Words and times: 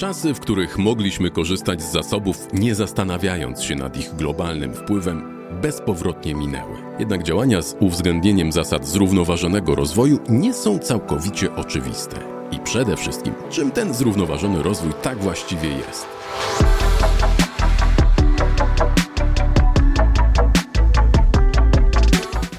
Czasy, 0.00 0.34
w 0.34 0.40
których 0.40 0.78
mogliśmy 0.78 1.30
korzystać 1.30 1.82
z 1.82 1.92
zasobów, 1.92 2.48
nie 2.52 2.74
zastanawiając 2.74 3.62
się 3.62 3.74
nad 3.74 3.96
ich 3.96 4.14
globalnym 4.14 4.74
wpływem, 4.74 5.46
bezpowrotnie 5.62 6.34
minęły. 6.34 6.76
Jednak 6.98 7.22
działania 7.22 7.62
z 7.62 7.76
uwzględnieniem 7.80 8.52
zasad 8.52 8.88
zrównoważonego 8.88 9.74
rozwoju 9.74 10.18
nie 10.28 10.54
są 10.54 10.78
całkowicie 10.78 11.56
oczywiste. 11.56 12.16
I 12.52 12.58
przede 12.58 12.96
wszystkim, 12.96 13.34
czym 13.50 13.70
ten 13.70 13.94
zrównoważony 13.94 14.62
rozwój 14.62 14.92
tak 15.02 15.18
właściwie 15.18 15.68
jest? 15.68 16.06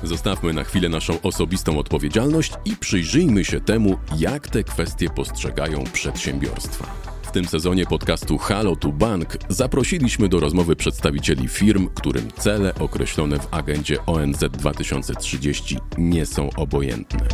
Zostawmy 0.04 0.54
na 0.54 0.64
chwilę 0.64 0.90
naszą 0.90 1.22
osobistą 1.22 1.80
odpowiedzialność 1.80 2.54
i 2.66 2.76
przyjrzyjmy 2.76 3.46
się 3.46 3.62
temu, 3.62 3.98
jak 4.18 4.48
te 4.48 4.64
kwestie 4.64 5.10
postrzegają 5.10 5.84
przedsiębiorstwa. 5.94 7.12
W 7.32 7.34
tym 7.34 7.46
sezonie 7.46 7.86
podcastu 7.86 8.38
Halo 8.38 8.76
to 8.76 8.90
Bank 8.90 9.38
zaprosiliśmy 9.50 10.30
do 10.30 10.40
rozmowy 10.40 10.76
przedstawicieli 10.76 11.48
firm, 11.48 11.90
którym 11.96 12.32
cele 12.38 12.76
określone 12.76 13.40
w 13.40 13.54
agendzie 13.54 14.06
ONZ 14.06 14.40
2030 14.52 15.78
nie 15.98 16.26
są 16.26 16.50
obojętne. 16.58 17.28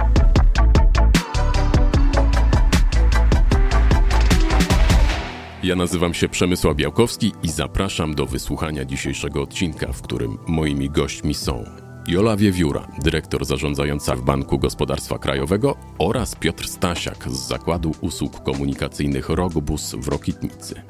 Ja 5.64 5.76
nazywam 5.76 6.14
się 6.14 6.30
Przemysław 6.30 6.76
Białkowski 6.76 7.34
i 7.44 7.50
zapraszam 7.50 8.16
do 8.16 8.26
wysłuchania 8.26 8.86
dzisiejszego 8.86 9.42
odcinka, 9.42 9.94
w 9.94 10.02
którym 10.02 10.38
moimi 10.48 10.90
gośćmi 10.90 11.34
są 11.34 11.87
Jola 12.08 12.38
Wiewióra, 12.38 12.88
dyrektor 13.04 13.46
zarządzająca 13.46 14.16
w 14.16 14.22
Banku 14.22 14.60
Gospodarstwa 14.60 15.18
Krajowego 15.18 15.76
oraz 16.00 16.36
Piotr 16.36 16.68
Stasiak 16.68 17.30
z 17.30 17.48
Zakładu 17.48 17.92
Usług 18.02 18.44
Komunikacyjnych 18.44 19.30
Rogbus 19.30 19.96
w 19.96 20.08
Rokitnicy. 20.08 20.82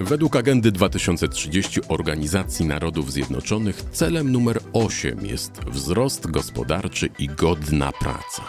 Według 0.00 0.36
agendy 0.36 0.72
2030 0.72 1.80
Organizacji 1.88 2.66
Narodów 2.66 3.12
Zjednoczonych 3.12 3.82
celem 3.92 4.32
numer 4.32 4.60
8 4.72 5.26
jest 5.26 5.60
wzrost 5.64 6.30
gospodarczy 6.30 7.08
i 7.18 7.26
godna 7.28 7.92
praca. 7.92 8.42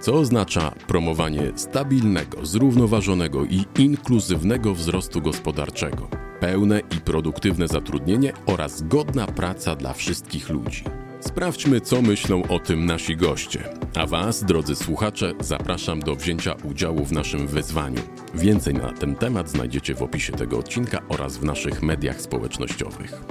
Co 0.00 0.14
oznacza 0.14 0.70
promowanie 0.86 1.52
stabilnego, 1.56 2.46
zrównoważonego 2.46 3.44
i 3.44 3.64
inkluzywnego 3.78 4.74
wzrostu 4.74 5.20
gospodarczego, 5.20 6.08
pełne 6.40 6.80
i 6.80 7.00
produktywne 7.00 7.68
zatrudnienie 7.68 8.32
oraz 8.46 8.82
godna 8.82 9.26
praca 9.26 9.76
dla 9.76 9.92
wszystkich 9.92 10.48
ludzi. 10.48 10.84
Sprawdźmy, 11.22 11.80
co 11.80 12.02
myślą 12.02 12.42
o 12.48 12.58
tym 12.58 12.86
nasi 12.86 13.16
goście. 13.16 13.64
A 13.94 14.06
Was, 14.06 14.44
drodzy 14.44 14.76
słuchacze, 14.76 15.32
zapraszam 15.40 16.00
do 16.00 16.16
wzięcia 16.16 16.54
udziału 16.64 17.04
w 17.04 17.12
naszym 17.12 17.46
wyzwaniu. 17.46 18.00
Więcej 18.34 18.74
na 18.74 18.92
ten 18.92 19.14
temat 19.14 19.50
znajdziecie 19.50 19.94
w 19.94 20.02
opisie 20.02 20.32
tego 20.32 20.58
odcinka 20.58 21.02
oraz 21.08 21.38
w 21.38 21.44
naszych 21.44 21.82
mediach 21.82 22.20
społecznościowych. 22.20 23.22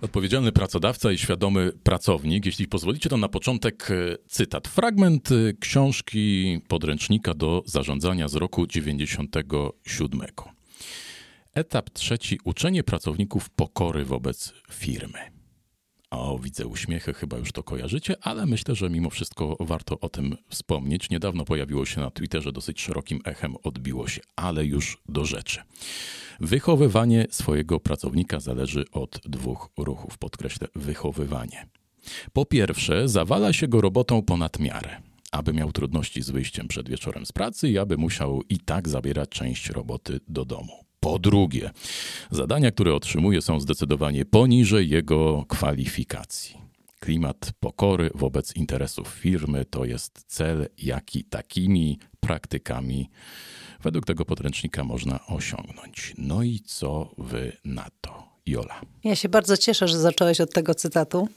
Odpowiedzialny 0.00 0.52
pracodawca 0.52 1.12
i 1.12 1.18
świadomy 1.18 1.72
pracownik. 1.82 2.46
Jeśli 2.46 2.68
pozwolicie, 2.68 3.08
to 3.08 3.16
na 3.16 3.28
początek 3.28 3.90
e, 3.90 4.16
cytat. 4.28 4.68
Fragment 4.68 5.32
e, 5.32 5.52
książki 5.60 6.60
podręcznika 6.68 7.34
do 7.34 7.62
zarządzania 7.66 8.28
z 8.28 8.34
roku 8.34 8.66
97. 8.66 10.20
Etap 11.54 11.90
trzeci. 11.90 12.38
Uczenie 12.44 12.84
pracowników 12.84 13.50
pokory 13.50 14.04
wobec 14.04 14.54
firmy. 14.70 15.37
O, 16.10 16.38
widzę 16.38 16.66
uśmiechy, 16.66 17.14
chyba 17.14 17.38
już 17.38 17.52
to 17.52 17.62
kojarzycie, 17.62 18.14
ale 18.20 18.46
myślę, 18.46 18.74
że 18.74 18.90
mimo 18.90 19.10
wszystko 19.10 19.56
warto 19.60 20.00
o 20.00 20.08
tym 20.08 20.36
wspomnieć. 20.48 21.10
Niedawno 21.10 21.44
pojawiło 21.44 21.86
się 21.86 22.00
na 22.00 22.10
Twitterze, 22.10 22.52
dosyć 22.52 22.80
szerokim 22.80 23.20
echem 23.24 23.54
odbiło 23.62 24.08
się, 24.08 24.20
ale 24.36 24.64
już 24.64 25.02
do 25.08 25.24
rzeczy. 25.24 25.60
Wychowywanie 26.40 27.26
swojego 27.30 27.80
pracownika 27.80 28.40
zależy 28.40 28.84
od 28.92 29.20
dwóch 29.24 29.70
ruchów, 29.76 30.18
podkreślę, 30.18 30.68
wychowywanie. 30.74 31.66
Po 32.32 32.46
pierwsze, 32.46 33.08
zawala 33.08 33.52
się 33.52 33.68
go 33.68 33.80
robotą 33.80 34.22
ponad 34.22 34.58
miarę, 34.58 35.00
aby 35.32 35.52
miał 35.52 35.72
trudności 35.72 36.22
z 36.22 36.30
wyjściem 36.30 36.68
przed 36.68 36.88
wieczorem 36.88 37.26
z 37.26 37.32
pracy 37.32 37.68
i 37.68 37.78
aby 37.78 37.96
musiał 37.96 38.42
i 38.48 38.58
tak 38.58 38.88
zabierać 38.88 39.28
część 39.28 39.70
roboty 39.70 40.20
do 40.28 40.44
domu. 40.44 40.87
Po 41.00 41.18
drugie, 41.18 41.70
zadania, 42.30 42.70
które 42.70 42.94
otrzymuje, 42.94 43.42
są 43.42 43.60
zdecydowanie 43.60 44.24
poniżej 44.24 44.88
jego 44.88 45.44
kwalifikacji. 45.48 46.58
Klimat 47.00 47.52
pokory 47.60 48.10
wobec 48.14 48.56
interesów 48.56 49.08
firmy 49.08 49.64
to 49.64 49.84
jest 49.84 50.24
cel, 50.26 50.68
jaki 50.78 51.24
takimi 51.24 51.98
praktykami 52.20 53.10
według 53.82 54.06
tego 54.06 54.24
podręcznika 54.24 54.84
można 54.84 55.26
osiągnąć. 55.26 56.14
No 56.18 56.42
i 56.42 56.60
co 56.60 57.14
wy 57.18 57.56
na 57.64 57.86
to, 58.00 58.28
Jola? 58.46 58.80
Ja 59.04 59.16
się 59.16 59.28
bardzo 59.28 59.56
cieszę, 59.56 59.88
że 59.88 59.98
zacząłeś 59.98 60.40
od 60.40 60.52
tego 60.52 60.74
cytatu. 60.74 61.28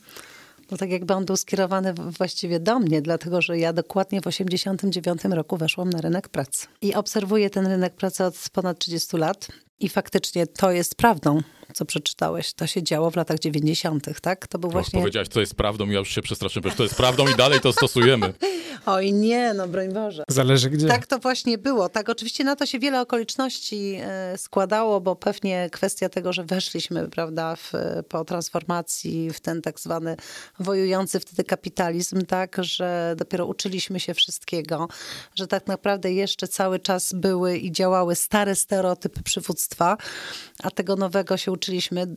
Bo 0.71 0.77
tak 0.77 0.91
jakby 0.91 1.13
on 1.13 1.25
był 1.25 1.37
skierowany 1.37 1.93
właściwie 1.93 2.59
do 2.59 2.79
mnie, 2.79 3.01
dlatego 3.01 3.41
że 3.41 3.57
ja 3.57 3.73
dokładnie 3.73 4.21
w 4.21 4.23
1989 4.23 5.35
roku 5.35 5.57
weszłam 5.57 5.89
na 5.89 6.01
rynek 6.01 6.29
pracy. 6.29 6.67
I 6.81 6.95
obserwuję 6.95 7.49
ten 7.49 7.67
rynek 7.67 7.95
pracy 7.95 8.23
od 8.23 8.35
ponad 8.53 8.79
30 8.79 9.17
lat. 9.17 9.47
I 9.79 9.89
faktycznie 9.89 10.47
to 10.47 10.71
jest 10.71 10.95
prawdą 10.95 11.41
co 11.73 11.85
przeczytałeś, 11.85 12.53
to 12.53 12.67
się 12.67 12.83
działo 12.83 13.11
w 13.11 13.15
latach 13.15 13.39
90., 13.39 14.19
tak? 14.21 14.47
To 14.47 14.59
był 14.59 14.69
właśnie. 14.69 14.99
Powiedziałaś, 14.99 15.29
to 15.29 15.39
jest 15.39 15.55
prawdą, 15.55 15.89
ja 15.89 15.99
już 15.99 16.09
się 16.09 16.21
przestraszyłem, 16.21 16.69
że 16.69 16.75
to 16.75 16.83
jest 16.83 16.95
prawdą 16.95 17.27
i 17.27 17.35
dalej 17.35 17.59
to 17.59 17.73
stosujemy. 17.73 18.33
Oj 18.85 19.13
nie, 19.13 19.53
no 19.53 19.67
broń 19.67 19.93
Boże. 19.93 20.23
Zależy 20.27 20.69
gdzie. 20.69 20.87
Tak 20.87 21.07
to 21.07 21.19
właśnie 21.19 21.57
było. 21.57 21.89
Tak, 21.89 22.09
oczywiście 22.09 22.43
na 22.43 22.55
to 22.55 22.65
się 22.65 22.79
wiele 22.79 23.01
okoliczności 23.01 23.97
e, 24.01 24.37
składało, 24.37 25.01
bo 25.01 25.15
pewnie 25.15 25.69
kwestia 25.71 26.09
tego, 26.09 26.33
że 26.33 26.43
weszliśmy, 26.43 27.07
prawda, 27.07 27.55
w, 27.55 27.71
po 28.09 28.25
transformacji 28.25 29.31
w 29.33 29.39
ten 29.39 29.61
tak 29.61 29.79
zwany 29.79 30.15
wojujący 30.59 31.19
wtedy 31.19 31.43
kapitalizm, 31.43 32.25
tak, 32.25 32.57
że 32.59 33.15
dopiero 33.17 33.45
uczyliśmy 33.45 33.99
się 33.99 34.13
wszystkiego, 34.13 34.87
że 35.35 35.47
tak 35.47 35.67
naprawdę 35.67 36.13
jeszcze 36.13 36.47
cały 36.47 36.79
czas 36.79 37.13
były 37.13 37.57
i 37.57 37.71
działały 37.71 38.15
stare 38.15 38.55
stereotypy 38.55 39.23
przywództwa, 39.23 39.97
a 40.63 40.71
tego 40.71 40.95
nowego 40.95 41.37
się 41.37 41.51
uczyliśmy. 41.51 41.60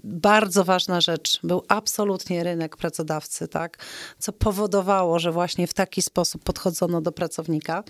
Bardzo 0.05 0.65
ważna 0.65 1.01
rzecz, 1.01 1.41
był 1.43 1.63
absolutnie 1.69 2.45
rynek 2.45 2.77
pracodawcy, 2.77 3.49
tak, 3.49 3.79
co 4.19 4.33
powodowało, 4.33 5.19
że 5.19 5.33
właśnie 5.33 5.67
w 5.67 5.75
taki 5.75 6.03
sposób 6.03 6.43
podchodzono 6.43 7.01
do 7.01 7.13
pracownika. 7.13 7.85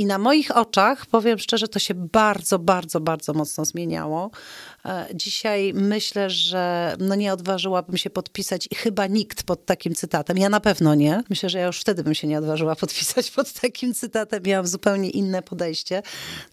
I 0.00 0.06
na 0.06 0.18
moich 0.18 0.56
oczach, 0.56 1.06
powiem 1.06 1.38
szczerze, 1.38 1.68
to 1.68 1.78
się 1.78 1.94
bardzo, 1.94 2.58
bardzo, 2.58 3.00
bardzo 3.00 3.32
mocno 3.32 3.64
zmieniało. 3.64 4.30
E, 4.84 5.06
dzisiaj 5.14 5.72
myślę, 5.74 6.30
że 6.30 6.96
no 6.98 7.14
nie 7.14 7.32
odważyłabym 7.32 7.96
się 7.96 8.10
podpisać 8.10 8.68
i 8.70 8.74
chyba 8.74 9.06
nikt 9.06 9.42
pod 9.42 9.66
takim 9.66 9.94
cytatem. 9.94 10.38
Ja 10.38 10.48
na 10.48 10.60
pewno 10.60 10.94
nie. 10.94 11.22
Myślę, 11.30 11.50
że 11.50 11.58
ja 11.58 11.66
już 11.66 11.80
wtedy 11.80 12.04
bym 12.04 12.14
się 12.14 12.26
nie 12.26 12.38
odważyła 12.38 12.76
podpisać 12.76 13.30
pod 13.30 13.52
takim 13.52 13.94
cytatem. 13.94 14.42
Miałam 14.42 14.66
zupełnie 14.66 15.10
inne 15.10 15.42
podejście. 15.42 16.02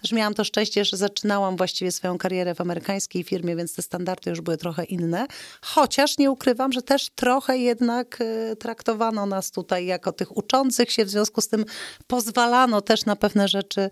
Też 0.01 0.11
miałam 0.11 0.33
to 0.33 0.43
szczęście, 0.43 0.85
że 0.85 0.97
zaczynałam 0.97 1.57
właściwie 1.57 1.91
swoją 1.91 2.17
karierę 2.17 2.55
w 2.55 2.61
amerykańskiej 2.61 3.23
firmie, 3.23 3.55
więc 3.55 3.75
te 3.75 3.81
standardy 3.81 4.29
już 4.29 4.41
były 4.41 4.57
trochę 4.57 4.83
inne. 4.83 5.27
Chociaż 5.61 6.17
nie 6.17 6.31
ukrywam, 6.31 6.71
że 6.71 6.81
też 6.81 7.09
trochę 7.15 7.57
jednak 7.57 8.17
e, 8.21 8.55
traktowano 8.55 9.25
nas 9.25 9.51
tutaj 9.51 9.85
jako 9.85 10.11
tych 10.11 10.37
uczących 10.37 10.91
się, 10.91 11.05
w 11.05 11.09
związku 11.09 11.41
z 11.41 11.47
tym 11.47 11.65
pozwalano 12.07 12.81
też 12.81 13.05
na 13.05 13.15
pewne 13.15 13.36
rzeczy 13.45 13.89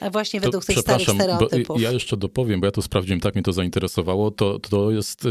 e, 0.00 0.10
właśnie 0.10 0.40
według 0.40 0.64
to, 0.64 0.72
tych 0.72 0.82
starych 0.82 1.08
stereotypów. 1.08 1.80
ja 1.80 1.92
jeszcze 1.92 2.16
dopowiem, 2.16 2.60
bo 2.60 2.66
ja 2.66 2.70
to 2.70 2.82
sprawdziłem, 2.82 3.20
tak 3.20 3.34
mnie 3.34 3.42
to 3.42 3.52
zainteresowało. 3.52 4.30
To, 4.30 4.58
to 4.58 4.90
jest 4.90 5.24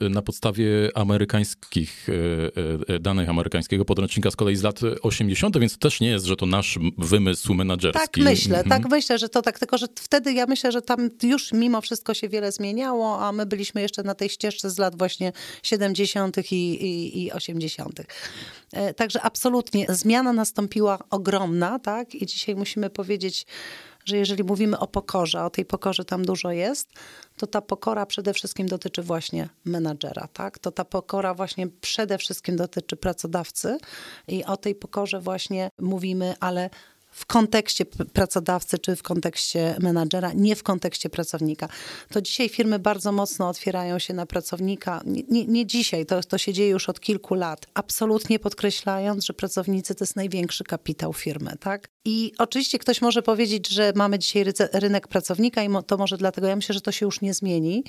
e, 0.00 0.08
na 0.08 0.22
podstawie 0.22 0.90
amerykańskich 0.94 2.06
e, 2.88 2.98
danych 2.98 3.28
amerykańskiego 3.28 3.84
podręcznika 3.84 4.30
z 4.30 4.36
kolei 4.36 4.56
z 4.56 4.62
lat 4.62 4.80
80., 5.02 5.58
więc 5.58 5.78
też 5.78 6.00
nie 6.00 6.08
jest, 6.08 6.24
że 6.24 6.36
to 6.36 6.46
nasz 6.46 6.78
wymysł 6.98 7.54
menadżerski. 7.54 8.00
Tak 8.00 8.16
myślę, 8.16 8.58
mhm. 8.58 8.82
tak 8.82 8.90
myślę, 8.90 9.18
że 9.18 9.28
to 9.28 9.42
tak, 9.42 9.58
tylko 9.58 9.78
że 9.78 9.86
wtedy 9.94 10.32
ja 10.32 10.46
myślę, 10.46 10.72
że 10.72 10.82
tam 10.82 11.10
już 11.22 11.52
mimo 11.52 11.80
wszystko 11.80 12.14
się 12.14 12.28
wiele 12.28 12.52
zmieniało, 12.52 13.20
a 13.20 13.32
my 13.32 13.46
byliśmy 13.46 13.80
jeszcze 13.80 14.02
na 14.02 14.14
tej 14.14 14.28
ścieżce 14.28 14.70
z 14.70 14.78
lat 14.78 14.98
właśnie 14.98 15.32
70. 15.62 16.52
i, 16.52 16.54
i, 16.54 17.24
i 17.24 17.32
80. 17.32 18.00
Także 18.96 19.22
absolutnie 19.22 19.86
zmiana 19.88 20.32
nastąpiła 20.32 20.98
ogromna, 21.10 21.78
tak? 21.78 22.14
I 22.14 22.26
dzisiaj 22.26 22.56
musimy 22.56 22.90
powiedzieć, 22.96 23.46
że 24.04 24.16
jeżeli 24.16 24.44
mówimy 24.44 24.78
o 24.78 24.86
pokorze, 24.86 25.44
o 25.44 25.50
tej 25.50 25.64
pokorze 25.64 26.04
tam 26.04 26.24
dużo 26.24 26.50
jest, 26.50 26.88
to 27.36 27.46
ta 27.46 27.60
pokora 27.60 28.06
przede 28.06 28.32
wszystkim 28.32 28.66
dotyczy 28.68 29.02
właśnie 29.02 29.48
menadżera, 29.64 30.28
tak? 30.32 30.58
To 30.58 30.70
ta 30.70 30.84
pokora 30.84 31.34
właśnie 31.34 31.68
przede 31.80 32.18
wszystkim 32.18 32.56
dotyczy 32.56 32.96
pracodawcy 32.96 33.78
i 34.28 34.44
o 34.44 34.56
tej 34.56 34.74
pokorze 34.74 35.20
właśnie 35.20 35.70
mówimy, 35.78 36.34
ale 36.40 36.70
w 37.16 37.26
kontekście 37.26 37.84
pracodawcy 38.12 38.78
czy 38.78 38.96
w 38.96 39.02
kontekście 39.02 39.76
menadżera, 39.80 40.32
nie 40.32 40.56
w 40.56 40.62
kontekście 40.62 41.10
pracownika. 41.10 41.68
To 42.10 42.22
dzisiaj 42.22 42.48
firmy 42.48 42.78
bardzo 42.78 43.12
mocno 43.12 43.48
otwierają 43.48 43.98
się 43.98 44.14
na 44.14 44.26
pracownika. 44.26 45.02
Nie, 45.06 45.22
nie, 45.28 45.46
nie 45.46 45.66
dzisiaj, 45.66 46.06
to, 46.06 46.22
to 46.22 46.38
się 46.38 46.52
dzieje 46.52 46.70
już 46.70 46.88
od 46.88 47.00
kilku 47.00 47.34
lat. 47.34 47.66
Absolutnie 47.74 48.38
podkreślając, 48.38 49.24
że 49.24 49.34
pracownicy 49.34 49.94
to 49.94 50.04
jest 50.04 50.16
największy 50.16 50.64
kapitał 50.64 51.12
firmy, 51.12 51.52
tak? 51.60 51.88
I 52.04 52.32
oczywiście 52.38 52.78
ktoś 52.78 53.02
może 53.02 53.22
powiedzieć, 53.22 53.68
że 53.68 53.92
mamy 53.94 54.18
dzisiaj 54.18 54.44
rynek 54.72 55.08
pracownika 55.08 55.62
i 55.62 55.68
to 55.86 55.96
może 55.96 56.16
dlatego, 56.16 56.46
ja 56.46 56.56
myślę, 56.56 56.72
że 56.72 56.80
to 56.80 56.92
się 56.92 57.06
już 57.06 57.20
nie 57.20 57.34
zmieni, 57.34 57.84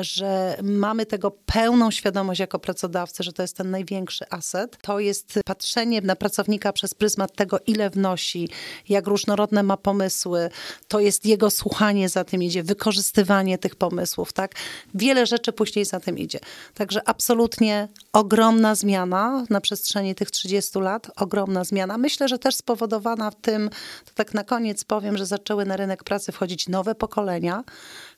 że 0.00 0.56
mamy 0.62 1.06
tego 1.06 1.30
pełną 1.30 1.90
świadomość 1.90 2.40
jako 2.40 2.58
pracodawcy, 2.58 3.22
że 3.22 3.32
to 3.32 3.42
jest 3.42 3.56
ten 3.56 3.70
największy 3.70 4.24
aset. 4.30 4.78
To 4.82 5.00
jest 5.00 5.40
patrzenie 5.44 6.00
na 6.00 6.16
pracownika 6.16 6.72
przez 6.72 6.94
pryzmat 6.94 7.36
tego, 7.36 7.58
ile 7.66 7.90
wnosi, 7.90 8.48
jak 8.88 9.06
różnorodne 9.06 9.62
ma 9.62 9.76
pomysły. 9.76 10.50
To 10.88 11.00
jest 11.00 11.26
jego 11.26 11.50
słuchanie 11.50 12.08
za 12.08 12.24
tym 12.24 12.42
idzie, 12.42 12.62
wykorzystywanie 12.62 13.58
tych 13.58 13.76
pomysłów, 13.76 14.32
tak? 14.32 14.54
Wiele 14.94 15.26
rzeczy 15.26 15.52
później 15.52 15.84
za 15.84 16.00
tym 16.00 16.18
idzie. 16.18 16.38
Także 16.74 17.08
absolutnie 17.08 17.88
ogromna 18.12 18.74
zmiana 18.74 19.44
na 19.50 19.60
przestrzeni 19.60 20.14
tych 20.14 20.30
30 20.30 20.78
lat, 20.78 21.10
ogromna 21.16 21.64
zmiana. 21.64 21.98
Myślę, 21.98 22.28
że 22.28 22.38
też 22.38 22.54
spowodowana 22.56 23.30
tym, 23.30 23.70
to 24.04 24.10
tak 24.14 24.34
na 24.34 24.44
koniec 24.44 24.84
powiem, 24.84 25.16
że 25.16 25.26
zaczęły 25.26 25.66
na 25.66 25.76
rynek 25.76 26.04
pracy 26.04 26.32
wchodzić 26.32 26.68
nowe 26.68 26.94
pokolenia, 26.94 27.64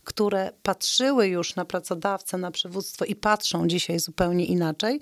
które 0.07 0.53
patrzyły 0.63 1.29
już 1.29 1.57
na 1.57 1.65
pracodawcę, 1.65 2.39
na 2.39 2.51
przywództwo 2.51 3.05
i 3.05 3.17
patrzą 3.17 3.69
dzisiaj 3.69 3.99
zupełnie 4.01 4.45
inaczej. 4.45 5.01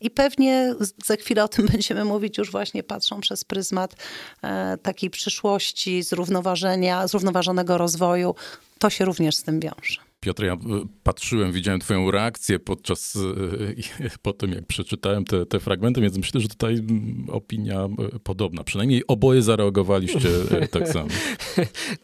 I 0.00 0.10
pewnie 0.10 0.74
za 1.04 1.16
chwilę 1.16 1.44
o 1.44 1.48
tym 1.48 1.66
będziemy 1.72 2.04
mówić, 2.04 2.38
już 2.38 2.50
właśnie 2.50 2.82
patrzą 2.82 3.20
przez 3.20 3.44
pryzmat 3.44 3.96
e, 4.42 4.78
takiej 4.82 5.10
przyszłości, 5.10 6.02
zrównoważenia, 6.02 7.06
zrównoważonego 7.06 7.78
rozwoju. 7.78 8.34
To 8.78 8.90
się 8.90 9.04
również 9.04 9.36
z 9.36 9.42
tym 9.42 9.60
wiąże. 9.60 10.05
Piotr, 10.26 10.44
ja 10.44 10.52
e, 10.52 10.58
patrzyłem, 11.02 11.52
widziałem 11.52 11.80
twoją 11.80 12.10
reakcję 12.10 12.58
podczas, 12.58 13.18
e, 14.02 14.18
po 14.22 14.32
tym 14.32 14.52
jak 14.52 14.66
przeczytałem 14.66 15.24
te, 15.24 15.46
te 15.46 15.60
fragmenty, 15.60 16.00
więc 16.00 16.16
myślę, 16.16 16.40
że 16.40 16.48
tutaj 16.48 16.74
mm, 16.74 17.26
opinia 17.30 17.84
e, 17.84 18.18
podobna. 18.18 18.64
Przynajmniej 18.64 19.02
oboje 19.08 19.42
zareagowaliście 19.42 20.28
tak 20.70 20.88
samo. 20.92 21.08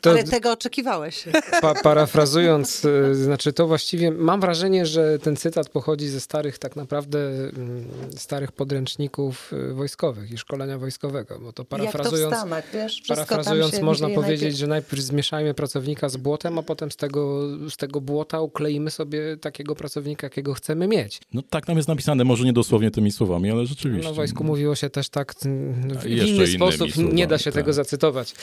To, 0.00 0.10
Ale 0.10 0.24
tego 0.24 0.52
oczekiwałeś. 0.52 1.24
Pa, 1.60 1.74
parafrazując, 1.74 2.86
znaczy 3.12 3.52
to 3.52 3.66
właściwie 3.66 4.10
mam 4.10 4.40
wrażenie, 4.40 4.86
że 4.86 5.18
ten 5.18 5.36
cytat 5.36 5.68
pochodzi 5.68 6.08
ze 6.08 6.20
starych 6.20 6.58
tak 6.58 6.76
naprawdę 6.76 7.18
mm, 7.18 7.84
starych 8.16 8.52
podręczników 8.52 9.52
wojskowych 9.72 10.30
i 10.30 10.38
szkolenia 10.38 10.78
wojskowego, 10.78 11.38
bo 11.38 11.52
to 11.52 11.64
parafrazując, 11.64 12.20
Jak 12.20 12.30
to 12.30 12.36
w 12.36 12.38
Stanach, 12.38 12.64
wiesz? 12.72 13.02
parafrazując 13.08 13.80
można 13.80 14.08
powiedzieć, 14.08 14.40
najpierw... 14.40 14.58
że 14.58 14.66
najpierw 14.66 15.02
zmieszajmy 15.02 15.54
pracownika 15.54 16.08
z 16.08 16.16
błotem, 16.16 16.58
a 16.58 16.62
potem 16.62 16.90
z 16.90 16.96
tego, 16.96 17.42
z 17.70 17.76
tego 17.76 18.00
błota 18.00 18.11
ukleimy 18.40 18.90
sobie 18.90 19.36
takiego 19.36 19.74
pracownika, 19.74 20.26
jakiego 20.26 20.54
chcemy 20.54 20.88
mieć. 20.88 21.20
No 21.32 21.42
tak 21.42 21.68
nam 21.68 21.76
jest 21.76 21.88
napisane, 21.88 22.24
może 22.24 22.44
nie 22.44 22.52
dosłownie 22.52 22.90
tymi 22.90 23.12
słowami, 23.12 23.50
ale 23.50 23.66
rzeczywiście. 23.66 24.08
No 24.08 24.14
wojsku 24.14 24.44
mówiło 24.44 24.74
się 24.74 24.90
też 24.90 25.08
tak 25.08 25.34
w 25.34 26.06
inny 26.06 26.46
sposób, 26.46 26.92
słowami, 26.92 27.14
nie 27.14 27.26
da 27.26 27.38
się 27.38 27.44
tak. 27.44 27.54
tego 27.54 27.72
zacytować 27.72 28.34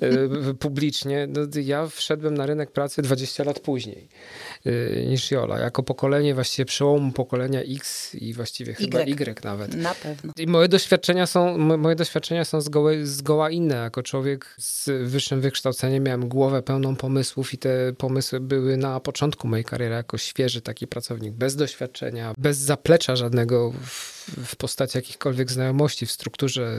e, 0.00 0.54
publicznie. 0.54 1.28
No, 1.30 1.40
ja 1.62 1.86
wszedłem 1.86 2.34
na 2.34 2.46
rynek 2.46 2.70
pracy 2.72 3.02
20 3.02 3.44
lat 3.44 3.60
później 3.60 4.08
niż 5.06 5.30
Jola, 5.30 5.58
jako 5.58 5.82
pokolenie 5.82 6.34
właściwie 6.34 6.66
przełomu 6.66 7.12
pokolenia 7.12 7.60
X 7.60 8.14
i 8.14 8.34
właściwie 8.34 8.74
chyba 8.74 9.00
Y, 9.00 9.10
y 9.10 9.44
nawet. 9.44 9.74
Na 9.74 9.94
pewno. 9.94 10.32
I 10.36 10.46
moje 10.46 10.68
doświadczenia 10.68 11.26
są, 11.26 11.58
moje 11.58 11.96
doświadczenia 11.96 12.44
są 12.44 12.60
zgoła, 12.60 12.90
zgoła 13.02 13.50
inne. 13.50 13.74
Jako 13.74 14.02
człowiek 14.02 14.54
z 14.58 14.90
wyższym 15.10 15.40
wykształceniem 15.40 16.04
miałem 16.04 16.28
głowę 16.28 16.62
pełną 16.62 16.96
pomysłów 16.96 17.54
i 17.54 17.58
te 17.58 17.92
pomysły 17.98 18.40
były 18.40 18.76
na 18.76 19.00
początku 19.00 19.48
mojej 19.48 19.64
kariery 19.64 19.94
jako 19.94 20.18
świeży 20.18 20.60
taki 20.60 20.86
pracownik, 20.86 21.34
bez 21.34 21.56
doświadczenia, 21.56 22.34
bez 22.38 22.58
zaplecza 22.58 23.16
żadnego 23.16 23.72
w, 23.72 24.15
w 24.28 24.56
postaci 24.56 24.98
jakichkolwiek 24.98 25.50
znajomości 25.50 26.06
w 26.06 26.12
strukturze 26.12 26.78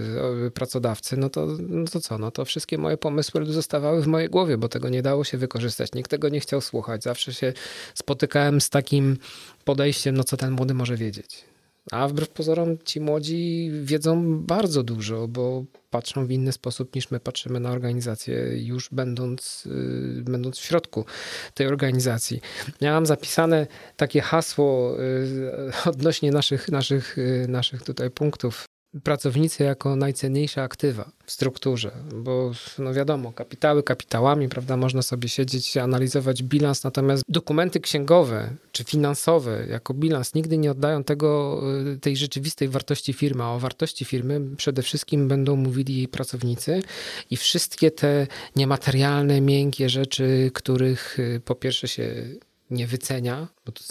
pracodawcy, 0.53 1.17
no 1.17 1.29
to, 1.29 1.47
no 1.59 1.85
to 1.85 1.99
co, 1.99 2.17
no 2.17 2.31
to 2.31 2.45
wszystkie 2.45 2.77
moje 2.77 2.97
pomysły 2.97 3.45
zostawały 3.45 4.01
w 4.01 4.07
mojej 4.07 4.29
głowie, 4.29 4.57
bo 4.57 4.69
tego 4.69 4.89
nie 4.89 5.01
dało 5.01 5.23
się 5.23 5.38
wykorzystać. 5.38 5.94
Nikt 5.94 6.11
tego 6.11 6.29
nie 6.29 6.39
chciał 6.39 6.61
słuchać. 6.61 7.03
Zawsze 7.03 7.33
się 7.33 7.53
spotykałem 7.94 8.61
z 8.61 8.69
takim 8.69 9.17
podejściem, 9.65 10.17
no 10.17 10.23
co 10.23 10.38
ten 10.38 10.51
młody 10.51 10.73
może 10.73 10.97
wiedzieć. 10.97 11.45
A 11.91 12.07
wbrew 12.07 12.29
pozorom 12.29 12.77
ci 12.85 13.01
młodzi 13.01 13.71
wiedzą 13.83 14.39
bardzo 14.39 14.83
dużo, 14.83 15.27
bo 15.27 15.63
patrzą 15.89 16.27
w 16.27 16.31
inny 16.31 16.51
sposób 16.51 16.95
niż 16.95 17.11
my 17.11 17.19
patrzymy 17.19 17.59
na 17.59 17.71
organizację, 17.71 18.35
już 18.55 18.89
będąc, 18.91 19.65
y, 19.65 20.23
będąc 20.23 20.57
w 20.57 20.65
środku 20.65 21.05
tej 21.53 21.67
organizacji. 21.67 22.41
Miałam 22.81 23.05
zapisane 23.05 23.67
takie 23.95 24.21
hasło 24.21 24.97
y, 24.99 25.51
odnośnie 25.91 26.31
naszych, 26.31 26.69
naszych, 26.69 27.17
y, 27.17 27.45
naszych 27.49 27.83
tutaj 27.83 28.11
punktów 28.11 28.65
pracownicy 29.03 29.63
jako 29.63 29.95
najcenniejsze 29.95 30.63
aktywa 30.63 31.11
w 31.25 31.31
strukturze, 31.31 31.91
bo 32.15 32.51
no 32.79 32.93
wiadomo, 32.93 33.31
kapitały 33.31 33.83
kapitałami, 33.83 34.49
prawda, 34.49 34.77
można 34.77 35.01
sobie 35.01 35.29
siedzieć, 35.29 35.77
analizować 35.77 36.43
bilans, 36.43 36.83
natomiast 36.83 37.23
dokumenty 37.27 37.79
księgowe 37.79 38.49
czy 38.71 38.83
finansowe 38.83 39.65
jako 39.69 39.93
bilans 39.93 40.33
nigdy 40.33 40.57
nie 40.57 40.71
oddają 40.71 41.03
tego, 41.03 41.61
y, 41.93 41.99
tej 41.99 42.17
rzeczywistej 42.17 42.67
wartości 42.67 43.13
firmy, 43.13 43.43
a 43.43 43.51
o 43.51 43.59
wartości 43.59 44.05
firmy 44.05 44.41
przede 44.57 44.81
wszystkim 44.81 45.27
będą 45.27 45.55
mówili 45.55 45.97
jej 45.97 46.07
pracownicy 46.07 46.81
i 47.29 47.37
wszystkie 47.37 47.91
te 47.91 48.27
niematerialne, 48.55 49.41
miękkie 49.41 49.89
rzeczy, 49.89 50.51
których 50.53 51.19
y, 51.19 51.41
po 51.45 51.55
pierwsze 51.55 51.87
się 51.87 52.25
nie 52.71 52.87
wycenia, 52.87 53.47
bo 53.65 53.71
to 53.71 53.83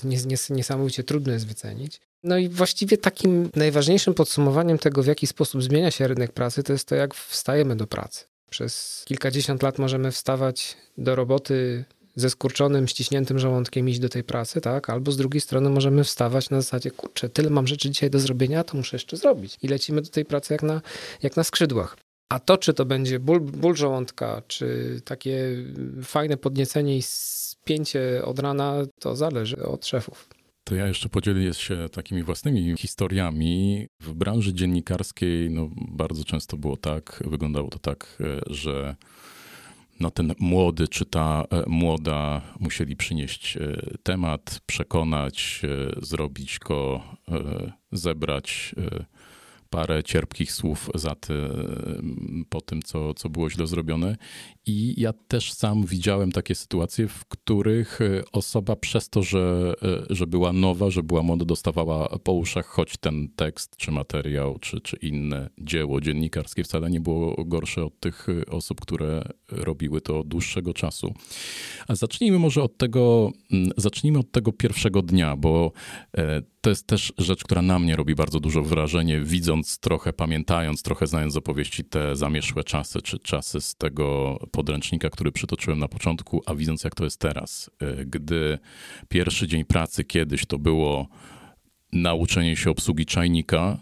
niesamowicie 0.50 1.04
trudno 1.04 1.32
jest 1.32 1.46
wycenić, 1.46 2.00
no 2.26 2.38
i 2.38 2.48
właściwie 2.48 2.98
takim 2.98 3.50
najważniejszym 3.56 4.14
podsumowaniem 4.14 4.78
tego, 4.78 5.02
w 5.02 5.06
jaki 5.06 5.26
sposób 5.26 5.62
zmienia 5.62 5.90
się 5.90 6.08
rynek 6.08 6.32
pracy, 6.32 6.62
to 6.62 6.72
jest 6.72 6.88
to, 6.88 6.94
jak 6.94 7.14
wstajemy 7.14 7.76
do 7.76 7.86
pracy. 7.86 8.24
Przez 8.50 9.02
kilkadziesiąt 9.06 9.62
lat 9.62 9.78
możemy 9.78 10.12
wstawać 10.12 10.76
do 10.98 11.16
roboty 11.16 11.84
ze 12.16 12.30
skurczonym, 12.30 12.88
ściśniętym 12.88 13.38
żołądkiem 13.38 13.88
iść 13.88 13.98
do 13.98 14.08
tej 14.08 14.24
pracy, 14.24 14.60
tak? 14.60 14.90
Albo 14.90 15.12
z 15.12 15.16
drugiej 15.16 15.40
strony 15.40 15.70
możemy 15.70 16.04
wstawać 16.04 16.50
na 16.50 16.60
zasadzie, 16.60 16.90
kurczę, 16.90 17.28
tyle 17.28 17.50
mam 17.50 17.66
rzeczy 17.66 17.90
dzisiaj 17.90 18.10
do 18.10 18.18
zrobienia, 18.18 18.64
to 18.64 18.76
muszę 18.76 18.96
jeszcze 18.96 19.16
zrobić. 19.16 19.58
I 19.62 19.68
lecimy 19.68 20.02
do 20.02 20.10
tej 20.10 20.24
pracy 20.24 20.54
jak 20.54 20.62
na, 20.62 20.82
jak 21.22 21.36
na 21.36 21.44
skrzydłach. 21.44 21.96
A 22.28 22.40
to, 22.40 22.58
czy 22.58 22.74
to 22.74 22.84
będzie 22.84 23.18
ból, 23.18 23.40
ból 23.40 23.76
żołądka, 23.76 24.42
czy 24.46 25.00
takie 25.04 25.56
fajne 26.04 26.36
podniecenie 26.36 26.96
i 26.96 27.02
spięcie 27.02 28.22
od 28.24 28.38
rana, 28.38 28.74
to 29.00 29.16
zależy 29.16 29.62
od 29.62 29.86
szefów. 29.86 30.28
To 30.68 30.74
ja 30.74 30.86
jeszcze 30.86 31.08
podzielę 31.08 31.54
się 31.54 31.88
takimi 31.92 32.22
własnymi 32.22 32.76
historiami. 32.78 33.86
W 34.00 34.14
branży 34.14 34.54
dziennikarskiej 34.54 35.50
no, 35.50 35.70
bardzo 35.76 36.24
często 36.24 36.56
było 36.56 36.76
tak, 36.76 37.22
wyglądało 37.26 37.68
to 37.68 37.78
tak, 37.78 38.18
e, 38.20 38.40
że 38.54 38.96
no, 40.00 40.10
ten 40.10 40.34
młody 40.38 40.88
czy 40.88 41.04
ta 41.04 41.44
e, 41.50 41.62
młoda 41.66 42.42
musieli 42.60 42.96
przynieść 42.96 43.56
e, 43.56 43.60
temat, 44.02 44.60
przekonać, 44.66 45.62
zrobić 46.02 46.58
go, 46.58 47.02
zebrać 47.92 48.74
parę 49.70 50.04
cierpkich 50.04 50.52
słów 50.52 50.90
za 50.94 51.14
ty, 51.14 51.34
po 52.48 52.60
tym, 52.60 52.82
co, 52.82 53.14
co 53.14 53.28
było 53.28 53.50
źle 53.50 53.66
zrobione. 53.66 54.16
I 54.68 55.00
ja 55.00 55.12
też 55.12 55.52
sam 55.52 55.84
widziałem 55.84 56.32
takie 56.32 56.54
sytuacje, 56.54 57.08
w 57.08 57.24
których 57.24 58.00
e, 58.00 58.22
osoba 58.32 58.76
przez 58.76 59.08
to, 59.08 59.22
że, 59.22 59.74
e, 59.82 60.14
że 60.14 60.26
była 60.26 60.52
nowa, 60.52 60.90
że 60.90 61.02
była 61.02 61.22
młoda, 61.22 61.44
dostawała 61.44 62.08
po 62.08 62.32
uszach, 62.32 62.66
choć 62.66 62.96
ten 62.96 63.28
tekst, 63.36 63.76
czy 63.76 63.90
materiał, 63.90 64.58
czy, 64.58 64.80
czy 64.80 64.96
inne 64.96 65.50
dzieło 65.58 66.00
dziennikarskie 66.00 66.64
wcale 66.64 66.90
nie 66.90 67.00
było 67.00 67.44
gorsze 67.44 67.84
od 67.84 68.00
tych 68.00 68.26
e, 68.28 68.46
osób, 68.46 68.80
które 68.80 69.28
robiły 69.48 70.00
to 70.00 70.18
od 70.18 70.28
dłuższego 70.28 70.74
czasu. 70.74 71.14
A 71.88 71.94
zacznijmy 71.94 72.38
może 72.38 72.62
od 72.62 72.76
tego, 72.76 73.30
zacznijmy 73.76 74.18
od 74.18 74.32
tego 74.32 74.52
pierwszego 74.52 75.02
dnia, 75.02 75.36
bo 75.36 75.72
to 76.66 76.70
jest 76.70 76.86
też 76.86 77.12
rzecz, 77.18 77.44
która 77.44 77.62
na 77.62 77.78
mnie 77.78 77.96
robi 77.96 78.14
bardzo 78.14 78.40
dużo 78.40 78.62
wrażenie, 78.62 79.20
widząc 79.20 79.78
trochę, 79.78 80.12
pamiętając 80.12 80.82
trochę, 80.82 81.06
znając 81.06 81.36
opowieści 81.36 81.84
te 81.84 82.16
zamieszłe 82.16 82.64
czasy, 82.64 83.02
czy 83.02 83.18
czasy 83.18 83.60
z 83.60 83.74
tego 83.74 84.38
podręcznika, 84.56 85.10
który 85.10 85.32
przytoczyłem 85.32 85.78
na 85.78 85.88
początku, 85.88 86.42
a 86.46 86.54
widząc 86.54 86.84
jak 86.84 86.94
to 86.94 87.04
jest 87.04 87.20
teraz. 87.20 87.70
E, 87.80 88.04
gdy 88.04 88.58
pierwszy 89.08 89.48
dzień 89.48 89.64
pracy 89.64 90.04
kiedyś 90.04 90.46
to 90.46 90.58
było 90.58 91.08
nauczenie 91.92 92.56
się 92.56 92.70
obsługi 92.70 93.06
czajnika, 93.06 93.78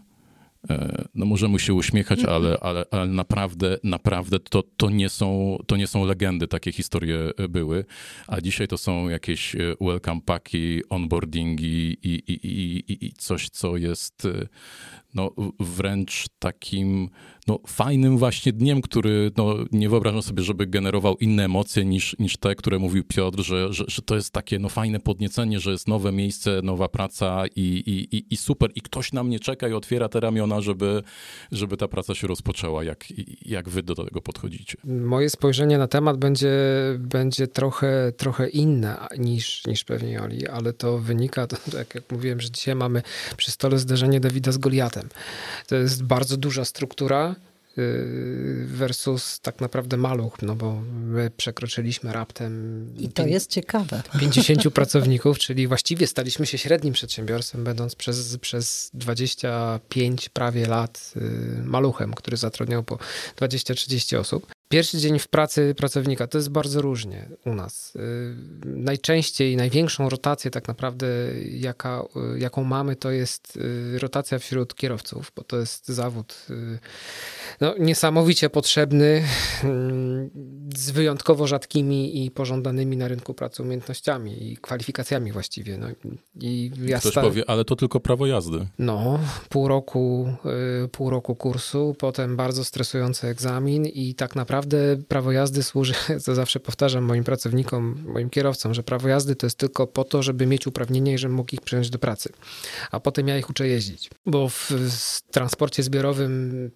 e, 0.71 1.05
no 1.15 1.27
możemy 1.27 1.59
się 1.59 1.75
uśmiechać, 1.75 2.19
mhm. 2.19 2.37
ale, 2.37 2.59
ale, 2.61 2.85
ale 2.91 3.07
naprawdę, 3.07 3.79
naprawdę 3.85 4.39
to, 4.39 4.63
to, 4.77 4.91
nie 4.91 5.09
są, 5.09 5.59
to 5.67 5.77
nie 5.77 5.87
są 5.87 6.05
legendy, 6.05 6.49
takie 6.49 6.73
historie 6.73 7.19
były, 7.49 7.85
a 8.27 8.41
dzisiaj 8.41 8.69
to 8.69 8.79
są 8.79 9.09
jakieś 9.09 9.57
e, 9.57 9.59
welcome 9.81 10.21
packi, 10.21 10.83
onboardingi 10.89 11.99
i, 12.03 12.15
i, 12.27 12.35
i, 12.93 13.07
i 13.07 13.13
coś, 13.13 13.49
co 13.49 13.77
jest 13.77 14.29
no, 15.15 15.31
wręcz 15.61 16.27
takim 16.39 17.09
no, 17.47 17.61
fajnym 17.67 18.19
właśnie 18.19 18.53
dniem, 18.53 18.83
który 18.83 19.31
no, 19.37 19.55
nie 19.73 19.89
wyobrażam 19.89 20.23
sobie, 20.23 20.43
żeby 20.43 20.67
generował 20.67 21.17
inne 21.17 21.45
emocje 21.45 21.85
niż, 21.85 22.17
niż 22.19 22.37
te, 22.37 22.55
które 22.55 22.79
mówił 22.79 23.05
Piotr, 23.05 23.43
że, 23.43 23.73
że, 23.73 23.85
że 23.89 24.03
to 24.03 24.15
jest 24.15 24.31
takie 24.31 24.59
no, 24.59 24.69
fajne 24.69 25.01
podniecenie, 25.01 25.61
że 25.61 25.71
jest 25.71 25.89
nowe 25.89 26.13
miejsce, 26.13 26.61
nowa 26.63 26.89
praca 26.89 27.45
i, 27.57 27.61
i, 27.61 28.17
i, 28.17 28.35
i 28.35 28.37
super. 28.37 28.71
I 28.75 28.81
ktoś 28.81 29.13
na 29.13 29.25
mnie 29.25 29.41
czeka 29.41 29.69
i 29.69 29.73
otwiera 29.73 30.09
te 30.09 30.21
ramiona, 30.21 30.61
żeby, 30.61 31.03
żeby 31.53 31.77
ta 31.77 31.89
praca 31.89 32.15
się 32.15 32.27
rozpoczęła. 32.27 32.85
Jak, 32.85 33.05
jak 33.43 33.69
wy 33.69 33.83
do 33.83 33.95
tego 33.95 34.21
podchodzicie? 34.21 34.79
Moje 34.85 35.31
spojrzenie 35.31 35.79
na 35.79 35.89
temat 35.89 36.17
będzie, 36.17 36.53
będzie 36.99 37.49
trochę, 37.49 38.13
trochę 38.17 38.49
inne 38.49 39.07
niż, 39.19 39.67
niż 39.67 39.85
pewnie 39.85 40.23
Oli, 40.23 40.49
ale 40.49 40.73
to 40.73 40.99
wynika, 40.99 41.47
to, 41.47 41.57
tak 41.79 41.95
jak 41.95 42.13
mówiłem, 42.13 42.41
że 42.41 42.51
dzisiaj 42.51 42.75
mamy 42.75 43.03
przy 43.37 43.51
stole 43.51 43.79
zderzenie 43.79 44.21
Dawida 44.21 44.53
z 44.53 44.59
Goliatem. 44.59 45.04
To 45.67 45.77
jest 45.77 46.03
bardzo 46.03 46.37
duża 46.37 46.65
struktura, 46.65 47.35
y, 47.79 48.65
versus 48.69 49.41
tak 49.41 49.61
naprawdę 49.61 49.97
maluch, 49.97 50.43
no 50.43 50.57
bo 50.57 50.81
my 50.93 51.31
przekroczyliśmy 51.37 52.13
raptem. 52.13 52.87
I 52.99 53.09
to 53.09 53.27
jest 53.27 53.51
ciekawe. 53.51 54.03
50 54.21 54.71
pracowników, 54.71 55.39
czyli 55.39 55.67
właściwie 55.67 56.07
staliśmy 56.07 56.47
się 56.47 56.59
średnim 56.59 56.95
przedsiębiorstwem, 56.95 57.65
będąc 57.65 57.95
przez, 57.95 58.39
przez 58.39 58.91
25 58.95 60.29
prawie 60.29 60.67
lat 60.67 61.13
y, 61.17 61.21
maluchem, 61.65 62.15
który 62.15 62.37
zatrudniał 62.37 62.83
po 62.83 62.99
20-30 63.37 64.17
osób. 64.17 64.54
Pierwszy 64.75 64.99
dzień 64.99 65.19
w 65.19 65.29
pracy 65.29 65.75
pracownika 65.77 66.27
to 66.27 66.39
jest 66.39 66.51
bardzo 66.51 66.83
różnie 66.83 67.29
u 67.47 67.55
nas. 67.55 67.97
Y, 67.97 68.01
najczęściej, 68.65 69.57
największą 69.57 70.09
rotację 70.09 70.51
tak 70.51 70.69
naprawdę, 70.69 71.07
jaka, 71.51 72.05
y, 72.35 72.39
jaką 72.39 72.65
mamy, 72.65 72.97
to 72.97 73.11
jest 73.11 73.57
y, 73.57 73.99
rotacja 73.99 74.39
wśród 74.39 74.75
kierowców, 74.75 75.33
bo 75.37 75.45
to 75.45 75.59
jest 75.59 75.89
zawód 75.89 76.47
no, 77.61 77.75
niesamowicie 77.79 78.51
potrzebny, 78.51 79.25
z 80.77 80.91
wyjątkowo 80.91 81.47
rzadkimi 81.47 82.25
i 82.25 82.31
pożądanymi 82.31 82.97
na 82.97 83.09
rynku 83.09 83.35
pracy 83.35 83.63
umiejętnościami 83.63 84.53
i 84.53 84.57
kwalifikacjami 84.57 85.33
właściwie. 85.33 85.79
No, 85.79 85.87
i 86.41 86.71
ja 86.85 86.99
Ktoś 86.99 87.15
powie, 87.15 87.51
ale 87.51 87.65
to 87.65 87.77
tylko 87.77 88.01
prawo 88.01 88.27
jazdy. 88.27 88.67
No, 88.79 89.19
pół 89.49 89.69
roku, 89.69 90.29
pół 90.93 91.11
roku 91.11 91.35
kursu, 91.35 91.97
potem 91.99 92.37
bardzo 92.37 92.65
stresujący 92.65 93.27
egzamin 93.27 93.87
i 93.87 94.15
tak 94.15 94.37
naprawdę 94.37 94.64
naprawdę 94.65 95.05
prawo 95.09 95.33
jazdy 95.33 95.63
służy, 95.63 95.95
co 96.25 96.35
zawsze 96.35 96.61
powtarzam 96.61 97.05
moim 97.05 97.25
pracownikom, 97.25 98.05
moim 98.07 98.31
kierowcom, 98.31 98.75
że 98.75 98.83
prawo 98.83 99.09
jazdy 99.09 99.37
to 99.37 99.47
jest 99.47 99.59
tylko 99.59 99.87
po 99.87 100.05
to, 100.05 100.23
żeby 100.23 100.47
mieć 100.47 100.67
uprawnienie 100.67 101.15
i 101.15 101.19
żebym 101.19 101.37
mógł 101.37 101.55
ich 101.55 101.61
przyjąć 101.61 101.91
do 101.91 101.99
pracy. 101.99 102.33
A 102.91 103.01
potem 103.01 103.29
ja 103.29 103.39
ich 103.39 103.51
uczę 103.51 103.69
jeździć. 103.69 104.11
Bo 104.27 104.49
w, 104.49 104.73
transporcie 105.31 105.83
zbiorowym, 105.83 106.71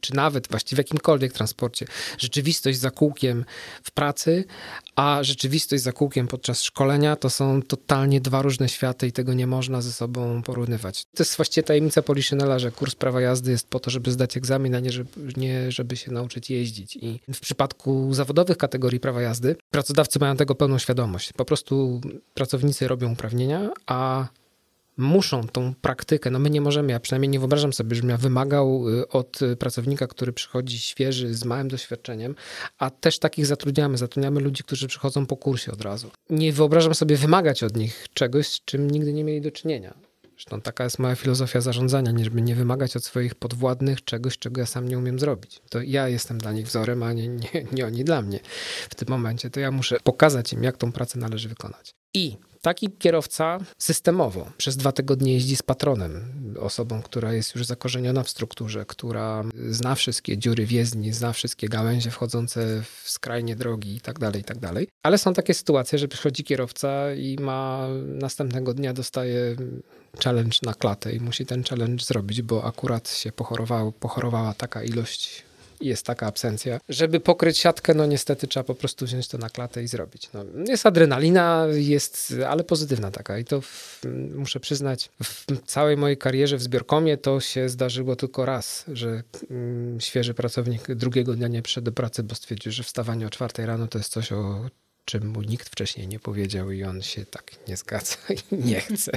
czy 0.00 0.14
nawet 0.14 0.48
właściwie 0.48 0.76
w 0.76 0.78
jakimkolwiek 0.78 1.32
transporcie, 1.32 1.86
rzeczywistość 2.18 2.78
za 2.78 2.90
kółkiem 2.90 3.44
w 3.82 3.90
pracy, 3.90 4.44
a 4.96 5.22
rzeczywistość 5.22 5.82
za 5.82 5.92
kółkiem 5.92 6.28
podczas 6.28 6.62
szkolenia 6.62 7.16
to 7.16 7.30
są 7.30 7.62
totalnie 7.62 8.20
dwa 8.20 8.42
różne 8.42 8.68
światy 8.68 9.06
i 9.06 9.12
tego 9.12 9.34
nie 9.34 9.46
można 9.46 9.82
ze 9.82 9.92
sobą 9.92 10.42
porównywać. 10.42 11.04
To 11.04 11.22
jest 11.22 11.36
właściwie 11.36 11.64
tajemnica 11.64 12.02
Poliszynela, 12.02 12.58
że 12.58 12.70
kurs 12.70 12.94
prawa 12.94 13.20
jazdy 13.20 13.50
jest 13.50 13.68
po 13.68 13.80
to, 13.80 13.90
żeby 13.90 14.12
zdać 14.12 14.36
egzamin, 14.36 14.74
a 14.74 14.80
nie 14.80 14.92
żeby, 14.92 15.10
nie 15.36 15.72
żeby 15.72 15.96
się 15.96 16.12
nauczyć 16.12 16.50
jeździć. 16.50 16.96
I 16.96 17.20
w 17.34 17.40
przypadku 17.40 18.14
zawodowych 18.14 18.56
kategorii 18.56 19.00
prawa 19.00 19.22
jazdy 19.22 19.56
pracodawcy 19.70 20.18
mają 20.18 20.36
tego 20.36 20.54
pełną 20.54 20.78
świadomość. 20.78 21.32
Po 21.32 21.44
prostu 21.44 22.00
pracownicy 22.34 22.88
robią 22.88 23.12
uprawnienia, 23.12 23.70
a 23.86 24.26
muszą 24.96 25.48
tą 25.48 25.74
praktykę, 25.74 26.30
no 26.30 26.38
my 26.38 26.50
nie 26.50 26.60
możemy, 26.60 26.92
ja 26.92 27.00
przynajmniej 27.00 27.28
nie 27.28 27.38
wyobrażam 27.38 27.72
sobie, 27.72 27.96
żebym 27.96 28.10
ja 28.10 28.16
wymagał 28.16 28.88
y, 28.88 29.08
od 29.08 29.40
pracownika, 29.58 30.06
który 30.06 30.32
przychodzi 30.32 30.78
świeży, 30.78 31.34
z 31.34 31.44
małym 31.44 31.68
doświadczeniem, 31.68 32.34
a 32.78 32.90
też 32.90 33.18
takich 33.18 33.46
zatrudniamy, 33.46 33.98
zatrudniamy 33.98 34.40
ludzi, 34.40 34.62
którzy 34.62 34.88
przychodzą 34.88 35.26
po 35.26 35.36
kursie 35.36 35.72
od 35.72 35.82
razu. 35.82 36.10
Nie 36.30 36.52
wyobrażam 36.52 36.94
sobie 36.94 37.16
wymagać 37.16 37.62
od 37.62 37.76
nich 37.76 38.06
czegoś, 38.14 38.46
z 38.46 38.64
czym 38.64 38.90
nigdy 38.90 39.12
nie 39.12 39.24
mieli 39.24 39.40
do 39.40 39.50
czynienia. 39.50 39.94
Zresztą 40.36 40.60
taka 40.60 40.84
jest 40.84 40.98
moja 40.98 41.14
filozofia 41.14 41.60
zarządzania, 41.60 42.10
nie 42.10 42.24
żeby 42.24 42.42
nie 42.42 42.54
wymagać 42.54 42.96
od 42.96 43.04
swoich 43.04 43.34
podwładnych 43.34 44.04
czegoś, 44.04 44.38
czego 44.38 44.60
ja 44.60 44.66
sam 44.66 44.88
nie 44.88 44.98
umiem 44.98 45.18
zrobić. 45.18 45.60
To 45.70 45.82
ja 45.82 46.08
jestem 46.08 46.38
dla 46.38 46.52
nich 46.52 46.66
wzorem, 46.66 47.02
a 47.02 47.12
nie, 47.12 47.28
nie, 47.28 47.66
nie 47.72 47.86
oni 47.86 48.04
dla 48.04 48.22
mnie. 48.22 48.40
W 48.90 48.94
tym 48.94 49.08
momencie 49.10 49.50
to 49.50 49.60
ja 49.60 49.70
muszę 49.70 49.96
pokazać 50.04 50.52
im, 50.52 50.62
jak 50.62 50.76
tą 50.76 50.92
pracę 50.92 51.18
należy 51.18 51.48
wykonać. 51.48 51.94
I 52.14 52.36
taki 52.66 52.90
kierowca 52.90 53.58
systemowo 53.78 54.50
przez 54.56 54.76
dwa 54.76 54.92
tygodnie 54.92 55.32
jeździ 55.32 55.56
z 55.56 55.62
patronem, 55.62 56.24
osobą, 56.60 57.02
która 57.02 57.32
jest 57.32 57.54
już 57.54 57.66
zakorzeniona 57.66 58.22
w 58.22 58.28
strukturze, 58.30 58.84
która 58.84 59.44
zna 59.70 59.94
wszystkie 59.94 60.38
dziury 60.38 60.66
w 60.66 60.72
jezdni, 60.72 61.12
zna 61.12 61.32
wszystkie 61.32 61.68
gałęzie 61.68 62.10
wchodzące 62.10 62.82
w 63.02 63.10
skrajnie 63.10 63.56
drogi 63.56 63.96
i 63.96 64.00
tak 64.00 64.18
dalej, 64.18 64.40
i 64.40 64.44
tak. 64.44 64.58
Ale 65.02 65.18
są 65.18 65.34
takie 65.34 65.54
sytuacje, 65.54 65.98
że 65.98 66.08
przychodzi 66.08 66.44
kierowca 66.44 67.14
i 67.14 67.36
ma 67.40 67.88
następnego 68.04 68.74
dnia 68.74 68.92
dostaje 68.92 69.56
challenge 70.24 70.56
na 70.62 70.74
klatę 70.74 71.12
i 71.12 71.20
musi 71.20 71.46
ten 71.46 71.64
challenge 71.64 72.04
zrobić, 72.04 72.42
bo 72.42 72.64
akurat 72.64 73.10
się 73.10 73.32
pochorowało, 73.32 73.92
pochorowała 73.92 74.54
taka 74.54 74.82
ilość 74.82 75.45
jest 75.80 76.06
taka 76.06 76.26
absencja. 76.26 76.80
Żeby 76.88 77.20
pokryć 77.20 77.58
siatkę, 77.58 77.94
no 77.94 78.06
niestety 78.06 78.46
trzeba 78.46 78.64
po 78.64 78.74
prostu 78.74 79.06
wziąć 79.06 79.28
to 79.28 79.38
na 79.38 79.50
klatę 79.50 79.82
i 79.82 79.88
zrobić. 79.88 80.28
No, 80.34 80.44
jest 80.68 80.86
adrenalina, 80.86 81.66
jest, 81.72 82.34
ale 82.48 82.64
pozytywna 82.64 83.10
taka 83.10 83.38
i 83.38 83.44
to 83.44 83.60
w, 83.60 84.00
muszę 84.34 84.60
przyznać, 84.60 85.10
w 85.22 85.62
całej 85.66 85.96
mojej 85.96 86.16
karierze 86.16 86.56
w 86.56 86.62
zbiorkomie 86.62 87.18
to 87.18 87.40
się 87.40 87.68
zdarzyło 87.68 88.16
tylko 88.16 88.46
raz, 88.46 88.84
że 88.92 89.22
mm, 89.50 90.00
świeży 90.00 90.34
pracownik 90.34 90.94
drugiego 90.94 91.34
dnia 91.34 91.48
nie 91.48 91.62
przyszedł 91.62 91.84
do 91.84 91.92
pracy, 91.92 92.22
bo 92.22 92.34
stwierdził, 92.34 92.72
że 92.72 92.82
wstawanie 92.82 93.26
o 93.26 93.30
czwartej 93.30 93.66
rano 93.66 93.88
to 93.88 93.98
jest 93.98 94.12
coś 94.12 94.32
o 94.32 94.70
czym 95.06 95.28
mu 95.28 95.42
nikt 95.42 95.68
wcześniej 95.68 96.08
nie 96.08 96.18
powiedział 96.18 96.70
i 96.70 96.84
on 96.84 97.02
się 97.02 97.26
tak 97.26 97.52
nie 97.68 97.76
zgadza 97.76 98.16
i 98.50 98.56
nie 98.56 98.80
chce. 98.80 99.12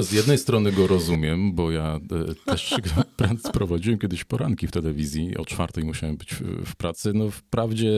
Z 0.00 0.12
jednej 0.12 0.38
strony 0.38 0.72
go 0.72 0.86
rozumiem, 0.86 1.54
bo 1.54 1.70
ja 1.70 2.00
e, 2.30 2.34
też 2.44 2.74
prowadziłem 3.52 3.98
kiedyś 3.98 4.24
poranki 4.24 4.66
w 4.66 4.70
telewizji, 4.70 5.36
o 5.36 5.44
czwartej 5.44 5.84
musiałem 5.84 6.16
być 6.16 6.34
w 6.66 6.76
pracy. 6.76 7.12
No 7.14 7.30
wprawdzie 7.30 7.90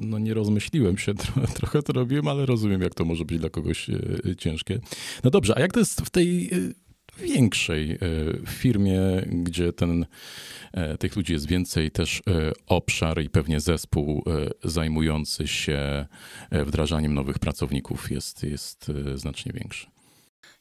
no 0.00 0.18
nie 0.18 0.34
rozmyśliłem 0.34 0.98
się, 0.98 1.14
trochę 1.58 1.82
to 1.82 1.92
robiłem, 1.92 2.28
ale 2.28 2.46
rozumiem, 2.46 2.82
jak 2.82 2.94
to 2.94 3.04
może 3.04 3.24
być 3.24 3.38
dla 3.38 3.50
kogoś 3.50 3.90
e, 3.90 4.36
ciężkie. 4.38 4.80
No 5.24 5.30
dobrze, 5.30 5.56
a 5.56 5.60
jak 5.60 5.72
to 5.72 5.78
jest 5.78 6.00
w 6.00 6.10
tej 6.10 6.46
e, 6.46 6.82
większej 7.18 7.98
firmie, 8.46 9.00
gdzie 9.26 9.72
ten 9.72 10.06
E, 10.72 10.98
tych 10.98 11.16
ludzi 11.16 11.32
jest 11.32 11.46
więcej, 11.46 11.90
też 11.90 12.22
e, 12.28 12.52
obszar 12.66 13.22
i 13.22 13.30
pewnie 13.30 13.60
zespół 13.60 14.24
e, 14.26 14.68
zajmujący 14.68 15.48
się 15.48 16.06
wdrażaniem 16.50 17.14
nowych 17.14 17.38
pracowników 17.38 18.10
jest, 18.10 18.42
jest 18.42 18.86
znacznie 19.14 19.52
większy. 19.52 19.86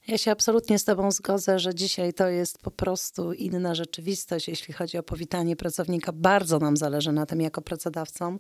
Ja 0.08 0.18
się 0.18 0.32
absolutnie 0.32 0.80
z 0.80 0.86
Tobą 0.86 1.12
zgodzę, 1.12 1.60
że 1.60 1.76
dzisiaj 1.76 2.14
to 2.14 2.28
jest 2.28 2.58
po 2.58 2.72
prostu 2.72 3.34
inna 3.34 3.76
rzeczywistość, 3.76 4.48
jeśli 4.48 4.74
chodzi 4.74 4.98
o 4.98 5.04
powitanie 5.04 5.56
pracownika. 5.56 6.12
Bardzo 6.12 6.60
nam 6.60 6.78
zależy 6.78 7.12
na 7.12 7.26
tym 7.26 7.42
jako 7.42 7.62
pracodawcom. 7.62 8.40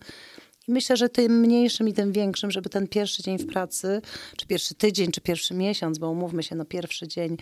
I 0.67 0.71
myślę, 0.71 0.97
że 0.97 1.09
tym 1.09 1.39
mniejszym 1.39 1.87
i 1.87 1.93
tym 1.93 2.11
większym, 2.11 2.51
żeby 2.51 2.69
ten 2.69 2.87
pierwszy 2.87 3.23
dzień 3.23 3.37
w 3.37 3.45
pracy, 3.45 4.01
czy 4.37 4.45
pierwszy 4.45 4.75
tydzień, 4.75 5.11
czy 5.11 5.21
pierwszy 5.21 5.53
miesiąc, 5.53 5.97
bo 5.97 6.09
umówmy 6.09 6.43
się, 6.43 6.55
no 6.55 6.65
pierwszy 6.65 7.07
dzień 7.07 7.37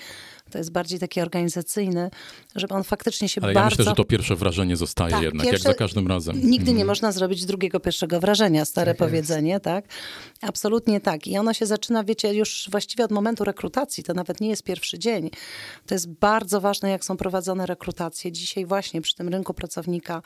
to 0.51 0.57
jest 0.57 0.71
bardziej 0.71 0.99
taki 0.99 1.21
organizacyjny, 1.21 2.11
żeby 2.55 2.73
on 2.73 2.83
faktycznie 2.83 3.29
się 3.29 3.41
Ale 3.41 3.53
bardzo... 3.53 3.65
ja 3.65 3.69
myślę, 3.69 3.85
że 3.85 3.95
to 3.95 4.03
pierwsze 4.03 4.35
wrażenie 4.35 4.75
zostaje 4.75 5.11
tak, 5.11 5.23
jednak, 5.23 5.47
pierwsze... 5.47 5.69
jak 5.69 5.77
za 5.77 5.79
każdym 5.79 6.07
razem. 6.07 6.35
Nigdy 6.35 6.65
nie 6.65 6.71
mhm. 6.71 6.87
można 6.87 7.11
zrobić 7.11 7.45
drugiego 7.45 7.79
pierwszego 7.79 8.19
wrażenia, 8.19 8.65
stare 8.65 8.91
tak 8.91 8.97
powiedzenie, 8.97 9.51
jest. 9.51 9.63
tak? 9.63 9.85
Absolutnie 10.41 11.01
tak. 11.01 11.27
I 11.27 11.37
ono 11.37 11.53
się 11.53 11.65
zaczyna, 11.65 12.03
wiecie, 12.03 12.33
już 12.33 12.67
właściwie 12.71 13.03
od 13.03 13.11
momentu 13.11 13.43
rekrutacji, 13.43 14.03
to 14.03 14.13
nawet 14.13 14.41
nie 14.41 14.49
jest 14.49 14.63
pierwszy 14.63 14.99
dzień. 14.99 15.29
To 15.85 15.95
jest 15.95 16.09
bardzo 16.09 16.61
ważne, 16.61 16.89
jak 16.89 17.05
są 17.05 17.17
prowadzone 17.17 17.65
rekrutacje. 17.65 18.31
Dzisiaj 18.31 18.65
właśnie 18.65 19.01
przy 19.01 19.15
tym 19.15 19.29
rynku 19.29 19.53
pracownika 19.53 20.21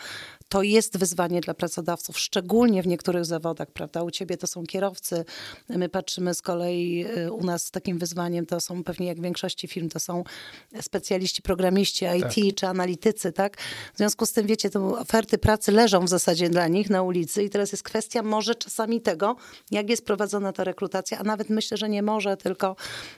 to 0.50 0.64
jest 0.64 0.98
wyzwanie 0.98 1.42
dla 1.42 1.54
pracodawców, 1.54 2.20
szczególnie 2.20 2.83
w 2.84 2.88
niektórych 2.88 3.26
zawodach, 3.26 3.72
prawda? 3.72 4.04
U 4.04 4.12
ciebie 4.12 4.38
to 4.38 4.48
są 4.48 4.66
kierowcy, 4.66 5.26
my 5.70 5.90
patrzymy 5.90 6.34
z 6.34 6.42
kolei, 6.42 7.06
y, 7.18 7.32
u 7.32 7.44
nas 7.44 7.72
takim 7.72 7.98
wyzwaniem 7.98 8.46
to 8.46 8.60
są 8.60 8.84
pewnie 8.84 9.08
jak 9.08 9.18
w 9.18 9.22
większości 9.22 9.68
firm, 9.68 9.90
to 9.90 10.00
są 10.00 10.24
specjaliści, 10.82 11.42
programiści 11.42 12.06
IT 12.06 12.46
tak. 12.46 12.56
czy 12.56 12.68
analitycy, 12.68 13.32
tak? 13.32 13.58
W 13.94 13.98
związku 13.98 14.26
z 14.26 14.32
tym, 14.32 14.48
wiecie, 14.48 14.70
te 14.70 14.80
oferty 14.98 15.38
pracy 15.38 15.72
leżą 15.72 16.06
w 16.06 16.10
zasadzie 16.10 16.50
dla 16.50 16.68
nich 16.68 16.90
na 16.90 17.02
ulicy 17.02 17.44
i 17.44 17.50
teraz 17.50 17.72
jest 17.72 17.84
kwestia 17.84 18.24
może 18.24 18.56
czasami 18.56 19.02
tego, 19.02 19.36
jak 19.72 19.90
jest 19.90 20.06
prowadzona 20.06 20.54
ta 20.54 20.64
rekrutacja, 20.64 21.20
a 21.20 21.24
nawet 21.24 21.50
myślę, 21.50 21.78
że 21.78 21.90
nie 21.90 22.04
może, 22.04 22.38
tylko 22.38 22.76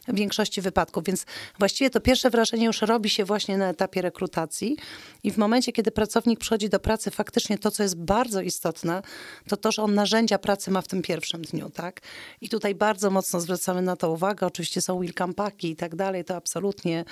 w 0.07 0.15
większości 0.15 0.61
wypadków. 0.61 1.03
Więc 1.03 1.25
właściwie 1.59 1.89
to 1.89 2.01
pierwsze 2.01 2.29
wrażenie 2.29 2.65
już 2.65 2.81
robi 2.81 3.09
się 3.09 3.25
właśnie 3.25 3.57
na 3.57 3.69
etapie 3.69 4.01
rekrutacji 4.01 4.77
i 5.23 5.31
w 5.31 5.37
momencie, 5.37 5.71
kiedy 5.71 5.91
pracownik 5.91 6.39
przychodzi 6.39 6.69
do 6.69 6.79
pracy, 6.79 7.11
faktycznie 7.11 7.57
to, 7.57 7.71
co 7.71 7.83
jest 7.83 7.97
bardzo 7.97 8.41
istotne, 8.41 9.01
to 9.47 9.54
to 9.57 9.65
to, 9.65 9.71
że 9.71 9.83
on 9.83 9.93
narzędzia 9.93 10.37
pracy 10.37 10.71
ma 10.71 10.81
w 10.81 10.87
tym 10.87 11.01
pierwszym 11.01 11.41
dniu, 11.41 11.69
tak? 11.69 12.01
I 12.41 12.49
tutaj 12.49 12.75
bardzo 12.75 13.09
mocno 13.09 13.39
zwracamy 13.39 13.81
na 13.81 13.95
to 13.95 14.11
uwagę. 14.11 14.47
Oczywiście 14.47 14.81
są 14.81 14.99
welcome 14.99 15.33
packi 15.33 15.69
i 15.69 15.75
tak 15.75 15.95
dalej, 15.95 16.25
to 16.25 16.35
absolutnie 16.35 17.05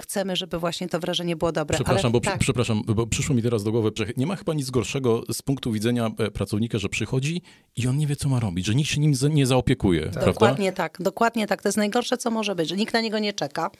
chcemy, 0.00 0.36
żeby 0.36 0.58
właśnie 0.58 0.88
to 0.88 1.00
wrażenie 1.00 1.36
było 1.36 1.52
dobre. 1.52 1.74
Przepraszam, 1.74 2.06
Ale, 2.06 2.12
bo, 2.12 2.20
tak, 2.20 2.38
przepraszam, 2.38 2.82
bo 2.86 3.06
przyszło 3.06 3.34
mi 3.34 3.42
teraz 3.42 3.64
do 3.64 3.72
głowy, 3.72 3.90
że 3.96 4.06
nie 4.16 4.26
ma 4.26 4.36
chyba 4.36 4.54
nic 4.54 4.70
gorszego 4.70 5.22
z 5.32 5.42
punktu 5.42 5.72
widzenia 5.72 6.10
e, 6.18 6.30
pracownika, 6.30 6.78
że 6.78 6.88
przychodzi 6.88 7.42
i 7.76 7.86
on 7.86 7.96
nie 7.96 8.06
wie, 8.06 8.16
co 8.16 8.28
ma 8.28 8.40
robić, 8.40 8.66
że 8.66 8.74
nikt 8.74 8.90
się 8.90 9.00
nim 9.00 9.12
nie 9.30 9.46
zaopiekuje, 9.46 10.02
prawda? 10.02 10.26
Dokładnie 10.32 10.72
tak, 10.72 10.98
dokładnie 11.00 11.46
tak. 11.46 11.62
To 11.62 11.68
jest 11.68 11.78
najgorsze, 11.78 12.16
co 12.16 12.30
może 12.30 12.54
być, 12.54 12.68
że 12.68 12.76
nikt 12.76 12.94
na 12.94 13.00
niego 13.00 13.18
nie 13.18 13.32
czeka. 13.32 13.70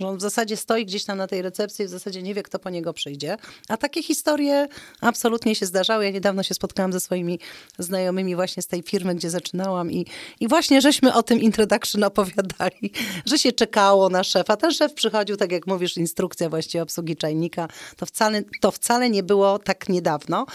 Że 0.00 0.06
on 0.06 0.16
w 0.16 0.20
zasadzie 0.20 0.56
stoi 0.56 0.86
gdzieś 0.86 1.04
tam 1.04 1.18
na 1.18 1.26
tej 1.26 1.42
recepcji, 1.42 1.84
w 1.84 1.88
zasadzie 1.88 2.22
nie 2.22 2.34
wie, 2.34 2.42
kto 2.42 2.58
po 2.58 2.70
niego 2.70 2.92
przyjdzie. 2.92 3.36
A 3.68 3.76
takie 3.76 4.02
historie 4.02 4.68
absolutnie 5.00 5.54
się 5.54 5.66
zdarzały. 5.66 6.04
Ja 6.04 6.10
niedawno 6.10 6.42
się 6.42 6.54
spotkałam 6.54 6.92
ze 6.92 7.00
swoimi 7.00 7.38
znajomymi 7.78 8.36
właśnie 8.36 8.62
z 8.62 8.66
tej 8.66 8.82
firmy, 8.82 9.14
gdzie 9.14 9.30
zaczynałam 9.30 9.92
i, 9.92 10.06
i 10.40 10.48
właśnie 10.48 10.80
żeśmy 10.80 11.14
o 11.14 11.22
tym 11.22 11.40
introduction 11.40 12.04
opowiadali, 12.04 12.92
że 13.26 13.38
się 13.38 13.52
czekało 13.52 14.08
na 14.08 14.24
szefa. 14.24 14.56
Ten 14.56 14.72
szef 14.72 14.94
przychodził, 14.94 15.36
tak 15.36 15.52
jak 15.52 15.66
mówisz, 15.66 15.96
instrukcja 15.96 16.48
właściwie 16.48 16.82
obsługi 16.82 17.16
czajnika. 17.16 17.68
To 17.96 18.06
wcale, 18.06 18.42
to 18.60 18.70
wcale 18.70 19.10
nie 19.10 19.22
było 19.22 19.58
tak 19.58 19.88
niedawno. 19.88 20.46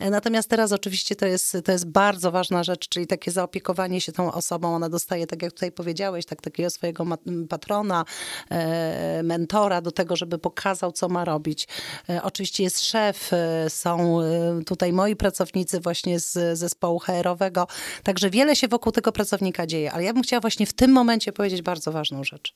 Natomiast 0.00 0.48
teraz 0.48 0.72
oczywiście 0.72 1.16
to 1.16 1.26
jest, 1.26 1.56
to 1.64 1.72
jest 1.72 1.86
bardzo 1.86 2.30
ważna 2.30 2.64
rzecz, 2.64 2.88
czyli 2.88 3.06
takie 3.06 3.30
zaopiekowanie 3.30 4.00
się 4.00 4.12
tą 4.12 4.32
osobą. 4.32 4.74
Ona 4.74 4.88
dostaje, 4.88 5.26
tak 5.26 5.42
jak 5.42 5.52
tutaj 5.52 5.72
powiedziałeś, 5.72 6.26
tak, 6.26 6.40
takiego 6.40 6.70
swojego 6.70 7.06
patrona, 7.48 8.04
e, 8.50 8.81
mentora 9.22 9.80
do 9.80 9.92
tego, 9.92 10.16
żeby 10.16 10.38
pokazał, 10.38 10.92
co 10.92 11.08
ma 11.08 11.24
robić. 11.24 11.68
E, 12.08 12.22
Oczywiście 12.22 12.62
jest 12.62 12.84
szef, 12.84 13.32
e, 13.32 13.70
są 13.70 14.20
e, 14.20 14.64
tutaj 14.66 14.92
moi 14.92 15.16
pracownicy 15.16 15.80
właśnie 15.80 16.20
z 16.20 16.58
zespołu 16.58 16.98
HR-owego. 16.98 17.66
Także 18.02 18.30
wiele 18.30 18.56
się 18.56 18.68
wokół 18.68 18.92
tego 18.92 19.12
pracownika 19.12 19.66
dzieje. 19.66 19.92
Ale 19.92 20.04
ja 20.04 20.12
bym 20.12 20.22
chciała 20.22 20.40
właśnie 20.40 20.66
w 20.66 20.72
tym 20.72 20.90
momencie 20.92 21.32
powiedzieć 21.32 21.62
bardzo 21.62 21.92
ważną 21.92 22.24
rzecz. 22.24 22.54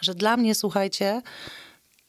Że 0.00 0.14
dla 0.14 0.36
mnie, 0.36 0.54
słuchajcie, 0.54 1.22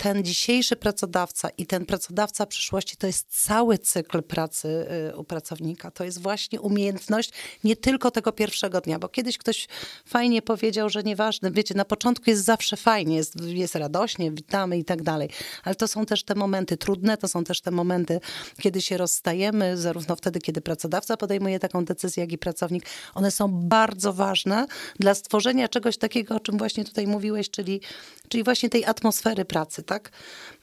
ten 0.02 0.24
dzisiejszy 0.24 0.76
pracodawca 0.76 1.50
i 1.58 1.66
ten 1.66 1.86
pracodawca 1.86 2.46
przyszłości 2.46 2.98
to 2.98 3.08
jest 3.08 3.46
cały 3.46 3.78
cykl 3.78 4.24
pracy 4.24 4.88
y, 5.12 5.18
u 5.18 5.24
pracownika. 5.24 5.92
To 5.92 6.04
jest 6.04 6.22
właśnie 6.22 6.62
umiejętność 6.62 7.32
nie 7.64 7.76
tylko 7.76 8.12
tego 8.12 8.32
pierwszego 8.32 8.82
dnia, 8.82 9.00
bo 9.00 9.10
kiedyś 9.10 9.38
ktoś 9.38 9.68
fajnie 10.06 10.42
powiedział, 10.42 10.90
że 10.90 11.04
nieważne, 11.04 11.52
wiecie, 11.52 11.76
na 11.76 11.86
początku 11.86 12.30
jest 12.30 12.44
zawsze 12.44 12.78
fajnie, 12.78 13.16
jest, 13.16 13.42
jest 13.42 13.76
radośnie, 13.76 14.32
witamy 14.32 14.78
i 14.78 14.86
tak 14.86 15.04
dalej, 15.04 15.30
ale 15.64 15.76
to 15.76 15.88
są 15.88 16.06
też 16.06 16.24
te 16.24 16.36
momenty 16.36 16.78
trudne, 16.78 17.18
to 17.18 17.28
są 17.28 17.44
też 17.44 17.62
te 17.62 17.72
momenty, 17.72 18.20
kiedy 18.62 18.82
się 18.82 18.98
rozstajemy, 18.98 19.78
zarówno 19.78 20.16
wtedy, 20.16 20.40
kiedy 20.40 20.62
pracodawca 20.62 21.18
podejmuje 21.18 21.60
taką 21.60 21.86
decyzję, 21.86 22.24
jak 22.24 22.32
i 22.32 22.38
pracownik. 22.38 22.86
One 23.14 23.32
są 23.32 23.48
bardzo 23.48 24.14
ważne 24.14 24.66
dla 25.00 25.16
stworzenia 25.16 25.68
czegoś 25.68 25.98
takiego, 25.98 26.36
o 26.36 26.40
czym 26.40 26.58
właśnie 26.58 26.86
tutaj 26.86 27.08
mówiłeś, 27.08 27.50
czyli, 27.50 27.82
czyli 28.30 28.44
właśnie 28.44 28.70
tej 28.70 28.86
atmosfery 28.86 29.46
pracy, 29.46 29.84
tak? 29.92 30.12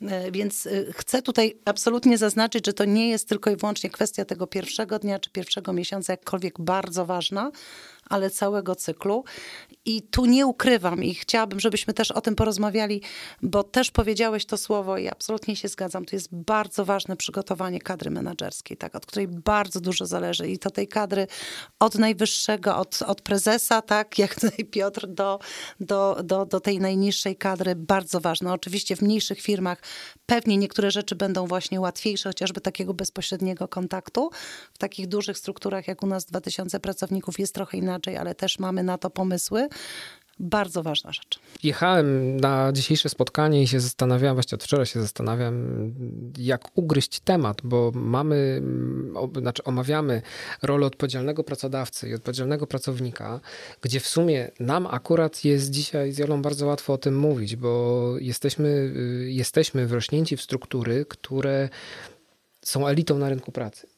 E, 0.03 0.31
Więc 0.31 0.67
e, 0.67 0.71
chcę 0.93 1.23
tutaj 1.23 1.57
absolutnie 1.65 2.19
zaznaczyć, 2.19 2.67
że 2.67 2.73
to 2.73 2.85
nie 2.85 3.09
jest 3.11 3.29
tylko 3.29 3.51
i 3.51 3.57
wyłącznie 3.57 3.91
kwestia 3.91 4.25
tego 4.25 4.47
pierwszego 4.47 4.99
dnia 4.99 5.19
czy 5.19 5.31
pierwszego 5.31 5.73
miesiąca, 5.73 6.13
jakkolwiek 6.13 6.61
bardzo 6.61 7.07
ważna, 7.07 7.51
ale 8.09 8.31
całego 8.31 8.75
cyklu. 8.75 9.25
I 9.85 10.03
tu 10.03 10.27
nie 10.27 10.47
ukrywam 10.47 11.05
i 11.05 11.15
chciałabym, 11.15 11.61
żebyśmy 11.61 11.95
też 11.95 12.11
o 12.11 12.21
tym 12.21 12.35
porozmawiali, 12.35 13.03
bo 13.43 13.63
też 13.63 13.91
powiedziałeś 13.91 14.47
to 14.47 14.57
słowo 14.57 14.99
i 14.99 15.09
absolutnie 15.09 15.57
się 15.57 15.69
zgadzam. 15.69 16.05
To 16.05 16.17
jest 16.17 16.29
bardzo 16.35 16.85
ważne 16.85 17.17
przygotowanie 17.17 17.81
kadry 17.81 18.11
menedżerskiej, 18.11 18.77
tak, 18.77 18.95
od 18.95 19.07
której 19.07 19.29
bardzo 19.29 19.81
dużo 19.81 20.07
zależy 20.07 20.49
i 20.49 20.59
to 20.59 20.71
tej 20.71 20.89
kadry 20.89 21.27
od 21.79 21.95
najwyższego, 21.95 22.77
od, 22.77 23.03
od 23.03 23.21
prezesa, 23.23 23.83
tak, 23.83 24.19
jak 24.19 24.35
tutaj 24.41 24.65
Piotr, 24.65 25.07
do, 25.07 25.39
do, 25.81 26.17
do, 26.25 26.47
do 26.47 26.61
tej 26.61 26.81
najniższej 26.81 27.37
kadry, 27.37 27.77
bardzo 27.77 28.21
ważne. 28.21 28.53
Oczywiście 28.53 28.97
w 28.97 29.03
mniejszych 29.03 29.41
firmach 29.41 29.83
pewnie 30.27 30.57
niektóre 30.57 30.91
rzeczy 30.91 31.17
będą 31.17 31.47
właśnie 31.47 31.81
łatwiejsze, 31.81 32.29
chociażby 32.29 32.61
takiego 32.61 32.95
bezpośredniego 32.95 33.69
kontaktu. 33.69 34.31
W 34.73 34.79
takich 34.79 35.07
dużych 35.07 35.39
strukturach 35.39 35.89
jak 35.89 36.03
u 36.03 36.07
nas 36.07 36.25
2000 36.25 36.81
pracowników 36.81 37.39
jest 37.39 37.55
trochę 37.55 37.77
inaczej, 37.77 37.98
ale 38.07 38.35
też 38.35 38.59
mamy 38.59 38.83
na 38.83 38.99
to 38.99 39.11
pomysły. 39.11 39.69
Bardzo 40.41 40.83
ważna 40.83 41.13
rzecz. 41.13 41.41
Jechałem 41.63 42.37
na 42.41 42.73
dzisiejsze 42.73 43.09
spotkanie 43.09 43.63
i 43.63 43.67
się 43.67 43.81
zastanawiałem, 43.81 44.37
właściwie 44.37 44.55
od 44.55 44.65
wczoraj 44.65 44.87
się 44.87 45.01
zastanawiam, 45.01 45.65
jak 46.39 46.69
ugryźć 46.75 47.21
temat, 47.21 47.61
bo 47.65 47.93
mamy, 47.95 48.63
o, 49.15 49.29
znaczy 49.41 49.65
omawiamy 49.65 50.23
rolę 50.63 50.87
odpowiedzialnego 50.87 51.45
pracodawcy 51.45 52.09
i 52.09 52.15
odpowiedzialnego 52.15 52.67
pracownika, 52.67 53.41
gdzie 53.83 54.01
w 54.01 54.09
sumie 54.09 54.51
nam 54.61 54.87
akurat 54.87 55.45
jest 55.45 55.71
dzisiaj 55.71 56.13
z 56.13 56.19
Jolą 56.19 56.43
bardzo 56.43 56.67
łatwo 56.67 56.93
o 56.93 56.99
tym 56.99 57.19
mówić, 57.19 57.57
bo 57.57 58.15
jesteśmy, 58.21 58.69
y, 58.69 59.33
jesteśmy 59.33 59.87
wrośnięci 59.87 60.37
w 60.37 60.43
struktury, 60.43 61.07
które 61.09 61.69
są 62.63 62.87
elitą 62.87 63.19
na 63.19 63.29
rynku 63.29 63.53
pracy. 63.53 63.98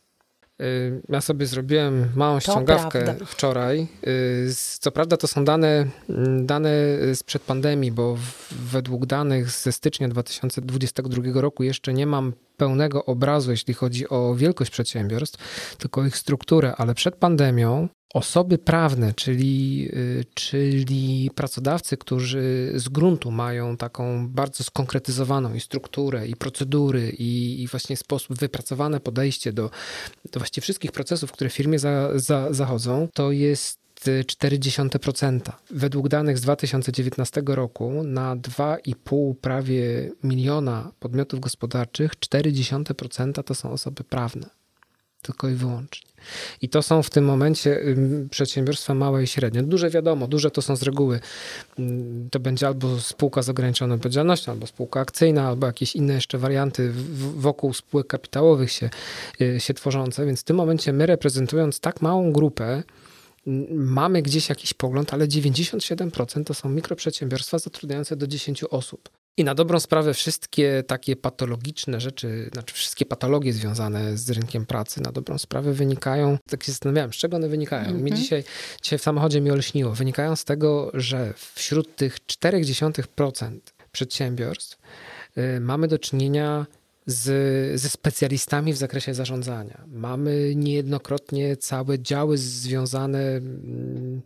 Y, 0.60 1.02
Ja 1.08 1.20
sobie 1.20 1.46
zrobiłem 1.46 2.08
małą 2.16 2.40
ściągawkę 2.40 3.02
prawda. 3.02 3.24
wczoraj. 3.24 3.86
Y, 4.06 4.54
Co 4.80 4.90
prawda 4.90 5.16
to 5.16 5.26
są 5.26 5.44
dane, 5.44 5.86
mm, 6.08 6.46
dane 6.46 6.70
sprzed 7.14 7.42
pandemii, 7.42 7.92
bo 7.92 8.16
według 8.50 9.06
danych 9.06 9.50
ze 9.50 9.72
stycznia 9.72 10.08
2022 10.08 11.40
roku 11.40 11.62
jeszcze 11.62 11.92
nie 11.92 12.06
mam 12.06 12.32
pełnego 12.56 13.04
obrazu, 13.04 13.50
jeśli 13.50 13.74
chodzi 13.74 14.08
o 14.08 14.34
wielkość 14.34 14.70
przedsiębiorstw, 14.70 15.76
tylko 15.76 16.04
ich 16.06 16.16
strukturę, 16.16 16.74
ale 16.76 16.94
przed 16.94 17.14
pandemią 17.16 17.88
osoby 18.14 18.58
prawne, 18.58 19.14
czyli, 19.14 19.88
y, 19.92 20.24
czyli 20.34 21.30
pracodawcy, 21.34 21.96
którzy 21.96 22.72
z 22.74 22.88
gruntu 22.88 23.30
mają 23.30 23.76
taką 23.76 24.28
bardzo 24.28 24.64
skonkretyzowaną 24.64 25.54
i 25.54 25.60
strukturę, 25.60 26.28
i 26.28 26.36
procedury, 26.36 27.10
i, 27.18 27.62
i 27.62 27.66
właśnie 27.66 27.96
sposób, 27.96 28.38
wypracowane 28.38 29.00
podejście 29.00 29.52
do, 29.52 29.70
do 30.32 30.40
właściwie 30.40 30.62
wszystkich 30.62 30.92
procesów, 30.92 31.32
które 31.32 31.50
w 31.50 31.52
firmie 31.52 31.78
za, 31.78 32.18
za, 32.18 32.52
zachodzą, 32.52 33.08
to 33.14 33.32
jest 33.32 33.80
y, 34.08 34.24
0,4%. 34.24 35.52
Według 35.70 36.08
danych 36.08 36.38
z 36.38 36.40
2019 36.40 37.42
roku 37.46 38.02
na 38.04 38.36
2,5 38.36 39.34
prawie 39.34 40.10
miliona 40.24 40.92
podmiotów 41.00 41.40
gospodarczych 41.40 42.12
0,4% 42.16 43.42
to 43.44 43.54
są 43.54 43.70
osoby 43.70 44.04
prawne. 44.04 44.59
Tylko 45.22 45.48
i 45.48 45.54
wyłącznie. 45.54 46.10
I 46.62 46.68
to 46.68 46.82
są 46.82 47.02
w 47.02 47.10
tym 47.10 47.24
momencie 47.24 47.80
przedsiębiorstwa 48.30 48.94
małe 48.94 49.22
i 49.22 49.26
średnie. 49.26 49.62
Duże 49.62 49.90
wiadomo, 49.90 50.28
duże 50.28 50.50
to 50.50 50.62
są 50.62 50.76
z 50.76 50.82
reguły, 50.82 51.20
to 52.30 52.40
będzie 52.40 52.66
albo 52.66 53.00
spółka 53.00 53.42
z 53.42 53.48
ograniczoną 53.48 53.94
odpowiedzialnością, 53.94 54.52
albo 54.52 54.66
spółka 54.66 55.00
akcyjna, 55.00 55.48
albo 55.48 55.66
jakieś 55.66 55.96
inne 55.96 56.14
jeszcze 56.14 56.38
warianty 56.38 56.92
wokół 57.36 57.74
spółek 57.74 58.06
kapitałowych 58.06 58.72
się, 58.72 58.90
y, 59.40 59.60
się 59.60 59.74
tworzące. 59.74 60.26
Więc 60.26 60.40
w 60.40 60.44
tym 60.44 60.56
momencie 60.56 60.92
my 60.92 61.06
reprezentując 61.06 61.80
tak 61.80 62.02
małą 62.02 62.32
grupę, 62.32 62.82
mamy 63.70 64.22
gdzieś 64.22 64.48
jakiś 64.48 64.74
pogląd, 64.74 65.14
ale 65.14 65.28
97% 65.28 66.44
to 66.44 66.54
są 66.54 66.68
mikroprzedsiębiorstwa 66.68 67.58
zatrudniające 67.58 68.16
do 68.16 68.26
10 68.26 68.64
osób. 68.64 69.19
I 69.40 69.44
na 69.44 69.54
dobrą 69.54 69.80
sprawę 69.80 70.14
wszystkie 70.14 70.82
takie 70.86 71.16
patologiczne 71.16 72.00
rzeczy, 72.00 72.50
znaczy 72.52 72.74
wszystkie 72.74 73.06
patologie 73.06 73.52
związane 73.52 74.16
z 74.16 74.30
rynkiem 74.30 74.66
pracy 74.66 75.02
na 75.02 75.12
dobrą 75.12 75.38
sprawę 75.38 75.72
wynikają, 75.72 76.38
tak 76.50 76.62
się 76.62 76.72
zastanawiałem, 76.72 77.12
z 77.12 77.16
czego 77.16 77.36
one 77.36 77.48
wynikają. 77.48 77.94
Mi 77.94 78.12
dzisiaj, 78.12 78.44
dzisiaj 78.82 78.98
w 78.98 79.02
samochodzie 79.02 79.40
mi 79.40 79.50
olśniło. 79.50 79.94
Wynikają 79.94 80.36
z 80.36 80.44
tego, 80.44 80.90
że 80.94 81.34
wśród 81.54 81.96
tych 81.96 82.18
0,4% 82.18 83.58
przedsiębiorstw 83.92 84.78
y, 85.38 85.60
mamy 85.60 85.88
do 85.88 85.98
czynienia 85.98 86.66
z, 87.06 87.80
ze 87.80 87.88
specjalistami 87.88 88.72
w 88.72 88.76
zakresie 88.76 89.14
zarządzania. 89.14 89.84
Mamy 89.92 90.52
niejednokrotnie 90.56 91.56
całe 91.56 91.98
działy 91.98 92.38
związane 92.38 93.18
mm, 93.18 94.22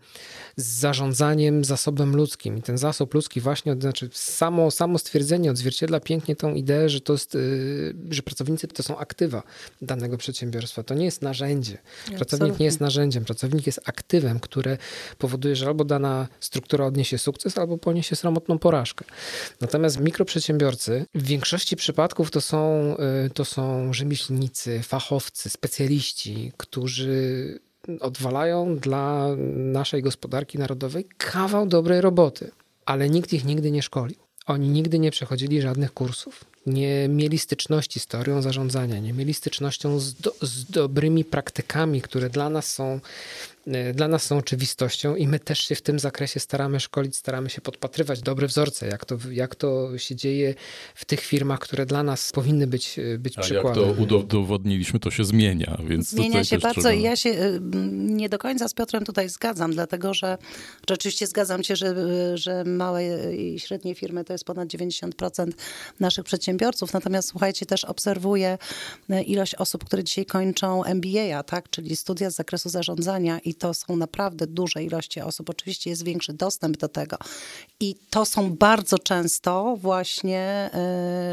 z 0.56 0.66
zarządzaniem 0.66 1.64
zasobem 1.64 2.16
ludzkim. 2.16 2.58
I 2.58 2.62
ten 2.62 2.78
zasób 2.78 3.14
ludzki 3.14 3.40
właśnie, 3.40 3.74
znaczy 3.74 4.08
samo, 4.12 4.70
samo 4.70 4.98
stwierdzenie 4.98 5.50
odzwierciedla 5.50 6.00
pięknie 6.00 6.37
tą 6.37 6.54
ideę, 6.54 6.88
że 6.88 7.00
to 7.00 7.12
jest, 7.12 7.34
y, 7.34 7.94
że 8.10 8.22
pracownicy 8.22 8.68
to 8.68 8.82
są 8.82 8.98
aktywa 8.98 9.42
danego 9.82 10.18
przedsiębiorstwa. 10.18 10.82
To 10.82 10.94
nie 10.94 11.04
jest 11.04 11.22
narzędzie. 11.22 11.78
Pracownik 12.04 12.22
Absolutnie. 12.22 12.56
nie 12.58 12.64
jest 12.66 12.80
narzędziem, 12.80 13.24
pracownik 13.24 13.66
jest 13.66 13.80
aktywem, 13.84 14.40
które 14.40 14.78
powoduje, 15.18 15.56
że 15.56 15.66
albo 15.66 15.84
dana 15.84 16.28
struktura 16.40 16.87
odniesie 16.87 17.18
sukces, 17.18 17.58
albo 17.58 17.78
poniesie 17.78 18.16
sromotną 18.16 18.58
porażkę. 18.58 19.04
Natomiast 19.60 20.00
mikroprzedsiębiorcy 20.00 21.06
w 21.14 21.26
większości 21.26 21.76
przypadków 21.76 22.30
to 22.30 22.40
są, 22.40 22.73
y, 23.26 23.30
to 23.30 23.44
są 23.44 23.92
rzemieślnicy, 23.92 24.82
fachowcy, 24.82 25.50
specjaliści, 25.50 26.52
którzy 26.56 27.58
odwalają 28.00 28.76
dla 28.76 29.28
naszej 29.54 30.02
gospodarki 30.02 30.58
narodowej 30.58 31.04
kawał 31.16 31.66
dobrej 31.66 32.00
roboty, 32.00 32.50
ale 32.87 33.08
nikt 33.10 33.32
ich 33.32 33.44
nigdy 33.44 33.70
nie 33.70 33.82
szkolił. 33.82 34.18
Oni 34.46 34.68
nigdy 34.68 34.98
nie 34.98 35.10
przechodzili 35.10 35.62
żadnych 35.62 35.94
kursów 35.94 36.53
nie 36.66 37.09
mieli 37.09 37.38
styczności 37.38 38.00
z 38.00 38.07
teorią 38.07 38.42
zarządzania, 38.42 38.98
nie 38.98 39.12
mieli 39.12 39.35
stycznością 39.35 40.00
z, 40.00 40.14
do, 40.14 40.35
z 40.42 40.64
dobrymi 40.64 41.24
praktykami, 41.24 42.03
które 42.03 42.31
dla 42.31 42.50
nas 42.50 42.70
są 42.70 43.00
E, 43.66 43.94
dla 43.94 44.09
nas 44.09 44.22
są 44.22 44.38
oczywistością 44.38 45.16
i 45.16 45.29
my 45.29 45.38
też 45.38 45.59
się 45.59 45.74
w 45.74 45.83
tym 45.83 45.98
zakresie 45.98 46.40
staramy 46.40 46.81
szkolić, 46.81 47.16
staramy 47.16 47.50
się 47.50 47.61
podpatrywać 47.61 48.22
dobre 48.22 48.46
wzorce, 48.46 48.87
jak 48.87 49.05
to, 49.05 49.18
jak 49.31 49.55
to 49.55 49.98
się 49.98 50.16
dzieje 50.16 50.55
w 50.94 51.05
tych 51.05 51.20
firmach, 51.20 51.59
które 51.59 51.87
dla 51.87 52.03
nas 52.03 52.33
powinny 52.33 52.66
być, 52.66 52.98
e, 52.98 53.18
być 53.18 53.38
A 53.38 53.40
przykładem. 53.40 53.88
jak 53.88 53.96
to 54.09 54.16
udowodniliśmy, 54.18 55.00
to 55.00 55.11
się 55.11 55.24
zmienia. 55.24 55.79
Więc 55.88 56.11
zmienia 56.11 56.44
się 56.44 56.59
bardzo 56.59 56.81
trzeba... 56.81 56.94
i 56.94 57.03
ja 57.03 57.16
się 57.16 57.31
y, 57.31 57.61
nie 57.92 58.29
do 58.29 58.38
końca 58.38 58.68
z 58.68 58.74
Piotrem 58.74 59.05
tutaj 59.05 59.29
zgadzam, 59.29 59.72
dlatego 59.72 60.14
że 60.14 60.38
rzeczywiście 60.88 61.27
zgadzam 61.27 61.64
się, 61.64 61.77
że, 61.77 61.94
że 62.38 62.64
małe 62.64 63.35
i 63.37 63.61
średnie 63.61 63.94
firmy 63.94 64.24
to 64.24 64.33
jest 64.33 64.44
ponad 64.44 64.68
90% 64.68 65.53
naszych 66.00 66.24
przedsiębiorców, 66.54 66.92
natomiast 66.92 67.28
słuchajcie, 67.28 67.66
też 67.66 67.84
obserwuję 67.84 68.58
y, 69.10 69.22
ilość 69.22 69.54
osób, 69.54 69.84
które 69.84 70.04
dzisiaj 70.04 70.26
kończą 70.26 70.84
MBA, 70.84 71.42
tak, 71.42 71.70
czyli 71.70 71.96
studia 71.96 72.30
z 72.30 72.34
zakresu 72.34 72.68
zarządzania 72.68 73.38
i 73.38 73.54
to 73.54 73.74
są 73.74 73.96
naprawdę 73.96 74.46
duże 74.46 74.82
ilości 74.82 75.20
osób. 75.20 75.50
Oczywiście 75.50 75.90
jest 75.90 76.04
większy 76.04 76.32
dostęp 76.32 76.76
do 76.76 76.88
tego. 76.88 77.16
I 77.80 77.94
to 78.10 78.24
są 78.24 78.50
bardzo 78.56 78.98
często 78.98 79.76
właśnie 79.76 80.70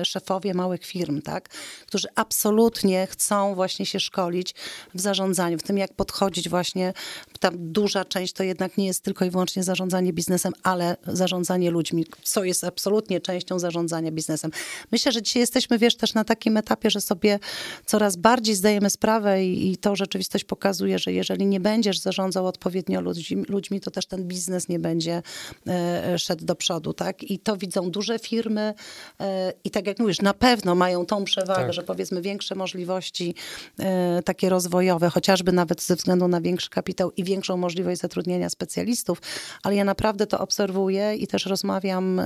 y, 0.02 0.06
szefowie 0.06 0.54
małych 0.54 0.86
firm, 0.86 1.22
tak? 1.22 1.50
którzy 1.88 2.08
absolutnie 2.16 3.08
chcą 3.08 3.56
właśnie 3.56 3.86
się 3.86 4.00
szkolić 4.00 4.56
w 4.96 5.02
zarządzaniu, 5.02 5.58
w 5.58 5.64
tym 5.64 5.78
jak 5.78 5.94
podchodzić 5.94 6.50
właśnie, 6.50 6.94
tam 7.42 7.54
duża 7.58 8.06
część 8.06 8.34
to 8.34 8.44
jednak 8.44 8.78
nie 8.78 8.86
jest 8.86 9.04
tylko 9.04 9.26
i 9.26 9.30
wyłącznie 9.30 9.64
zarządzanie 9.64 10.14
biznesem, 10.14 10.54
ale 10.64 10.98
zarządzanie 11.08 11.72
ludźmi, 11.72 12.06
co 12.24 12.44
jest 12.44 12.64
absolutnie 12.64 13.22
częścią 13.22 13.60
zarządzania 13.60 14.12
biznesem. 14.12 14.52
Myślę, 14.92 15.12
że 15.12 15.22
dzisiaj 15.22 15.40
jesteśmy, 15.40 15.78
wiesz, 15.78 15.96
też 15.96 16.14
na 16.14 16.24
takim 16.24 16.58
etapie, 16.58 16.90
że 16.90 17.02
sobie 17.02 17.40
coraz 17.86 18.16
bardziej 18.16 18.56
zdajemy 18.56 18.90
sprawę 18.90 19.46
i, 19.46 19.72
i 19.72 19.78
to 19.78 19.96
rzeczywistość 19.96 20.44
pokazuje, 20.44 21.00
że 21.00 21.14
jeżeli 21.14 21.46
nie 21.46 21.60
będziesz 21.60 22.00
zarządzał 22.00 22.48
odpowiednio 22.48 23.02
ludźmi, 23.02 23.44
ludźmi, 23.50 23.82
to 23.82 23.92
też 23.92 24.06
ten 24.06 24.28
biznes 24.28 24.70
nie 24.70 24.80
będzie 24.80 25.22
e, 25.68 26.20
szedł 26.20 26.46
do 26.46 26.56
przodu, 26.56 26.94
tak? 26.94 27.24
I 27.24 27.40
to 27.40 27.58
widzą 27.58 27.92
duże 27.92 28.20
firmy 28.20 28.74
e, 29.20 29.54
i 29.64 29.72
tak 29.72 29.88
jak 29.88 30.00
mówisz, 30.00 30.22
na 30.22 30.34
pewno 30.34 30.76
mają 30.76 31.06
tą 31.06 31.24
przewagę, 31.24 31.62
tak. 31.62 31.74
że 31.74 31.84
powiedzmy 31.84 32.22
większe 32.22 32.56
możliwości 32.56 33.36
e, 33.80 34.24
takie 34.24 34.50
rozwojowe, 34.50 35.10
chociażby 35.10 35.52
nawet 35.52 35.82
ze 35.82 35.96
względu 35.96 36.28
na 36.28 36.42
większy 36.42 36.70
kapitał 36.70 37.12
i 37.18 37.31
większą 37.32 37.58
możliwość 37.58 38.02
zatrudnienia 38.02 38.50
specjalistów, 38.50 39.22
ale 39.64 39.76
ja 39.76 39.84
naprawdę 39.84 40.28
to 40.28 40.40
obserwuję 40.40 41.16
i 41.16 41.28
też 41.28 41.46
rozmawiam 41.46 42.22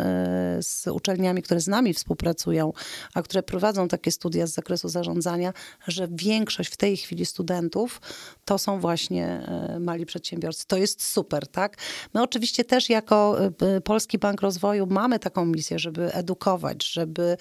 z 0.62 0.88
uczelniami, 0.88 1.42
które 1.42 1.60
z 1.60 1.68
nami 1.68 1.94
współpracują, 1.94 2.74
a 3.14 3.22
które 3.22 3.44
prowadzą 3.44 3.88
takie 3.88 4.12
studia 4.12 4.48
z 4.48 4.54
zakresu 4.54 4.90
zarządzania, 4.90 5.54
że 5.88 6.08
większość 6.12 6.70
w 6.70 6.78
tej 6.78 6.98
chwili 6.98 7.26
studentów 7.26 8.02
to 8.46 8.58
są 8.58 8.80
właśnie 8.80 9.48
mali 9.80 10.06
przedsiębiorcy. 10.06 10.64
To 10.68 10.78
jest 10.78 11.04
super, 11.04 11.48
tak? 11.48 11.78
My 12.14 12.24
oczywiście 12.24 12.64
też 12.64 12.90
jako 12.90 13.38
y, 13.78 13.82
Polski 13.82 14.18
Bank 14.18 14.42
Rozwoju 14.42 14.88
mamy 14.88 15.20
taką 15.20 15.46
misję, 15.46 15.80
żeby 15.80 16.14
edukować, 16.14 16.86
żeby 16.86 17.38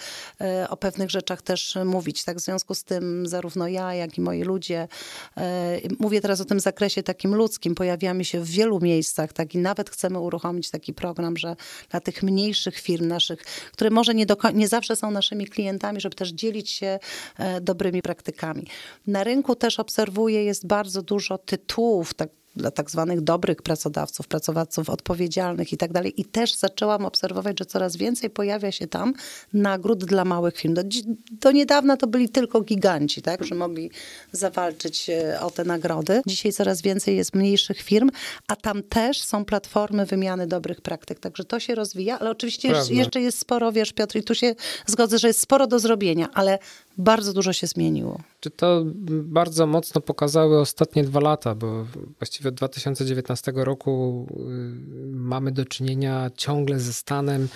o 0.68 0.76
pewnych 0.76 1.10
rzeczach 1.10 1.42
też 1.42 1.78
mówić. 1.84 2.24
Tak, 2.24 2.36
w 2.36 2.40
związku 2.40 2.74
z 2.74 2.84
tym 2.84 3.26
zarówno 3.26 3.68
ja, 3.68 3.94
jak 3.94 4.18
i 4.18 4.20
moi 4.20 4.42
ludzie, 4.42 4.88
mówię 5.98 6.20
teraz 6.20 6.40
o 6.40 6.44
tym 6.44 6.60
zakresie 6.60 7.02
takim 7.02 7.34
ludzkim, 7.34 7.53
pojawiamy 7.74 8.24
się 8.24 8.40
w 8.40 8.48
wielu 8.48 8.80
miejscach, 8.80 9.32
tak, 9.32 9.54
i 9.54 9.58
nawet 9.58 9.90
chcemy 9.90 10.18
uruchomić 10.20 10.70
taki 10.70 10.94
program, 10.94 11.36
że 11.36 11.56
dla 11.90 12.00
tych 12.00 12.22
mniejszych 12.22 12.78
firm 12.78 13.08
naszych, 13.08 13.42
które 13.72 13.90
może 13.90 14.14
nie, 14.14 14.26
do, 14.26 14.36
nie 14.54 14.68
zawsze 14.68 14.96
są 14.96 15.10
naszymi 15.10 15.46
klientami, 15.46 16.00
żeby 16.00 16.16
też 16.16 16.30
dzielić 16.30 16.70
się 16.70 16.98
dobrymi 17.60 18.02
praktykami. 18.02 18.66
Na 19.06 19.24
rynku 19.24 19.56
też 19.56 19.80
obserwuję, 19.80 20.44
jest 20.44 20.66
bardzo 20.66 21.02
dużo 21.02 21.38
tytułów, 21.38 22.14
tak 22.14 22.28
dla 22.56 22.70
tak 22.70 22.90
zwanych 22.90 23.20
dobrych 23.20 23.62
pracodawców, 23.62 24.28
pracodawców 24.28 24.90
odpowiedzialnych 24.90 25.72
i 25.72 25.76
tak 25.76 25.92
dalej. 25.92 26.20
I 26.20 26.24
też 26.24 26.54
zaczęłam 26.54 27.04
obserwować, 27.04 27.58
że 27.58 27.66
coraz 27.66 27.96
więcej 27.96 28.30
pojawia 28.30 28.72
się 28.72 28.86
tam 28.86 29.14
nagród 29.52 30.04
dla 30.04 30.24
małych 30.24 30.56
firm. 30.56 30.74
Do, 30.74 30.82
do 31.30 31.52
niedawna 31.52 31.96
to 31.96 32.06
byli 32.06 32.28
tylko 32.28 32.60
giganci, 32.60 33.22
tak, 33.22 33.44
że 33.44 33.54
mogli 33.54 33.90
zawalczyć 34.32 35.10
e, 35.10 35.40
o 35.40 35.50
te 35.50 35.64
nagrody. 35.64 36.22
Dzisiaj 36.26 36.52
coraz 36.52 36.82
więcej 36.82 37.16
jest 37.16 37.34
mniejszych 37.34 37.82
firm, 37.82 38.10
a 38.48 38.56
tam 38.56 38.82
też 38.82 39.22
są 39.22 39.44
platformy 39.44 40.06
wymiany 40.06 40.46
dobrych 40.46 40.80
praktyk. 40.80 41.20
Także 41.20 41.44
to 41.44 41.60
się 41.60 41.74
rozwija, 41.74 42.18
ale 42.18 42.30
oczywiście 42.30 42.70
Prawda. 42.70 42.94
jeszcze 42.94 43.20
jest 43.20 43.38
sporo, 43.38 43.72
wiesz 43.72 43.92
Piotr, 43.92 44.16
i 44.16 44.22
tu 44.22 44.34
się 44.34 44.54
zgodzę, 44.86 45.18
że 45.18 45.28
jest 45.28 45.40
sporo 45.40 45.66
do 45.66 45.78
zrobienia, 45.78 46.28
ale 46.34 46.58
bardzo 46.98 47.32
dużo 47.32 47.52
się 47.52 47.66
zmieniło. 47.66 48.20
Czy 48.40 48.50
to 48.50 48.82
bardzo 49.08 49.66
mocno 49.66 50.00
pokazały 50.00 50.60
ostatnie 50.60 51.04
dwa 51.04 51.20
lata, 51.20 51.54
bo 51.54 51.86
właściwie 52.18 52.48
od 52.48 52.54
2019 52.54 53.52
roku 53.54 54.26
y, 54.30 55.06
mamy 55.06 55.52
do 55.52 55.64
czynienia 55.64 56.30
ciągle 56.36 56.80
ze 56.80 56.92
stanem 56.92 57.48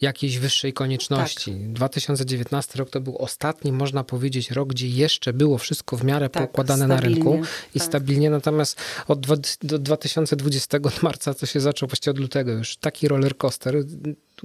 jakiejś 0.00 0.38
wyższej 0.38 0.72
konieczności. 0.72 1.50
Tak. 1.52 1.72
2019 1.72 2.78
rok 2.78 2.90
to 2.90 3.00
był 3.00 3.16
ostatni, 3.18 3.72
można 3.72 4.04
powiedzieć, 4.04 4.50
rok, 4.50 4.68
gdzie 4.68 4.88
jeszcze 4.88 5.32
było 5.32 5.58
wszystko 5.58 5.96
w 5.96 6.04
miarę 6.04 6.28
tak, 6.28 6.42
poukładane 6.42 6.86
na 6.86 7.00
rynku 7.00 7.40
i 7.74 7.78
tak. 7.78 7.88
stabilnie, 7.88 8.30
natomiast 8.30 8.80
od 9.08 9.26
do 9.62 9.78
2020 9.78 10.78
marca 11.02 11.34
to 11.34 11.46
się 11.46 11.60
zaczął 11.60 11.88
właściwie 11.88 12.10
od 12.10 12.18
lutego 12.18 12.52
już 12.52 12.76
taki 12.76 13.08
roller 13.08 13.36
coaster 13.36 13.84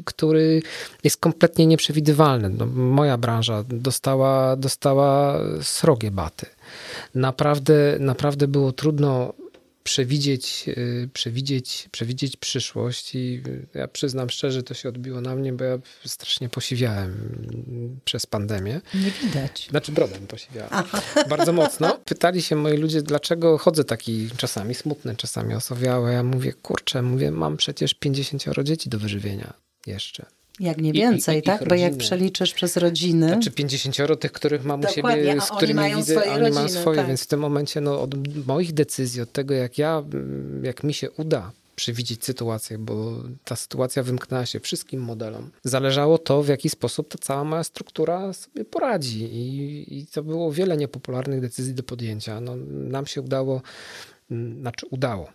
który 0.06 0.62
jest 1.04 1.18
kompletnie 1.18 1.66
nieprzewidywalny. 1.66 2.50
No, 2.50 2.66
moja 2.66 3.18
branża 3.18 3.64
dostała, 3.68 4.56
dostała 4.56 5.40
srogie 5.62 6.12
baty. 6.12 6.46
Naprawdę, 7.16 7.98
naprawdę 8.00 8.48
było 8.48 8.72
trudno 8.72 9.34
przewidzieć, 9.84 10.66
y, 10.68 11.10
przewidzieć, 11.14 11.90
przewidzieć 11.92 12.38
przyszłość 12.38 13.16
i 13.16 13.44
ja 13.74 13.88
przyznam 13.88 14.30
szczerze, 14.30 14.64
to 14.64 14.74
się 14.74 14.90
odbiło 14.90 15.22
na 15.22 15.36
mnie, 15.36 15.54
bo 15.54 15.64
ja 15.64 15.78
strasznie 16.06 16.50
posiwiałem 16.50 17.16
przez 18.06 18.26
pandemię. 18.26 18.82
Nie 18.94 19.12
widać. 19.12 19.68
Znaczy 19.70 19.92
brodę 19.92 20.16
posiwiałem. 20.28 20.70
Aha. 20.72 21.02
Bardzo 21.30 21.54
mocno. 21.54 22.00
Pytali 22.06 22.42
się 22.42 22.56
moi 22.56 22.78
ludzie, 22.78 23.02
dlaczego 23.02 23.58
chodzę 23.58 23.84
taki 23.84 24.30
czasami 24.38 24.76
smutny, 24.76 25.16
czasami 25.16 25.54
osowiały. 25.54 26.14
Ja 26.14 26.24
mówię, 26.24 26.54
kurczę, 26.54 27.02
mówię, 27.02 27.32
mam 27.32 27.58
przecież 27.58 27.94
50 27.94 28.44
dzieci 28.64 28.90
do 28.90 29.00
wyżywienia 29.00 29.54
jeszcze. 29.88 30.26
Jak 30.60 30.82
nie 30.82 30.94
więcej, 30.94 31.36
I, 31.36 31.39
i, 31.39 31.44
tak? 31.44 31.67
Bo 31.67 31.76
jak 31.76 31.98
przeliczysz 31.98 32.54
przez 32.54 32.78
rodziny. 32.78 33.28
Znaczy 33.28 33.52
50 33.52 34.20
tych, 34.20 34.32
których 34.32 34.65
mam 34.65 34.82
Dokładnie, 34.82 35.22
u 35.22 35.26
siebie, 35.26 35.41
z 35.41 35.50
którymi 35.50 35.96
widzę, 35.96 36.13
swoje 36.13 36.32
oni 36.32 36.52
mają 36.52 36.70
swoje, 36.70 36.98
tak. 36.98 37.08
więc 37.08 37.24
w 37.24 37.28
tym 37.28 37.39
momencie 37.39 37.82
no, 37.82 38.02
od 38.02 38.46
moich 38.48 38.74
decyzji, 38.74 39.22
od 39.22 39.32
tego 39.32 39.54
jak 39.54 39.78
ja, 39.78 40.04
jak 40.63 40.84
mi 40.84 40.94
się 40.94 41.12
uda 41.12 41.52
przewidzieć 41.76 42.26
sytuację, 42.26 42.78
bo 42.78 43.24
ta 43.44 43.56
sytuacja 43.56 44.04
wymknęła 44.04 44.46
się 44.46 44.60
wszystkim 44.60 45.02
modelom. 45.02 45.52
Zależało 45.63 46.17
to, 46.17 46.44
w 46.44 46.48
jaki 46.48 46.70
sposób 46.70 47.10
ta 47.10 47.17
cała 47.17 47.44
moja 47.44 47.63
struktura 47.63 48.34
sobie 48.34 48.65
poradzi 48.65 49.24
i, 49.24 50.00
i 50.00 50.08
to 50.08 50.24
było 50.24 50.52
wiele 50.52 50.78
niepopularnych 50.78 51.41
decyzji 51.41 51.74
do 51.74 51.84
podjęcia. 51.84 52.41
No, 52.41 52.56
nam 52.67 53.06
się 53.06 53.22
udało, 53.22 53.62
znaczy 54.60 54.86
udało. 54.89 55.30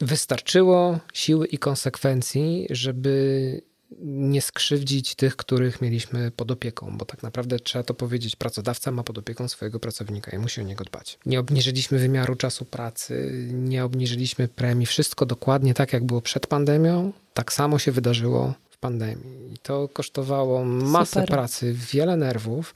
Wystarczyło 0.00 0.98
siły 1.12 1.46
i 1.46 1.58
konsekwencji, 1.58 2.66
żeby 2.70 3.68
nie 4.00 4.42
skrzywdzić 4.42 5.14
tych, 5.14 5.36
których 5.36 5.80
mieliśmy 5.80 6.30
pod 6.30 6.50
opieką, 6.50 6.98
bo 6.98 7.04
tak 7.04 7.22
naprawdę 7.22 7.58
trzeba 7.58 7.82
to 7.82 7.94
powiedzieć, 7.94 8.36
pracodawca 8.36 8.90
ma 8.90 9.02
pod 9.02 9.18
opieką 9.18 9.48
swojego 9.48 9.80
pracownika 9.80 10.30
i 10.30 10.38
musi 10.38 10.60
o 10.60 10.64
niego 10.64 10.84
dbać. 10.84 11.18
Nie 11.26 11.40
obniżyliśmy 11.40 11.98
wymiaru 11.98 12.34
czasu 12.36 12.64
pracy, 12.64 13.32
nie 13.52 13.84
obniżyliśmy 13.84 14.48
premii, 14.48 14.86
wszystko 14.86 15.26
dokładnie 15.26 15.74
tak, 15.74 15.92
jak 15.92 16.04
było 16.04 16.20
przed 16.20 16.46
pandemią, 16.46 17.12
tak 17.34 17.52
samo 17.52 17.78
się 17.78 17.92
wydarzyło 17.92 18.54
w 18.70 18.78
pandemii. 18.78 19.52
I 19.54 19.58
to 19.58 19.88
kosztowało 19.88 20.64
masę 20.64 21.20
Super. 21.20 21.28
pracy, 21.28 21.74
wiele 21.92 22.16
nerwów. 22.16 22.74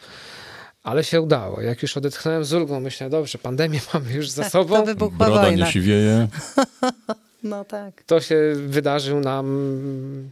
Ale 0.83 1.05
się 1.05 1.21
udało. 1.21 1.61
Jak 1.61 1.83
już 1.83 1.97
odetchnąłem 1.97 2.45
z 2.45 2.53
ulgą, 2.53 2.81
myślę, 2.81 3.11
dobrze, 3.11 3.39
pandemię 3.39 3.81
mamy 3.95 4.13
już 4.13 4.31
za 4.31 4.51
sobą. 4.51 4.77
To 4.77 4.87
wybuchła 4.87 5.27
Broda 5.27 5.43
wojna. 5.43 5.67
nie 5.67 5.73
siwieje. 5.73 6.29
No 7.43 7.65
tak. 7.65 8.03
To 8.03 8.21
się 8.21 8.53
wydarzył 8.67 9.21
nam 9.21 9.47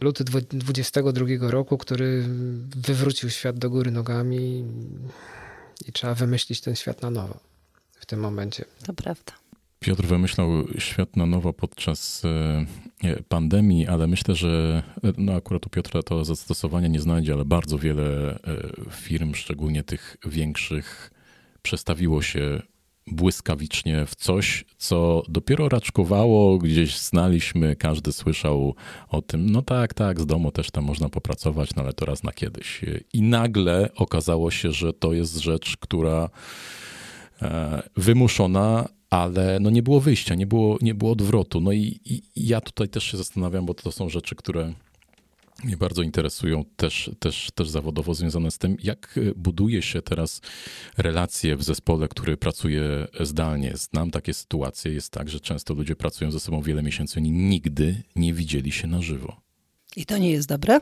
luty 0.01 0.23
22 0.23 1.25
roku, 1.41 1.77
który 1.77 2.23
wywrócił 2.75 3.29
świat 3.29 3.59
do 3.59 3.69
góry 3.69 3.91
nogami 3.91 4.65
i 5.87 5.91
trzeba 5.91 6.13
wymyślić 6.13 6.61
ten 6.61 6.75
świat 6.75 7.01
na 7.01 7.09
nowo 7.09 7.39
w 7.99 8.05
tym 8.05 8.19
momencie. 8.19 8.65
To 8.85 8.93
prawda. 8.93 9.33
Piotr 9.79 10.03
wymyślał 10.03 10.49
świat 10.77 11.17
na 11.17 11.25
nowo 11.25 11.53
podczas 11.53 12.21
e, 13.03 13.23
pandemii, 13.23 13.87
ale 13.87 14.07
myślę, 14.07 14.35
że 14.35 14.83
no 15.17 15.33
akurat 15.33 15.65
u 15.65 15.69
Piotra 15.69 16.03
to 16.03 16.25
zastosowanie 16.25 16.89
nie 16.89 16.99
znajdzie, 16.99 17.33
ale 17.33 17.45
bardzo 17.45 17.77
wiele 17.77 18.33
e, 18.33 18.39
firm, 18.91 19.33
szczególnie 19.33 19.83
tych 19.83 20.17
większych, 20.25 21.11
przestawiło 21.61 22.21
się 22.21 22.61
błyskawicznie 23.11 24.05
w 24.05 24.15
coś, 24.15 24.65
co 24.77 25.23
dopiero 25.29 25.69
raczkowało, 25.69 26.57
gdzieś 26.57 26.99
znaliśmy, 26.99 27.75
każdy 27.75 28.11
słyszał 28.11 28.75
o 29.09 29.21
tym, 29.21 29.49
no 29.49 29.61
tak, 29.61 29.93
tak, 29.93 30.21
z 30.21 30.25
domu 30.25 30.51
też 30.51 30.71
tam 30.71 30.83
można 30.83 31.09
popracować, 31.09 31.75
no 31.75 31.83
ale 31.83 31.93
to 31.93 32.05
raz 32.05 32.23
na 32.23 32.31
kiedyś. 32.31 32.81
I 33.13 33.21
nagle 33.21 33.89
okazało 33.95 34.51
się, 34.51 34.71
że 34.71 34.93
to 34.93 35.13
jest 35.13 35.37
rzecz, 35.37 35.77
która 35.77 36.29
e, 37.41 37.83
wymuszona, 37.97 38.89
ale 39.09 39.59
no 39.59 39.69
nie 39.69 39.83
było 39.83 39.99
wyjścia, 39.99 40.35
nie 40.35 40.47
było, 40.47 40.77
nie 40.81 40.95
było 40.95 41.11
odwrotu. 41.11 41.61
No 41.61 41.71
i, 41.71 41.99
i 42.05 42.21
ja 42.35 42.61
tutaj 42.61 42.89
też 42.89 43.03
się 43.03 43.17
zastanawiam, 43.17 43.65
bo 43.65 43.73
to 43.73 43.91
są 43.91 44.09
rzeczy, 44.09 44.35
które 44.35 44.73
mnie 45.63 45.77
bardzo 45.77 46.01
interesują 46.01 46.65
też, 46.75 47.11
też, 47.19 47.51
też 47.55 47.69
zawodowo 47.69 48.13
związane 48.13 48.51
z 48.51 48.57
tym, 48.57 48.77
jak 48.83 49.19
buduje 49.35 49.81
się 49.81 50.01
teraz 50.01 50.41
relacje 50.97 51.55
w 51.55 51.63
zespole, 51.63 52.07
który 52.07 52.37
pracuje 52.37 53.07
zdalnie. 53.19 53.73
Znam 53.75 54.11
takie 54.11 54.33
sytuacje, 54.33 54.93
jest 54.93 55.11
tak, 55.11 55.29
że 55.29 55.39
często 55.39 55.73
ludzie 55.73 55.95
pracują 55.95 56.31
ze 56.31 56.39
sobą 56.39 56.61
wiele 56.61 56.83
miesięcy, 56.83 57.19
oni 57.19 57.31
nigdy 57.31 58.03
nie 58.15 58.33
widzieli 58.33 58.71
się 58.71 58.87
na 58.87 59.01
żywo. 59.01 59.41
I 59.95 60.05
to 60.05 60.17
nie 60.17 60.31
jest 60.31 60.47
dobre. 60.47 60.79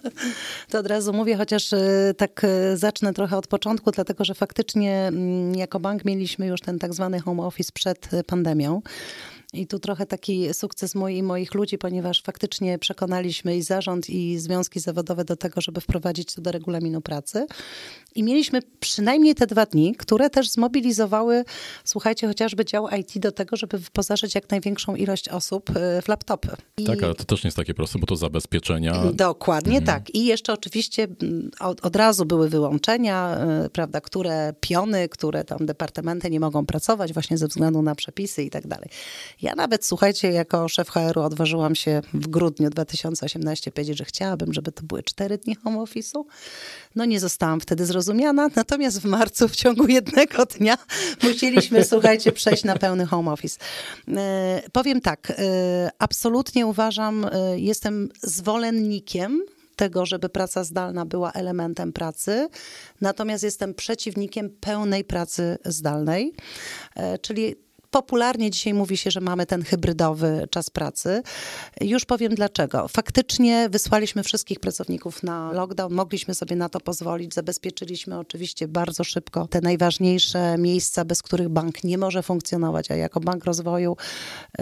to 0.70 0.78
od 0.78 0.86
razu 0.86 1.12
mówię, 1.12 1.36
chociaż 1.36 1.72
e, 1.72 2.14
tak 2.16 2.44
e, 2.44 2.76
zacznę 2.76 3.14
trochę 3.14 3.36
od 3.36 3.46
początku, 3.46 3.90
dlatego 3.90 4.24
że 4.24 4.34
faktycznie 4.34 4.94
mm, 4.94 5.54
jako 5.54 5.80
bank 5.80 6.04
mieliśmy 6.04 6.46
już 6.46 6.60
ten 6.60 6.78
tak 6.78 6.94
zwany 6.94 7.20
home 7.20 7.42
office 7.42 7.72
przed 7.74 8.14
e, 8.14 8.24
pandemią. 8.24 8.82
I 9.52 9.66
tu 9.66 9.78
trochę 9.78 10.06
taki 10.06 10.54
sukces 10.54 10.94
mój 10.94 11.16
i 11.16 11.22
moich 11.22 11.54
ludzi, 11.54 11.78
ponieważ 11.78 12.22
faktycznie 12.22 12.78
przekonaliśmy 12.78 13.56
i 13.56 13.62
zarząd, 13.62 14.10
i 14.10 14.38
związki 14.38 14.80
zawodowe 14.80 15.24
do 15.24 15.36
tego, 15.36 15.60
żeby 15.60 15.80
wprowadzić 15.80 16.34
to 16.34 16.42
do 16.42 16.52
regulaminu 16.52 17.00
pracy. 17.00 17.46
I 18.14 18.22
mieliśmy 18.22 18.60
przynajmniej 18.80 19.34
te 19.34 19.46
dwa 19.46 19.66
dni, 19.66 19.94
które 19.94 20.30
też 20.30 20.50
zmobilizowały, 20.50 21.44
słuchajcie, 21.84 22.26
chociażby 22.26 22.64
dział 22.64 22.88
IT 22.88 23.18
do 23.18 23.32
tego, 23.32 23.56
żeby 23.56 23.78
wyposażyć 23.78 24.34
jak 24.34 24.50
największą 24.50 24.96
ilość 24.96 25.28
osób 25.28 25.70
e, 25.70 26.02
w 26.02 26.08
laptopy. 26.08 26.48
I... 26.76 26.84
Tak, 26.84 27.02
ale 27.02 27.14
to 27.14 27.24
też 27.24 27.44
nie 27.44 27.48
jest 27.48 27.56
takie 27.56 27.74
proste, 27.74 27.98
bo 27.98 28.06
to 28.06 28.16
zabezpieczenia. 28.16 29.02
Dokładnie 29.12 29.78
mhm. 29.78 29.86
tak. 29.86 30.14
I 30.14 30.24
jeszcze 30.24 30.52
oczywiście 30.52 31.08
od, 31.60 31.84
od 31.84 31.96
razu 31.96 32.24
były 32.24 32.48
wyłączenia, 32.48 33.38
yy, 33.62 33.70
prawda, 33.70 34.00
które 34.00 34.54
piony, 34.60 35.08
które 35.08 35.44
tam 35.44 35.66
departamenty 35.66 36.30
nie 36.30 36.40
mogą 36.40 36.66
pracować 36.66 37.12
właśnie 37.12 37.38
ze 37.38 37.48
względu 37.48 37.82
na 37.82 37.94
przepisy 37.94 38.42
i 38.42 38.50
tak 38.50 38.66
dalej. 38.66 38.88
Ja 39.42 39.54
nawet, 39.54 39.84
słuchajcie, 39.86 40.30
jako 40.30 40.68
szef 40.68 40.90
HR-u 40.90 41.22
odważyłam 41.22 41.74
się 41.74 42.02
w 42.14 42.28
grudniu 42.28 42.70
2018 42.70 43.72
powiedzieć, 43.72 43.98
że 43.98 44.04
chciałabym, 44.04 44.52
żeby 44.52 44.72
to 44.72 44.82
były 44.82 45.02
cztery 45.02 45.38
dni 45.38 45.54
home 45.54 45.78
office'u. 45.78 46.24
No 46.94 47.04
nie 47.04 47.20
zostałam 47.20 47.60
wtedy 47.60 47.86
zrozumiana, 47.86 48.48
natomiast 48.56 49.00
w 49.00 49.04
marcu 49.04 49.48
w 49.48 49.56
ciągu 49.56 49.86
jednego 49.86 50.46
dnia 50.46 50.78
musieliśmy, 51.22 51.84
słuchajcie, 51.84 52.32
przejść 52.32 52.64
na 52.64 52.76
pełny 52.76 53.06
home 53.06 53.32
office. 53.32 53.58
E, 54.16 54.62
powiem 54.72 55.00
tak, 55.00 55.30
e, 55.30 55.90
absolutnie 55.98 56.66
uważam, 56.66 57.24
e, 57.24 57.58
jestem 57.58 58.08
zwolennikiem 58.22 59.42
tego, 59.76 60.06
żeby 60.06 60.28
praca 60.28 60.64
zdalna 60.64 61.06
była 61.06 61.32
elementem 61.32 61.92
pracy. 61.92 62.48
Natomiast 63.00 63.44
jestem 63.44 63.74
przeciwnikiem 63.74 64.50
pełnej 64.60 65.04
pracy 65.04 65.58
zdalnej, 65.64 66.32
czyli 67.22 67.67
Popularnie 67.90 68.50
dzisiaj 68.50 68.74
mówi 68.74 68.96
się, 68.96 69.10
że 69.10 69.20
mamy 69.20 69.46
ten 69.46 69.62
hybrydowy 69.62 70.48
czas 70.50 70.70
pracy. 70.70 71.22
Już 71.80 72.04
powiem 72.04 72.34
dlaczego. 72.34 72.88
Faktycznie 72.88 73.68
wysłaliśmy 73.70 74.22
wszystkich 74.22 74.60
pracowników 74.60 75.22
na 75.22 75.52
lockdown, 75.52 75.94
mogliśmy 75.94 76.34
sobie 76.34 76.56
na 76.56 76.68
to 76.68 76.80
pozwolić, 76.80 77.34
zabezpieczyliśmy 77.34 78.18
oczywiście 78.18 78.68
bardzo 78.68 79.04
szybko 79.04 79.46
te 79.46 79.60
najważniejsze 79.60 80.58
miejsca, 80.58 81.04
bez 81.04 81.22
których 81.22 81.48
bank 81.48 81.84
nie 81.84 81.98
może 81.98 82.22
funkcjonować, 82.22 82.90
a 82.90 82.94
jako 82.94 83.20
Bank 83.20 83.44
Rozwoju 83.44 83.96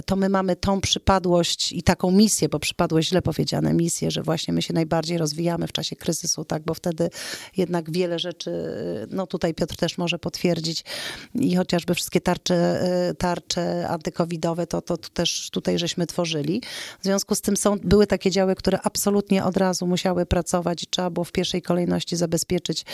to 0.04 0.16
my 0.16 0.28
mamy 0.28 0.56
tą 0.56 0.80
przypadłość 0.80 1.72
i 1.72 1.82
taką 1.82 2.10
misję, 2.10 2.48
bo 2.48 2.58
przypadłość 2.58 3.08
źle 3.08 3.22
powiedziane, 3.22 3.74
misję, 3.74 4.10
że 4.10 4.22
właśnie 4.22 4.54
my 4.54 4.62
się 4.62 4.74
najbardziej 4.74 5.18
rozwijamy 5.18 5.66
w 5.66 5.72
czasie 5.72 5.96
kryzysu, 5.96 6.44
tak, 6.44 6.62
bo 6.62 6.74
wtedy 6.74 7.10
jednak 7.56 7.90
wiele 7.90 8.18
rzeczy, 8.18 8.50
no 9.10 9.26
tutaj 9.26 9.54
Piotr 9.54 9.76
też 9.76 9.98
może 9.98 10.18
potwierdzić. 10.18 10.84
I 11.34 11.56
chociażby 11.56 11.94
wszystkie 11.94 12.20
tarcze 12.20 13.15
tarcze 13.16 13.88
antykowidowe, 13.88 14.66
to, 14.66 14.82
to, 14.82 14.96
to 14.96 15.08
też 15.08 15.50
tutaj 15.50 15.78
żeśmy 15.78 16.06
tworzyli. 16.06 16.62
W 17.00 17.04
związku 17.04 17.34
z 17.34 17.40
tym 17.40 17.56
są, 17.56 17.78
były 17.78 18.06
takie 18.06 18.30
działy, 18.30 18.54
które 18.54 18.78
absolutnie 18.82 19.44
od 19.44 19.56
razu 19.56 19.86
musiały 19.86 20.26
pracować 20.26 20.82
i 20.82 20.86
trzeba 20.86 21.10
było 21.10 21.24
w 21.24 21.32
pierwszej 21.32 21.62
kolejności 21.62 22.16
zabezpieczyć 22.16 22.84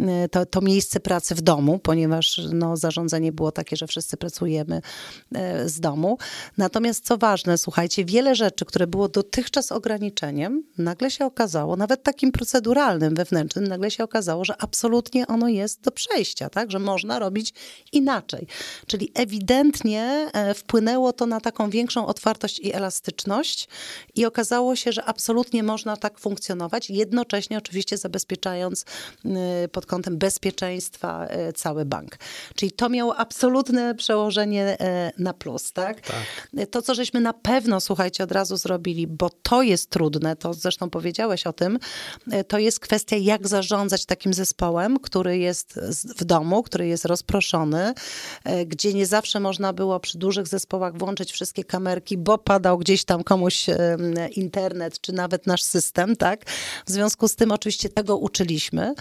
y, 0.00 0.28
to, 0.30 0.46
to 0.46 0.60
miejsce 0.60 1.00
pracy 1.00 1.34
w 1.34 1.40
domu, 1.40 1.78
ponieważ 1.78 2.40
no, 2.52 2.76
zarządzenie 2.76 3.32
było 3.32 3.52
takie, 3.52 3.76
że 3.76 3.86
wszyscy 3.86 4.16
pracujemy 4.16 4.82
y, 5.36 5.68
z 5.68 5.80
domu. 5.80 6.18
Natomiast 6.58 7.04
co 7.04 7.18
ważne, 7.18 7.58
słuchajcie, 7.58 8.04
wiele 8.04 8.34
rzeczy, 8.34 8.64
które 8.64 8.86
było 8.86 9.08
dotychczas 9.08 9.72
ograniczeniem, 9.72 10.64
nagle 10.78 11.10
się 11.10 11.24
okazało, 11.24 11.76
nawet 11.76 12.02
takim 12.02 12.32
proceduralnym, 12.32 13.14
wewnętrznym, 13.14 13.66
nagle 13.66 13.90
się 13.90 14.04
okazało, 14.04 14.44
że 14.44 14.62
absolutnie 14.62 15.26
ono 15.26 15.48
jest 15.48 15.80
do 15.80 15.90
przejścia, 15.90 16.50
tak? 16.50 16.70
że 16.70 16.78
można 16.78 17.18
robić 17.18 17.54
inaczej. 17.92 18.46
Czyli 18.86 19.12
ewidentnie 19.14 19.71
ewidentnie 19.72 20.30
e, 20.32 20.54
wpłynęło 20.54 21.12
to 21.12 21.26
na 21.26 21.40
taką 21.40 21.70
większą 21.70 22.06
otwartość 22.06 22.58
i 22.58 22.72
elastyczność 22.72 23.68
i 24.14 24.26
okazało 24.26 24.76
się, 24.76 24.92
że 24.92 25.04
absolutnie 25.04 25.62
można 25.62 25.96
tak 25.96 26.18
funkcjonować, 26.18 26.90
jednocześnie 26.90 27.58
oczywiście 27.58 27.98
zabezpieczając 27.98 28.84
pod 29.72 29.86
kątem 29.86 30.18
bezpieczeństwa 30.18 31.26
e, 31.26 31.52
cały 31.52 31.84
bank. 31.84 32.18
Czyli 32.54 32.72
to 32.72 32.88
miało 32.88 33.16
absolutne 33.16 33.94
przełożenie 33.94 34.76
e, 34.80 35.12
na 35.18 35.34
plus, 35.34 35.72
tak? 35.72 36.00
tak? 36.00 36.50
To, 36.70 36.82
co 36.82 36.94
żeśmy 36.94 37.20
na 37.20 37.32
pewno, 37.32 37.80
słuchajcie, 37.80 38.24
od 38.24 38.32
razu 38.32 38.56
zrobili, 38.56 39.06
bo 39.06 39.30
to 39.42 39.62
jest 39.62 39.90
trudne, 39.90 40.36
to 40.36 40.54
zresztą 40.54 40.90
powiedziałeś 40.90 41.46
o 41.46 41.52
tym, 41.52 41.78
to 42.48 42.58
jest 42.58 42.80
kwestia, 42.80 43.16
jak 43.16 43.48
zarządzać 43.48 44.06
takim 44.06 44.34
zespołem, 44.34 44.98
który 44.98 45.38
jest 45.38 45.80
w 46.18 46.24
domu, 46.24 46.62
który 46.62 46.86
jest 46.86 47.04
rozproszony, 47.04 47.94
gdzie 48.66 48.94
nie 48.94 49.06
zawsze 49.06 49.40
można 49.40 49.61
można 49.62 49.72
było 49.72 50.00
przy 50.00 50.18
dużych 50.18 50.48
zespołach 50.48 50.98
włączyć 50.98 51.32
wszystkie 51.32 51.64
kamerki, 51.64 52.18
bo 52.18 52.38
padał 52.38 52.78
gdzieś 52.78 53.04
tam 53.04 53.24
komuś 53.24 53.66
internet, 54.36 55.00
czy 55.00 55.12
nawet 55.12 55.46
nasz 55.46 55.62
system, 55.62 56.16
tak? 56.16 56.44
W 56.86 56.90
związku 56.90 57.28
z 57.28 57.36
tym 57.36 57.52
oczywiście 57.52 57.88
tego 57.88 58.16
uczyliśmy. 58.16 58.94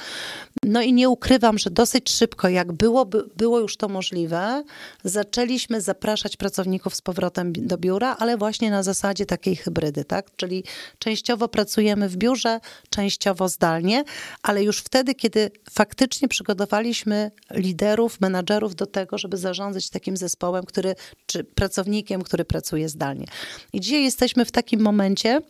No 0.63 0.81
i 0.81 0.93
nie 0.93 1.09
ukrywam, 1.09 1.57
że 1.57 1.69
dosyć 1.69 2.11
szybko, 2.11 2.49
jak 2.49 2.71
było, 2.71 3.05
było 3.37 3.59
już 3.59 3.77
to 3.77 3.87
możliwe, 3.87 4.63
zaczęliśmy 5.03 5.81
zapraszać 5.81 6.37
pracowników 6.37 6.95
z 6.95 7.01
powrotem 7.01 7.53
do 7.53 7.77
biura, 7.77 8.15
ale 8.19 8.37
właśnie 8.37 8.71
na 8.71 8.83
zasadzie 8.83 9.25
takiej 9.25 9.55
hybrydy, 9.55 10.05
tak? 10.05 10.35
Czyli 10.35 10.63
częściowo 10.99 11.47
pracujemy 11.47 12.09
w 12.09 12.17
biurze, 12.17 12.59
częściowo 12.89 13.49
zdalnie, 13.49 14.03
ale 14.43 14.63
już 14.63 14.79
wtedy, 14.79 15.15
kiedy 15.15 15.51
faktycznie 15.71 16.27
przygotowaliśmy 16.27 17.31
liderów, 17.51 18.21
menadżerów 18.21 18.75
do 18.75 18.85
tego, 18.85 19.17
żeby 19.17 19.37
zarządzać 19.37 19.89
takim 19.89 20.17
zespołem, 20.17 20.50
zespołem, 20.51 20.65
który, 20.65 20.95
czy 21.25 21.43
pracownikiem, 21.43 22.21
który 22.21 22.45
pracuje 22.45 22.89
zdalnie. 22.89 23.25
I 23.73 23.79
dzisiaj 23.79 24.03
jesteśmy 24.03 24.45
w 24.45 24.51
takim 24.51 24.81
momencie, 24.81 25.41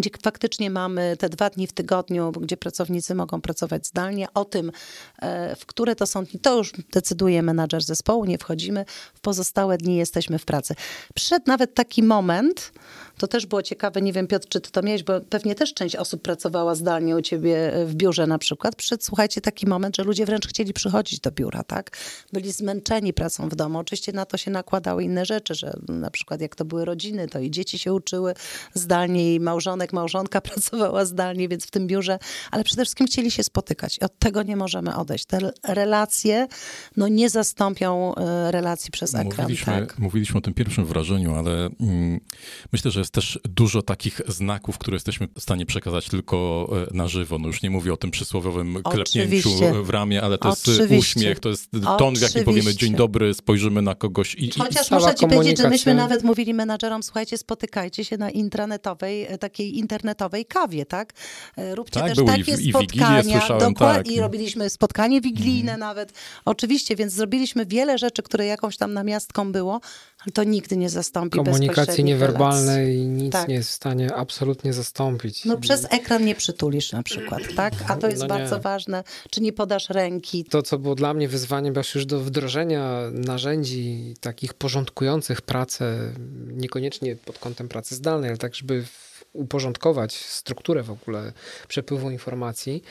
gdzie 0.00 0.10
faktycznie 0.22 0.70
mamy 0.70 1.16
te 1.16 1.28
dwa 1.28 1.50
dni 1.50 1.66
w 1.66 1.72
tygodniu, 1.72 2.32
gdzie 2.32 2.56
pracownicy 2.56 3.14
mogą 3.14 3.40
pracować 3.40 3.86
zdalnie. 3.86 4.26
O 4.34 4.44
tym, 4.44 4.72
e, 5.18 5.56
w 5.56 5.66
które 5.66 5.96
to 5.96 6.06
są 6.06 6.24
dni, 6.24 6.40
to 6.40 6.56
już 6.56 6.72
decyduje 6.92 7.42
menadżer 7.42 7.82
zespołu, 7.84 8.24
nie 8.24 8.38
wchodzimy. 8.38 8.84
W 9.14 9.20
pozostałe 9.20 9.78
dni 9.78 9.96
jesteśmy 9.96 10.38
w 10.38 10.44
pracy. 10.44 10.74
Przyszedł 11.14 11.44
nawet 11.46 11.74
taki 11.74 12.02
moment, 12.02 12.72
to 13.18 13.26
też 13.26 13.46
było 13.46 13.62
ciekawe, 13.62 14.02
nie 14.02 14.12
wiem 14.12 14.26
Piotr, 14.26 14.48
czy 14.48 14.60
ty 14.60 14.70
to 14.70 14.82
miałeś, 14.82 15.02
bo 15.02 15.20
pewnie 15.20 15.54
też 15.54 15.74
część 15.74 15.96
osób 15.96 16.22
pracowała 16.22 16.74
zdalnie 16.74 17.16
u 17.16 17.22
ciebie 17.22 17.72
w 17.86 17.94
biurze 17.94 18.26
na 18.26 18.38
przykład. 18.38 18.76
Przyszedł, 18.76 19.02
słuchajcie, 19.04 19.40
taki 19.40 19.66
moment, 19.66 19.96
że 19.96 20.02
ludzie 20.02 20.26
wręcz 20.26 20.46
chcieli 20.46 20.72
przychodzić 20.72 21.20
do 21.20 21.30
biura, 21.30 21.62
tak? 21.62 21.96
Byli 22.32 22.52
zmęczeni 22.52 23.12
pracą 23.12 23.48
w 23.48 23.54
domu. 23.54 23.78
Oczywiście 23.78 24.12
na 24.12 24.26
to 24.26 24.36
się 24.36 24.50
nakładały 24.50 25.04
inne 25.04 25.26
rzeczy, 25.26 25.54
że 25.54 25.76
na 25.88 26.10
przykład 26.10 26.40
jak 26.40 26.56
to 26.56 26.64
były 26.64 26.84
rodziny, 26.84 27.28
to 27.28 27.38
i 27.38 27.50
dzieci 27.50 27.78
się 27.78 27.92
uczyły 27.92 28.34
zdalnie 28.74 29.34
i 29.34 29.40
małżonek, 29.40 29.83
małżonka 29.92 30.40
pracowała 30.50 31.04
zdalnie, 31.04 31.48
więc 31.48 31.66
w 31.66 31.70
tym 31.70 31.86
biurze, 31.86 32.18
ale 32.50 32.64
przede 32.64 32.84
wszystkim 32.84 33.06
chcieli 33.06 33.30
się 33.30 33.42
spotykać 33.42 33.98
i 33.98 34.00
od 34.00 34.18
tego 34.18 34.42
nie 34.42 34.56
możemy 34.56 34.96
odejść. 34.96 35.24
Te 35.24 35.38
relacje 35.68 36.46
no 36.96 37.08
nie 37.08 37.30
zastąpią 37.30 38.14
e, 38.14 38.50
relacji 38.52 38.90
przez 38.90 39.14
ekran. 39.14 39.26
Mówiliśmy, 39.36 39.72
tak? 39.72 39.98
mówiliśmy 39.98 40.38
o 40.38 40.40
tym 40.40 40.54
pierwszym 40.54 40.84
wrażeniu, 40.84 41.34
ale 41.34 41.68
mm, 41.80 42.20
myślę, 42.72 42.90
że 42.90 43.00
jest 43.00 43.12
też 43.12 43.38
dużo 43.44 43.82
takich 43.82 44.20
znaków, 44.28 44.78
które 44.78 44.94
jesteśmy 44.94 45.28
w 45.38 45.40
stanie 45.40 45.66
przekazać 45.66 46.08
tylko 46.08 46.68
e, 46.90 46.96
na 46.96 47.08
żywo. 47.08 47.38
No 47.38 47.46
już 47.46 47.62
nie 47.62 47.70
mówię 47.70 47.92
o 47.92 47.96
tym 47.96 48.10
przysłowiowym 48.10 48.82
klepnięciu 48.82 49.50
w 49.84 49.90
ramię, 49.90 50.22
ale 50.22 50.38
to 50.38 50.48
jest 50.48 50.68
Oczywiście. 50.68 50.96
uśmiech, 50.98 51.40
to 51.40 51.48
jest 51.48 51.70
ton, 51.98 52.14
w 52.16 52.20
jakim 52.20 52.44
powiemy 52.44 52.74
dzień 52.74 52.94
dobry, 52.94 53.34
spojrzymy 53.34 53.82
na 53.82 53.94
kogoś 53.94 54.34
i... 54.34 54.50
Chociaż 54.58 54.90
i 54.90 54.94
muszę 54.94 55.14
ci 55.14 55.26
powiedzieć, 55.26 55.58
że 55.58 55.68
myśmy 55.68 55.94
nawet 55.94 56.24
mówili 56.24 56.54
menadżerom, 56.54 57.02
słuchajcie, 57.02 57.38
spotykajcie 57.38 58.04
się 58.04 58.16
na 58.16 58.30
intranetowej, 58.30 59.26
e, 59.28 59.38
takiej 59.38 59.73
takiej 59.74 59.78
internetowej 59.80 60.46
kawie, 60.46 60.86
tak? 60.86 61.12
E, 61.56 61.74
róbcie 61.74 62.00
Tak, 62.00 62.08
też 62.08 62.16
były 62.18 62.28
i 62.28 62.38
takie 62.38 62.56
w- 62.56 62.60
i 62.60 62.70
spotkania. 62.70 63.22
słyszałem, 63.40 63.72
dokładnie, 63.72 64.02
tak. 64.04 64.12
I 64.12 64.20
robiliśmy 64.20 64.70
spotkanie 64.70 65.20
wigilijne 65.20 65.76
nawet. 65.76 66.12
Oczywiście, 66.44 66.96
więc 66.96 67.12
zrobiliśmy 67.12 67.66
wiele 67.66 67.98
rzeczy, 67.98 68.22
które 68.22 68.46
jakąś 68.46 68.76
tam 68.76 68.92
namiastką 68.92 69.52
było, 69.52 69.80
ale 70.24 70.32
to 70.32 70.44
nigdy 70.44 70.76
nie 70.76 70.90
zastąpi 70.90 71.38
Komunikacji 71.38 72.04
niewerbalnej 72.04 72.98
nic 73.06 73.32
Tak. 73.32 73.48
nie 73.48 73.54
jest 73.54 73.70
w 73.70 73.72
stanie 73.72 74.14
absolutnie 74.14 74.72
zastąpić. 74.72 75.44
No 75.44 75.56
przez 75.56 75.86
ekran 75.90 76.24
nie 76.24 76.34
przytulisz 76.34 76.92
na 76.92 77.02
przykład, 77.02 77.42
tak? 77.56 77.74
A 77.88 77.96
to 77.96 78.08
jest 78.08 78.22
No 78.22 78.28
bardzo 78.28 78.60
ważne. 78.60 79.04
Czy 79.30 79.40
nie 79.40 79.52
podasz 79.52 79.90
ręki? 79.90 80.44
To, 80.44 80.62
co 80.62 80.78
było 80.78 80.94
dla 80.94 81.14
mnie 81.14 81.28
wyzwaniem, 81.28 81.74
już 81.94 82.06
do 82.06 82.20
wdrożenia 82.20 83.00
narzędzi 83.12 84.14
takich 84.20 84.54
porządkujących 84.54 85.42
pracę, 85.42 85.98
niekoniecznie 86.46 87.16
pod 87.16 87.38
kątem 87.38 87.68
pracy 87.68 87.94
zdalnej, 87.94 88.30
ale 88.30 88.38
tak, 88.38 88.54
żeby 88.54 88.84
uporządkować 89.34 90.14
strukturę 90.16 90.82
w 90.82 90.90
ogóle 90.90 91.32
przepływu 91.68 92.10
informacji, 92.10 92.82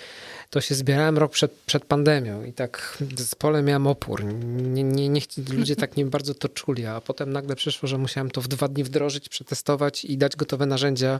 to 0.49 0.61
się 0.61 0.75
zbierałem 0.75 1.17
rok 1.17 1.31
przed, 1.31 1.51
przed 1.51 1.85
pandemią 1.85 2.43
i 2.43 2.53
tak 2.53 2.97
w 3.01 3.19
zespole 3.19 3.63
miałem 3.63 3.87
opór. 3.87 4.23
Nie, 4.23 4.83
nie, 4.83 5.09
nie, 5.09 5.21
ludzie 5.53 5.75
tak 5.75 5.97
nie 5.97 6.05
bardzo 6.05 6.33
to 6.33 6.49
czuli, 6.49 6.85
a 6.85 7.01
potem 7.01 7.33
nagle 7.33 7.55
przyszło, 7.55 7.87
że 7.87 7.97
musiałem 7.97 8.31
to 8.31 8.41
w 8.41 8.47
dwa 8.47 8.67
dni 8.67 8.83
wdrożyć, 8.83 9.29
przetestować 9.29 10.05
i 10.05 10.17
dać 10.17 10.35
gotowe 10.35 10.65
narzędzia 10.65 11.19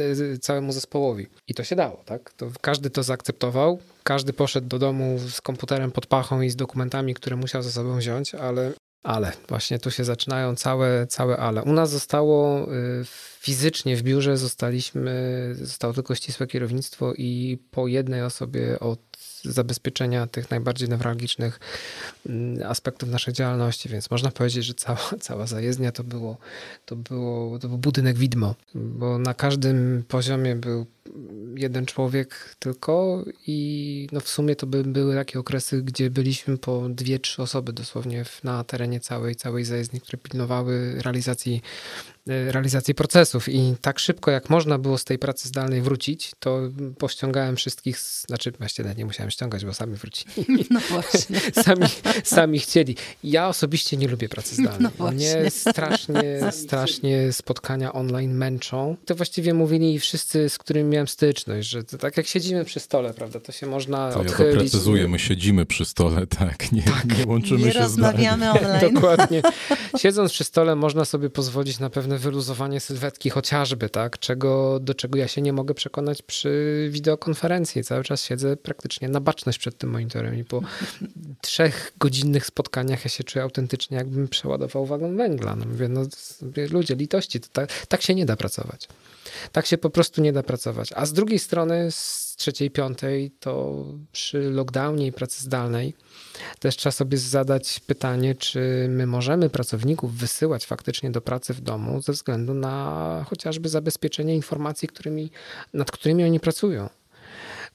y, 0.00 0.38
całemu 0.38 0.72
zespołowi. 0.72 1.26
I 1.48 1.54
to 1.54 1.64
się 1.64 1.76
dało, 1.76 2.02
tak? 2.04 2.32
To 2.32 2.50
każdy 2.60 2.90
to 2.90 3.02
zaakceptował, 3.02 3.78
każdy 4.02 4.32
poszedł 4.32 4.68
do 4.68 4.78
domu 4.78 5.18
z 5.18 5.40
komputerem 5.40 5.90
pod 5.90 6.06
pachą 6.06 6.40
i 6.40 6.50
z 6.50 6.56
dokumentami, 6.56 7.14
które 7.14 7.36
musiał 7.36 7.62
ze 7.62 7.72
sobą 7.72 7.98
wziąć, 7.98 8.34
ale 8.34 8.72
ale, 9.04 9.32
właśnie 9.48 9.78
tu 9.78 9.90
się 9.90 10.04
zaczynają 10.04 10.54
całe, 10.54 11.06
całe 11.06 11.36
ale. 11.36 11.62
U 11.62 11.72
nas 11.72 11.90
zostało 11.90 12.72
y, 12.72 13.04
fizycznie 13.40 13.96
w 13.96 14.02
biurze, 14.02 14.36
zostaliśmy, 14.36 15.50
zostało 15.54 15.94
tylko 15.94 16.14
ścisłe 16.14 16.46
kierownictwo 16.46 17.14
i 17.14 17.58
po 17.70 17.88
jednej 17.88 18.22
osobie 18.22 18.80
od 18.80 19.00
zabezpieczenia 19.42 20.26
tych 20.26 20.50
najbardziej 20.50 20.88
newralgicznych 20.88 21.60
mm, 22.26 22.70
aspektów 22.70 23.08
naszej 23.08 23.34
działalności, 23.34 23.88
więc 23.88 24.10
można 24.10 24.30
powiedzieć, 24.30 24.64
że 24.64 24.74
cała, 24.74 25.10
cała 25.20 25.46
zajezdnia 25.46 25.92
to 25.92 26.04
było, 26.04 26.36
to, 26.86 26.96
było, 26.96 27.58
to 27.58 27.68
był 27.68 27.78
budynek 27.78 28.16
widmo, 28.16 28.54
bo 28.74 29.18
na 29.18 29.34
każdym 29.34 30.04
poziomie 30.08 30.56
był 30.56 30.86
jeden 31.56 31.86
człowiek 31.86 32.56
tylko 32.58 33.24
i 33.46 34.08
no 34.12 34.20
w 34.20 34.28
sumie 34.28 34.56
to 34.56 34.66
by 34.66 34.84
były 34.84 35.14
takie 35.14 35.38
okresy, 35.38 35.82
gdzie 35.82 36.10
byliśmy 36.10 36.58
po 36.58 36.88
dwie, 36.88 37.18
trzy 37.18 37.42
osoby 37.42 37.72
dosłownie 37.72 38.24
na 38.44 38.64
terenie 38.64 39.00
całej, 39.00 39.36
całej 39.36 39.64
zajezdni, 39.64 40.00
które 40.00 40.18
pilnowały 40.18 41.02
realizacji, 41.02 41.62
e, 42.28 42.52
realizacji 42.52 42.94
procesów 42.94 43.48
i 43.48 43.74
tak 43.80 43.98
szybko 43.98 44.30
jak 44.30 44.50
można 44.50 44.78
było 44.78 44.98
z 44.98 45.04
tej 45.04 45.18
pracy 45.18 45.48
zdalnej 45.48 45.82
wrócić, 45.82 46.32
to 46.38 46.60
pościągałem 46.98 47.56
wszystkich, 47.56 47.98
znaczy 47.98 48.52
właściwie 48.58 48.94
nie 48.96 49.04
musiałem 49.04 49.30
ściągać, 49.30 49.64
bo 49.64 49.74
sami 49.74 49.96
wrócili. 49.96 50.34
No 50.70 50.80
właśnie. 50.80 51.40
sami, 51.64 51.86
sami 52.24 52.58
chcieli. 52.58 52.96
Ja 53.24 53.48
osobiście 53.48 53.96
nie 53.96 54.08
lubię 54.08 54.28
pracy 54.28 54.54
zdalnej. 54.54 54.92
No. 54.98 55.10
Mnie 55.10 55.50
strasznie, 55.50 56.22
strasznie 56.64 57.32
spotkania 57.32 57.92
online 57.92 58.34
męczą. 58.34 58.96
To 59.04 59.14
właściwie 59.14 59.54
mówili 59.54 59.98
wszyscy, 59.98 60.48
z 60.48 60.58
którymi 60.58 60.93
miałem 60.94 61.08
styczność, 61.08 61.68
że 61.68 61.84
to 61.84 61.98
tak 61.98 62.16
jak 62.16 62.26
siedzimy 62.26 62.64
przy 62.64 62.80
stole, 62.80 63.14
prawda, 63.14 63.40
to 63.40 63.52
się 63.52 63.66
można 63.66 64.12
To 64.12 64.18
ja 64.22 64.28
odchylić. 64.30 64.54
doprecyzuję, 64.54 65.08
my 65.08 65.18
siedzimy 65.18 65.66
przy 65.66 65.84
stole, 65.84 66.26
tak, 66.26 66.72
nie, 66.72 66.82
nie 67.18 67.26
łączymy 67.26 67.60
Nie 67.60 67.72
się 67.72 67.88
zdalnie. 67.88 68.28
rozmawiamy 68.28 68.50
online. 68.60 68.94
Dokładnie. 68.94 69.42
Siedząc 69.98 70.32
przy 70.32 70.44
stole 70.44 70.76
można 70.76 71.04
sobie 71.04 71.30
pozwolić 71.30 71.78
na 71.78 71.90
pewne 71.90 72.18
wyluzowanie 72.18 72.80
sylwetki 72.80 73.30
chociażby, 73.30 73.88
tak? 73.88 74.18
Czego, 74.18 74.80
do 74.80 74.94
czego 74.94 75.18
ja 75.18 75.28
się 75.28 75.42
nie 75.42 75.52
mogę 75.52 75.74
przekonać 75.74 76.22
przy 76.22 76.88
wideokonferencji. 76.90 77.84
Cały 77.84 78.04
czas 78.04 78.24
siedzę 78.24 78.56
praktycznie 78.56 79.08
na 79.08 79.20
baczność 79.20 79.58
przed 79.58 79.78
tym 79.78 79.90
monitorem 79.90 80.38
i 80.38 80.44
po 80.44 80.60
trzech 81.40 81.92
godzinnych 81.98 82.46
spotkaniach 82.46 83.04
ja 83.04 83.10
się 83.10 83.24
czuję 83.24 83.42
autentycznie, 83.42 83.96
jakbym 83.96 84.28
przeładował 84.28 84.86
wagon 84.86 85.16
węgla. 85.16 85.56
No 85.56 85.64
mówię, 85.66 85.88
no 85.88 86.00
ludzie, 86.70 86.94
litości, 86.94 87.40
to 87.40 87.48
tak, 87.52 87.86
tak 87.86 88.02
się 88.02 88.14
nie 88.14 88.26
da 88.26 88.36
pracować. 88.36 88.88
Tak 89.52 89.66
się 89.66 89.78
po 89.78 89.90
prostu 89.90 90.20
nie 90.22 90.32
da 90.32 90.42
pracować. 90.42 90.83
A 90.92 91.06
z 91.06 91.12
drugiej 91.12 91.38
strony, 91.38 91.90
z 91.90 92.34
trzeciej, 92.36 92.70
piątej, 92.70 93.30
to 93.30 93.84
przy 94.12 94.50
lockdownie 94.50 95.06
i 95.06 95.12
pracy 95.12 95.42
zdalnej, 95.42 95.94
też 96.58 96.76
trzeba 96.76 96.90
sobie 96.92 97.18
zadać 97.18 97.80
pytanie, 97.80 98.34
czy 98.34 98.86
my 98.88 99.06
możemy 99.06 99.50
pracowników 99.50 100.14
wysyłać 100.14 100.66
faktycznie 100.66 101.10
do 101.10 101.20
pracy 101.20 101.54
w 101.54 101.60
domu 101.60 102.02
ze 102.02 102.12
względu 102.12 102.54
na 102.54 103.26
chociażby 103.28 103.68
zabezpieczenie 103.68 104.34
informacji, 104.34 104.88
którymi, 104.88 105.30
nad 105.72 105.90
którymi 105.90 106.24
oni 106.24 106.40
pracują. 106.40 106.88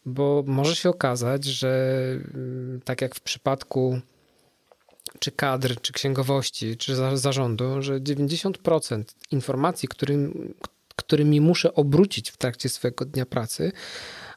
Bo 0.05 0.43
może 0.47 0.75
się 0.75 0.89
okazać, 0.89 1.45
że 1.45 2.01
mm, 2.33 2.81
tak 2.85 3.01
jak 3.01 3.15
w 3.15 3.21
przypadku 3.21 3.99
czy 5.19 5.31
kadr, 5.31 5.81
czy 5.81 5.93
księgowości, 5.93 6.77
czy 6.77 6.95
za- 6.95 7.17
zarządu, 7.17 7.81
że 7.81 7.99
90% 7.99 9.03
informacji, 9.31 9.87
którym, 9.87 10.53
którymi 11.09 11.41
muszę 11.41 11.73
obrócić 11.73 12.31
w 12.31 12.37
trakcie 12.37 12.69
swojego 12.69 13.05
dnia 13.05 13.25
pracy, 13.25 13.71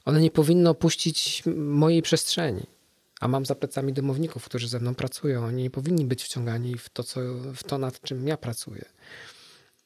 one 0.04 0.20
nie 0.20 0.30
powinny 0.30 0.68
opuścić 0.68 1.42
mojej 1.56 2.02
przestrzeni. 2.02 2.66
A 3.20 3.28
mam 3.28 3.46
za 3.46 3.54
plecami 3.54 3.92
domowników, 3.92 4.44
którzy 4.44 4.68
ze 4.68 4.80
mną 4.80 4.94
pracują. 4.94 5.44
Oni 5.44 5.62
nie 5.62 5.70
powinni 5.70 6.04
być 6.04 6.22
wciągani 6.22 6.78
w 6.78 6.88
to, 6.88 7.02
co, 7.02 7.20
w 7.54 7.64
to 7.64 7.78
nad 7.78 8.00
czym 8.00 8.28
ja 8.28 8.36
pracuję. 8.36 8.84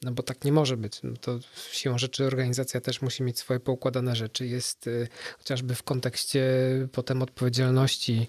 No 0.02 0.12
bo 0.12 0.22
tak 0.22 0.44
nie 0.44 0.52
może 0.52 0.76
być. 0.76 1.00
No 1.02 1.16
to 1.20 1.38
siłą 1.72 1.98
rzeczy 1.98 2.24
organizacja 2.24 2.80
też 2.80 3.02
musi 3.02 3.22
mieć 3.22 3.38
swoje 3.38 3.60
poukładane 3.60 4.16
rzeczy. 4.16 4.46
Jest 4.46 4.86
y, 4.86 5.08
chociażby 5.38 5.74
w 5.74 5.82
kontekście 5.82 6.42
potem 6.92 7.22
odpowiedzialności, 7.22 8.26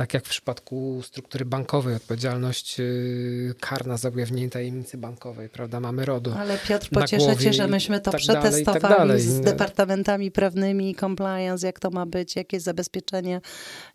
tak 0.00 0.14
jak 0.14 0.24
w 0.24 0.28
przypadku 0.28 1.02
struktury 1.04 1.44
bankowej, 1.44 1.94
odpowiedzialność 1.94 2.80
y, 2.80 3.54
karna 3.60 3.96
za 3.96 4.08
ujawnienie 4.08 4.50
tajemnicy 4.50 4.98
bankowej, 4.98 5.48
prawda? 5.48 5.80
Mamy 5.80 6.04
RODO. 6.04 6.36
Ale 6.36 6.58
Piotr, 6.68 6.88
pocieszę 6.90 7.36
cię, 7.36 7.52
że 7.52 7.68
myśmy 7.68 8.00
to 8.00 8.10
tak 8.10 8.20
tak 8.20 8.40
przetestowali 8.40 8.94
dalej. 8.94 9.20
z 9.20 9.40
departamentami 9.40 10.30
prawnymi, 10.30 10.94
compliance, 10.94 11.66
jak 11.66 11.80
to 11.80 11.90
ma 11.90 12.06
być, 12.06 12.36
jakie 12.36 12.56
jest 12.56 12.64
zabezpieczenie. 12.64 13.40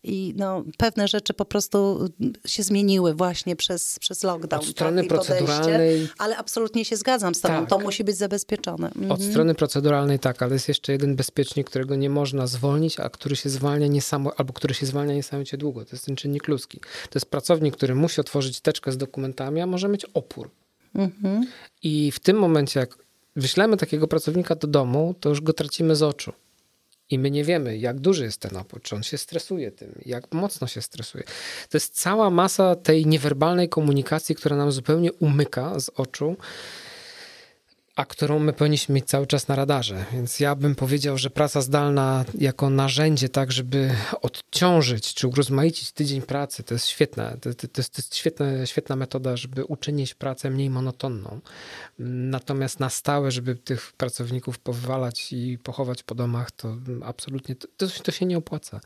I 0.04 0.34
no, 0.38 0.64
pewne 0.78 1.08
rzeczy 1.08 1.34
po 1.34 1.46
prostu 1.46 2.10
się 2.46 2.64
zmieniły 2.64 3.14
właśnie 3.14 3.56
przez, 3.56 4.00
przez 4.00 4.24
lockdown. 4.24 4.62
Od 4.62 4.68
strony 4.68 4.98
tak, 4.98 5.06
i 5.06 5.10
podejście. 5.10 5.46
proceduralnej 5.46 6.08
Ale 6.18 6.38
absolutnie 6.38 6.86
się 6.86 6.98
zgadzam 6.98 7.36
z 7.36 7.42
tobą, 7.42 7.54
Tak. 7.54 7.70
to 7.70 7.80
musi 7.80 8.04
być 8.04 8.18
zabezpieczone. 8.18 8.88
Mhm. 8.88 9.12
Od 9.12 9.22
strony 9.22 9.56
proceduralnej 9.56 10.20
tak, 10.20 10.42
ale 10.42 10.54
jest 10.54 10.68
jeszcze 10.68 10.92
jeden 10.92 11.16
bezpiecznik, 11.16 11.70
którego 11.70 11.96
nie 11.96 12.10
można 12.10 12.48
zwolnić, 12.48 13.00
a 13.00 13.10
który 13.10 13.36
się 13.36 13.50
zwalnia 13.50 13.88
niesamo, 13.88 14.32
albo 14.38 14.54
który 14.54 14.74
się 14.74 14.86
zwalnia 14.86 15.14
niesamowicie 15.14 15.58
długo. 15.58 15.86
To 15.96 15.98
jest 15.98 16.06
ten 16.06 16.16
czynnik 16.16 16.48
ludzki. 16.48 16.80
To 16.80 17.16
jest 17.16 17.26
pracownik, 17.26 17.78
który 17.78 17.96
musi 17.96 18.22
otworzyć 18.22 18.62
teczkę 18.62 18.92
z 18.92 18.98
dokumentami, 18.98 19.62
a 19.62 19.66
może 19.66 19.88
mieć 19.88 20.06
opór. 20.06 20.50
Mhm. 20.96 21.48
I 21.84 22.12
w 22.12 22.20
tym 22.20 22.38
momencie, 22.38 22.80
jak 22.80 22.98
wyślemy 23.36 23.78
takiego 23.78 24.08
pracownika 24.08 24.56
do 24.56 24.68
domu, 24.68 25.16
to 25.20 25.30
już 25.30 25.42
go 25.42 25.54
tracimy 25.54 25.96
z 25.96 26.04
oczu. 26.04 26.34
I 27.10 27.20
my 27.20 27.32
nie 27.32 27.44
wiemy, 27.44 27.78
jak 27.78 28.00
duży 28.00 28.24
jest 28.24 28.38
ten 28.38 28.58
opór, 28.58 28.82
czy 28.82 28.96
on 28.96 29.04
się 29.04 29.18
stresuje 29.18 29.72
tym, 29.72 30.02
jak 30.06 30.34
mocno 30.34 30.68
się 30.68 30.82
stresuje. 30.82 31.24
To 31.70 31.78
jest 31.78 32.02
cała 32.02 32.30
masa 32.30 32.76
tej 32.76 33.06
niewerbalnej 33.06 33.70
komunikacji, 33.70 34.36
która 34.36 34.56
nam 34.56 34.72
zupełnie 34.72 35.14
umyka 35.14 35.80
z 35.80 35.90
oczu, 35.90 36.36
a 37.96 38.06
którą 38.06 38.40
my 38.40 38.54
powinniśmy 38.54 38.96
mieć 38.96 39.06
cały 39.06 39.28
czas 39.28 39.48
na 39.48 39.56
radarze. 39.56 40.06
Więc 40.14 40.40
ja 40.40 40.56
bym 40.56 40.76
powiedział, 40.76 41.18
że 41.18 41.30
praca 41.30 41.62
zdalna 41.62 42.26
jako 42.38 42.70
narzędzie, 42.70 43.30
tak, 43.30 43.52
żeby 43.52 43.92
odciążyć 44.22 45.14
czy 45.14 45.28
urozmaicić 45.28 45.92
tydzień 45.92 46.22
pracy, 46.22 46.64
to 46.64 46.74
jest 46.74 46.88
świetne. 46.88 47.38
To, 47.42 47.54
to, 47.54 47.68
to 47.68 47.82
jest, 47.82 47.94
to 47.94 48.00
jest 48.00 48.16
świetne, 48.16 48.68
świetna 48.68 48.96
metoda, 48.96 49.38
żeby 49.38 49.66
uczynić 49.66 50.14
pracę 50.14 50.50
mniej 50.50 50.70
monotonną. 50.70 51.40
Natomiast 52.00 52.80
na 52.80 52.90
stałe, 52.90 53.32
żeby 53.32 53.56
tych 53.56 53.94
pracowników 53.98 54.60
powywalać 54.60 55.34
i 55.34 55.58
pochować 55.58 56.04
po 56.04 56.16
domach, 56.16 56.52
to 56.52 56.78
absolutnie 57.04 57.56
to, 57.56 57.68
to, 57.78 57.88
to 58.04 58.12
się 58.12 58.26
nie 58.26 58.38
opłaca. 58.38 58.80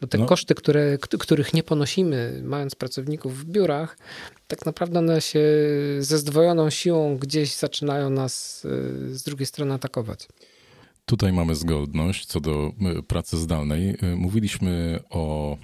Bo 0.00 0.06
te 0.06 0.18
No. 0.18 0.26
koszty, 0.26 0.54
które, 0.54 0.98
których 0.98 1.54
nie 1.54 1.62
ponosimy, 1.62 2.40
mając 2.44 2.74
pracowników 2.74 3.38
w 3.38 3.44
biurach, 3.44 3.96
tak 4.50 4.66
naprawdę 4.66 4.98
one 4.98 5.20
się 5.20 5.40
ze 5.98 6.18
zdwojoną 6.18 6.70
siłą 6.70 7.16
gdzieś 7.16 7.56
zaczynają 7.56 8.10
nas 8.10 8.64
y, 8.64 9.18
z 9.18 9.22
drugiej 9.22 9.46
strony 9.46 9.74
atakować. 9.74 10.28
Tutaj 11.06 11.32
mamy 11.32 11.54
zgodność 11.54 12.26
co 12.26 12.40
do 12.40 12.72
y, 12.98 13.02
pracy 13.02 13.38
zdalnej. 13.38 13.96
Y, 14.02 14.16
Mówiliśmy 14.16 15.00
o, 15.10 15.56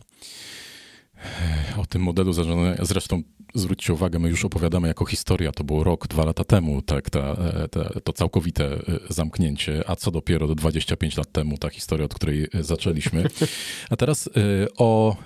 o 1.77 1.87
tym 1.87 2.03
modelu 2.03 2.33
zarządzania. 2.33 2.85
Zresztą 2.85 3.23
zwróćcie 3.59 3.93
uwagę, 3.93 4.19
my 4.19 4.29
już 4.29 4.45
opowiadamy 4.45 4.89
jako 4.89 5.05
historia. 5.05 5.53
To 5.53 5.65
było 5.65 5.85
rok, 5.85 6.09
dwa 6.09 6.25
lata 6.25 6.45
temu, 6.45 6.83
tak, 6.83 7.11
ta, 7.11 7.19
e, 7.19 7.69
ta, 7.69 8.01
to 8.05 8.13
całkowite 8.13 8.75
y, 8.75 8.81
zamknięcie, 9.09 9.85
a 9.87 9.97
co 9.97 10.11
dopiero 10.11 10.47
do 10.47 10.55
25 10.55 11.17
lat 11.17 11.33
temu 11.33 11.59
ta 11.59 11.69
historia, 11.69 12.05
od 12.05 12.15
której 12.15 12.49
y, 12.55 12.65
zaczęliśmy. 12.65 13.25
A 13.91 13.97
teraz 13.97 14.31
o 14.77 15.17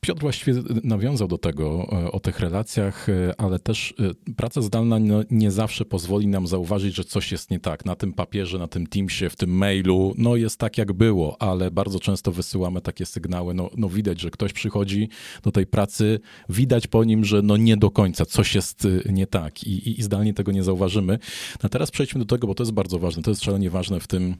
Piotr 0.00 0.20
właściwie 0.20 0.62
nawiązał 0.84 1.28
do 1.28 1.38
tego, 1.38 1.88
e, 1.92 2.12
o 2.12 2.20
tych 2.20 2.40
relacjach, 2.40 3.08
e, 3.08 3.40
ale 3.40 3.58
też 3.58 3.94
e, 4.28 4.34
praca 4.34 4.62
zdalna 4.62 4.98
no, 4.98 5.22
nie 5.30 5.50
zawsze 5.50 5.84
pozwoli 5.84 6.26
nam 6.26 6.46
zauważyć, 6.46 6.94
że 6.94 7.04
coś 7.04 7.32
jest 7.32 7.50
nie 7.50 7.60
tak. 7.60 7.84
Na 7.84 7.96
tym 7.96 8.12
papierze, 8.12 8.58
na 8.58 8.68
tym 8.68 8.86
Teamsie, 8.86 9.30
w 9.30 9.36
tym 9.36 9.50
mailu, 9.50 10.14
no 10.18 10.36
jest 10.36 10.58
tak 10.58 10.78
jak 10.78 10.92
było, 10.92 11.42
ale 11.42 11.70
bardzo 11.70 12.00
często 12.00 12.32
wysyłamy 12.32 12.80
takie 12.80 13.06
sygnały, 13.06 13.54
no, 13.54 13.70
no 13.76 13.88
widać, 13.88 14.20
że 14.20 14.30
ktoś 14.30 14.52
przychodzi 14.52 15.08
do 15.42 15.52
tej 15.52 15.66
pracy, 15.66 16.20
widać 16.48 16.86
po 16.86 17.04
nim, 17.08 17.24
że 17.24 17.42
no 17.42 17.56
nie 17.56 17.76
do 17.76 17.90
końca, 17.90 18.26
coś 18.26 18.54
jest 18.54 18.88
nie 19.12 19.26
tak 19.26 19.64
i, 19.64 19.70
i, 19.70 20.00
i 20.00 20.02
zdalnie 20.02 20.34
tego 20.34 20.52
nie 20.52 20.62
zauważymy. 20.62 21.18
A 21.62 21.68
teraz 21.68 21.90
przejdźmy 21.90 22.18
do 22.18 22.26
tego, 22.26 22.46
bo 22.46 22.54
to 22.54 22.62
jest 22.62 22.72
bardzo 22.72 22.98
ważne, 22.98 23.22
to 23.22 23.30
jest 23.30 23.44
szalenie 23.44 23.70
ważne 23.70 24.00
w 24.00 24.06
tym 24.06 24.36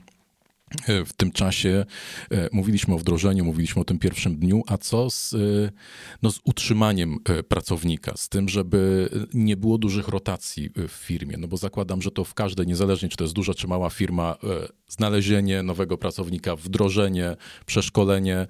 w 1.06 1.12
tym 1.12 1.32
czasie 1.32 1.84
e, 2.30 2.48
mówiliśmy 2.52 2.94
o 2.94 2.98
wdrożeniu, 2.98 3.44
mówiliśmy 3.44 3.82
o 3.82 3.84
tym 3.84 3.98
pierwszym 3.98 4.36
dniu, 4.36 4.62
a 4.66 4.78
co 4.78 5.10
z, 5.10 5.34
e, 5.34 5.36
no, 6.22 6.30
z 6.30 6.40
utrzymaniem 6.44 7.18
pracownika, 7.48 8.12
z 8.16 8.28
tym, 8.28 8.48
żeby 8.48 9.08
nie 9.34 9.56
było 9.56 9.78
dużych 9.78 10.08
rotacji 10.08 10.70
w 10.88 10.92
firmie, 10.92 11.36
no 11.38 11.48
bo 11.48 11.56
zakładam, 11.56 12.02
że 12.02 12.10
to 12.10 12.24
w 12.24 12.34
każdej, 12.34 12.66
niezależnie 12.66 13.08
czy 13.08 13.16
to 13.16 13.24
jest 13.24 13.34
duża 13.34 13.54
czy 13.54 13.68
mała 13.68 13.90
firma, 13.90 14.36
znalezienie 14.88 15.62
nowego 15.62 15.98
pracownika, 15.98 16.56
wdrożenie, 16.56 17.36
przeszkolenie, 17.66 18.46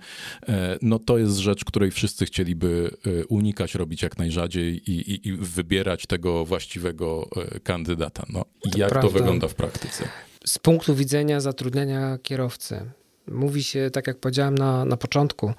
no 0.83 0.99
to 0.99 1.19
jest 1.19 1.37
rzecz, 1.37 1.65
której 1.65 1.91
wszyscy 1.91 2.27
chcieliby 2.27 2.97
unikać, 3.29 3.75
robić 3.75 4.03
jak 4.03 4.19
najrzadziej 4.19 4.91
i, 4.91 5.13
i, 5.13 5.29
i 5.29 5.33
wybierać 5.33 6.07
tego 6.07 6.45
właściwego 6.45 7.29
kandydata. 7.63 8.27
No, 8.29 8.45
i 8.65 8.79
jak 8.79 8.91
prawda. 8.91 9.09
to 9.09 9.19
wygląda 9.19 9.49
w 9.49 9.55
praktyce? 9.55 10.09
Z 10.49 10.59
punktu 10.59 10.95
widzenia 10.95 11.41
zatrudniania 11.41 12.19
kierowcy. 12.23 12.91
Mówi 13.27 13.65
się, 13.65 13.91
tak 13.93 14.07
jak 14.07 14.19
powiedziałem 14.19 14.59
na, 14.59 14.85
na 14.85 14.97
początku, 14.97 15.53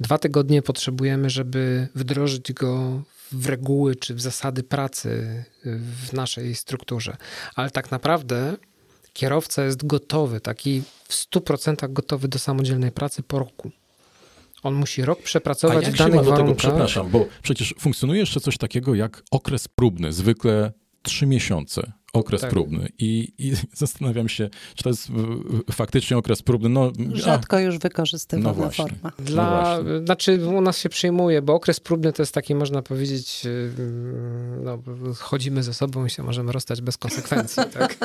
dwa 0.00 0.18
tygodnie 0.18 0.62
potrzebujemy, 0.62 1.30
żeby 1.30 1.88
wdrożyć 1.94 2.52
go 2.52 3.02
w 3.32 3.46
reguły 3.46 3.96
czy 3.96 4.14
w 4.14 4.20
zasady 4.20 4.62
pracy 4.62 5.44
w 5.64 6.12
naszej 6.12 6.54
strukturze. 6.54 7.16
Ale 7.54 7.70
tak 7.70 7.90
naprawdę 7.90 8.56
kierowca 9.12 9.64
jest 9.64 9.86
gotowy, 9.86 10.40
taki 10.40 10.82
w 11.08 11.12
100% 11.12 11.92
gotowy 11.92 12.28
do 12.28 12.38
samodzielnej 12.38 12.92
pracy 12.92 13.22
po 13.22 13.38
roku. 13.38 13.70
On 14.62 14.74
musi 14.74 15.04
rok 15.04 15.22
przepracować 15.22 15.84
A 15.84 15.86
jak 15.86 15.94
w 15.94 15.98
danych 15.98 16.14
się 16.14 16.16
ma 16.16 16.24
do 16.24 16.30
warunkach. 16.30 16.56
Tego, 16.56 16.68
przepraszam, 16.68 17.10
bo 17.10 17.26
przecież 17.42 17.74
funkcjonuje 17.78 18.20
jeszcze 18.20 18.40
coś 18.40 18.58
takiego 18.58 18.94
jak 18.94 19.22
okres 19.30 19.68
próbny, 19.68 20.12
zwykle 20.12 20.72
trzy 21.02 21.26
miesiące 21.26 21.92
okres 22.12 22.40
tak. 22.40 22.50
próbny. 22.50 22.88
I, 22.98 23.32
I, 23.38 23.52
zastanawiam 23.72 24.28
się, 24.28 24.48
czy 24.74 24.82
to 24.82 24.88
jest 24.88 25.08
faktycznie 25.72 26.18
okres 26.18 26.42
próbny. 26.42 26.68
No, 26.68 26.92
Rzadko 27.12 27.56
a, 27.56 27.60
już 27.60 27.78
wykorzystywana 27.78 28.64
no 28.64 28.70
forma. 28.70 28.98
No 29.02 29.24
Dla, 29.24 29.78
no 29.84 30.04
znaczy 30.04 30.46
u 30.46 30.60
nas 30.60 30.78
się 30.78 30.88
przyjmuje, 30.88 31.42
bo 31.42 31.54
okres 31.54 31.80
próbny 31.80 32.12
to 32.12 32.22
jest 32.22 32.34
taki, 32.34 32.54
można 32.54 32.82
powiedzieć, 32.82 33.42
y, 33.46 33.70
no, 34.62 34.82
chodzimy 35.18 35.62
ze 35.62 35.74
sobą 35.74 36.06
i 36.06 36.10
się 36.10 36.22
możemy 36.22 36.52
rozstać 36.52 36.80
bez 36.80 36.98
konsekwencji. 36.98 37.62
Tak? 37.76 37.96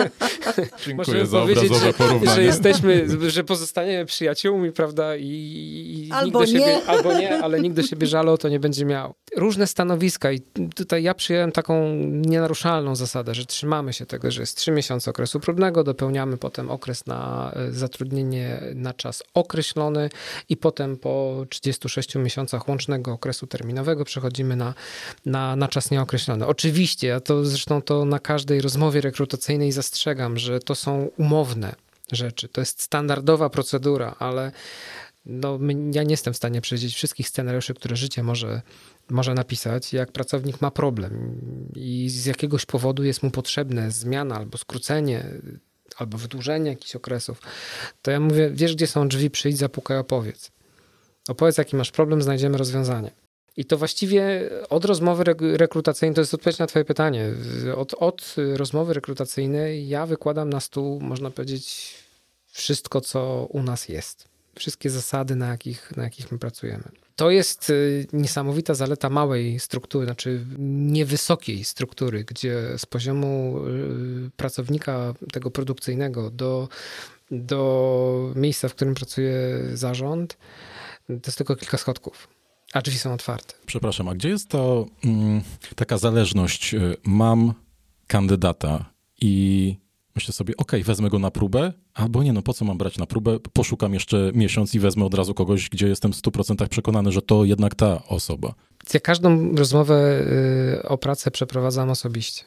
Dziękuję 0.86 1.26
za 1.26 1.42
obrazowe 1.42 1.80
że, 1.80 1.94
porównanie. 1.94 2.36
Że 2.36 2.44
jesteśmy, 2.44 3.08
że 3.30 3.44
pozostaniemy 3.44 4.06
przyjaciółmi, 4.06 4.72
prawda, 4.72 5.16
i, 5.16 5.28
i 5.28 6.12
albo 6.12 6.42
nie. 6.42 6.48
siebie, 6.48 6.82
albo 6.88 7.14
nie, 7.14 7.40
ale 7.44 7.62
nikt 7.62 7.76
do 7.76 7.84
siebie 7.84 8.08
żalu 8.08 8.38
to 8.38 8.50
nie 8.50 8.60
będzie 8.60 8.86
miał. 8.86 9.14
Różne 9.36 9.68
stanowiska 9.68 10.32
i 10.32 10.40
tutaj 10.76 11.04
ja 11.04 11.14
przyjąłem 11.14 11.52
taką 11.52 11.96
nienaruszalną 12.06 12.96
zasadę, 12.96 13.36
że 13.36 13.46
trzymamy 13.46 13.91
się 13.94 14.02
się 14.02 14.06
tego, 14.06 14.32
że 14.32 14.42
jest 14.42 14.58
3 14.58 14.72
miesiące 14.72 15.12
okresu 15.12 15.40
próbnego, 15.40 15.84
dopełniamy 15.84 16.38
potem 16.38 16.70
okres 16.72 17.06
na 17.06 17.52
e, 17.56 17.72
zatrudnienie 17.72 18.62
na 18.76 18.94
czas 18.94 19.24
określony 19.34 20.10
i 20.50 20.58
potem 20.58 20.98
po 20.98 21.46
36 21.50 22.16
miesiącach 22.16 22.68
łącznego 22.68 23.12
okresu 23.12 23.48
terminowego 23.48 24.06
przechodzimy 24.06 24.56
na, 24.56 24.74
na, 25.26 25.56
na 25.56 25.68
czas 25.68 25.92
nieokreślony. 25.92 26.48
Oczywiście, 26.48 27.08
ja 27.08 27.20
to 27.20 27.46
zresztą 27.46 27.82
to 27.82 28.06
na 28.06 28.20
każdej 28.20 28.62
rozmowie 28.62 29.02
rekrutacyjnej 29.02 29.72
zastrzegam, 29.72 30.38
że 30.38 30.60
to 30.60 30.76
są 30.76 31.10
umowne 31.18 31.76
rzeczy, 32.12 32.48
to 32.48 32.62
jest 32.62 32.82
standardowa 32.82 33.50
procedura, 33.50 34.16
ale 34.20 34.52
no, 35.26 35.60
ja 35.94 36.04
nie 36.04 36.12
jestem 36.12 36.34
w 36.34 36.38
stanie 36.38 36.62
przewidzieć 36.62 36.96
wszystkich 36.96 37.28
scenariuszy, 37.28 37.74
które 37.74 37.96
życie 37.96 38.24
może 38.24 38.62
może 39.10 39.34
napisać, 39.34 39.94
jak 39.94 40.12
pracownik 40.12 40.62
ma 40.62 40.72
problem 40.72 41.42
i 41.76 42.10
z 42.10 42.26
jakiegoś 42.26 42.66
powodu 42.66 43.04
jest 43.04 43.24
mu 43.24 43.32
potrzebne 43.32 43.92
zmiana 43.92 44.36
albo 44.36 44.58
skrócenie, 44.58 45.26
albo 45.98 46.18
wydłużenie 46.18 46.70
jakichś 46.70 46.96
okresów, 46.96 47.42
to 48.02 48.12
ja 48.12 48.20
mówię, 48.20 48.50
wiesz 48.54 48.76
gdzie 48.76 48.88
są 48.88 49.08
drzwi, 49.08 49.30
przyjdź, 49.30 49.58
zapukaj, 49.58 49.98
opowiedz. 49.98 50.52
Opowiedz 51.30 51.58
jaki 51.58 51.76
masz 51.76 51.92
problem, 51.92 52.22
znajdziemy 52.22 52.58
rozwiązanie. 52.58 53.12
I 53.58 53.66
to 53.66 53.78
właściwie 53.78 54.50
od 54.70 54.86
rozmowy 54.86 55.24
rekrutacyjnej, 55.58 56.16
to 56.16 56.22
jest 56.22 56.34
odpowiedź 56.34 56.58
na 56.58 56.68
Twoje 56.68 56.86
pytanie. 56.86 57.34
Od, 57.76 57.94
od 57.94 58.36
rozmowy 58.56 58.94
rekrutacyjnej 58.94 59.88
ja 59.88 60.06
wykładam 60.06 60.50
na 60.50 60.60
stół, 60.60 61.02
można 61.02 61.32
powiedzieć, 61.32 61.94
wszystko, 62.52 63.02
co 63.02 63.48
u 63.50 63.64
nas 63.64 63.90
jest. 63.90 64.31
Wszystkie 64.62 64.90
zasady, 64.90 65.36
na 65.36 65.48
jakich, 65.48 65.92
na 65.98 66.04
jakich 66.04 66.32
my 66.32 66.38
pracujemy. 66.38 66.84
To 67.16 67.30
jest 67.32 67.70
y, 67.70 68.08
niesamowita 68.14 68.74
zaleta 68.74 69.10
małej 69.10 69.60
struktury, 69.60 70.06
znaczy 70.06 70.46
niewysokiej 70.58 71.64
struktury, 71.64 72.24
gdzie 72.24 72.78
z 72.78 72.86
poziomu 72.86 73.60
y, 74.28 74.32
pracownika 74.38 75.14
tego 75.34 75.52
produkcyjnego 75.52 76.30
do, 76.30 76.70
do 77.32 78.34
miejsca, 78.36 78.70
w 78.70 78.76
którym 78.76 78.96
pracuje 78.96 79.34
zarząd, 79.74 80.38
to 81.08 81.14
jest 81.26 81.38
tylko 81.38 81.56
kilka 81.56 81.78
schodków. 81.78 82.28
A 82.74 82.82
drzwi 82.82 82.98
są 82.98 83.14
otwarte. 83.14 83.54
Przepraszam, 83.66 84.08
a 84.08 84.16
gdzie 84.16 84.30
jest 84.30 84.50
to 84.50 84.86
mm, 85.04 85.42
taka 85.76 85.98
zależność? 85.98 86.74
Y, 86.74 86.96
mam 87.04 87.54
kandydata 88.08 88.86
i 89.22 89.76
myślę 90.16 90.34
sobie, 90.34 90.54
ok, 90.58 90.72
wezmę 90.84 91.10
go 91.10 91.20
na 91.20 91.32
próbę, 91.32 91.74
albo 91.94 92.24
nie, 92.24 92.34
no 92.34 92.42
po 92.42 92.54
co 92.54 92.66
mam 92.66 92.78
brać 92.78 92.98
na 92.98 93.06
próbę? 93.06 93.40
Poszukam 93.54 93.94
jeszcze 93.94 94.32
miesiąc 94.36 94.76
i 94.76 94.80
wezmę 94.80 95.06
od 95.06 95.14
razu 95.14 95.34
kogoś, 95.34 95.70
gdzie 95.70 95.88
jestem 95.88 96.14
w 96.14 96.16
100% 96.16 96.68
przekonany, 96.68 97.12
że 97.12 97.22
to 97.22 97.46
jednak 97.46 97.76
ta 97.76 98.04
osoba. 98.08 98.54
Ja 98.94 99.00
każdą 99.00 99.56
rozmowę 99.56 100.22
y, 100.80 100.88
o 100.88 100.98
pracę 100.98 101.32
przeprowadzam 101.32 101.90
osobiście. 101.90 102.44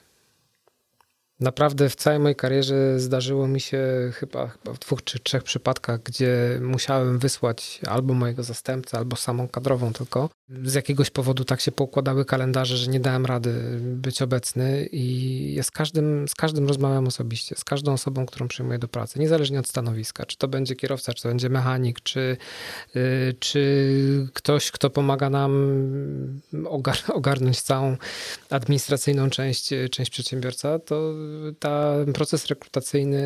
Naprawdę 1.41 1.89
w 1.89 1.97
całej 1.97 2.19
mojej 2.19 2.37
karierze 2.37 3.01
zdarzyło 3.01 3.49
mi 3.49 3.61
się 3.61 4.11
chyba, 4.15 4.49
chyba, 4.49 4.73
w 4.73 4.79
dwóch 4.79 5.05
czy 5.05 5.19
trzech 5.19 5.43
przypadkach, 5.43 6.03
gdzie 6.03 6.59
musiałem 6.63 7.19
wysłać 7.19 7.81
albo 7.87 8.15
mojego 8.15 8.43
zastępcę, 8.43 8.99
albo 8.99 9.17
samą 9.17 9.49
kadrową 9.49 9.93
tylko. 9.93 10.31
Z 10.49 10.75
jakiegoś 10.75 11.11
powodu 11.11 11.45
tak 11.45 11.61
się 11.61 11.73
poukładały 11.73 12.25
kalendarze, 12.25 12.77
że 12.77 12.91
nie 12.91 13.01
dałem 13.01 13.27
rady 13.27 13.79
być 13.81 14.23
obecny 14.23 14.89
i 14.93 15.55
ja 15.55 15.63
z 15.63 15.71
każdym, 15.71 16.29
z 16.29 16.35
każdym 16.35 16.69
rozmawiam 16.69 17.07
osobiście, 17.07 17.57
z 17.57 17.65
każdą 17.65 17.93
osobą, 17.93 18.27
którą 18.27 18.49
przyjmuję 18.49 18.79
do 18.79 18.89
pracy, 18.89 19.19
niezależnie 19.19 19.61
od 19.61 19.69
stanowiska, 19.69 20.27
czy 20.27 20.37
to 20.37 20.49
będzie 20.49 20.77
kierowca, 20.77 21.15
czy 21.15 21.23
to 21.23 21.29
będzie 21.29 21.49
mechanik, 21.49 22.01
czy, 22.01 22.37
y, 22.97 23.35
czy 23.39 24.31
ktoś, 24.35 24.71
kto 24.71 24.91
pomaga 24.91 25.31
nam 25.31 25.53
ogar 26.67 26.99
ogarnąć 27.15 27.61
całą 27.61 27.97
administracyjną 28.51 29.31
część, 29.31 29.71
część 29.91 30.11
przedsiębiorca, 30.11 30.79
to 30.79 31.15
ten 31.59 32.13
proces 32.13 32.47
rekrutacyjny 32.47 33.23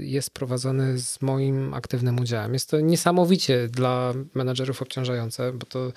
jest 0.00 0.30
prowadzony 0.30 0.98
z 0.98 1.22
moim 1.22 1.74
aktywnym 1.74 2.20
udziałem. 2.20 2.52
Jest 2.52 2.70
to 2.70 2.80
niesamowicie 2.80 3.68
dla 3.68 4.14
menadżerów 4.34 4.82
obciążające, 4.82 5.52
bo 5.52 5.66
to 5.66 5.92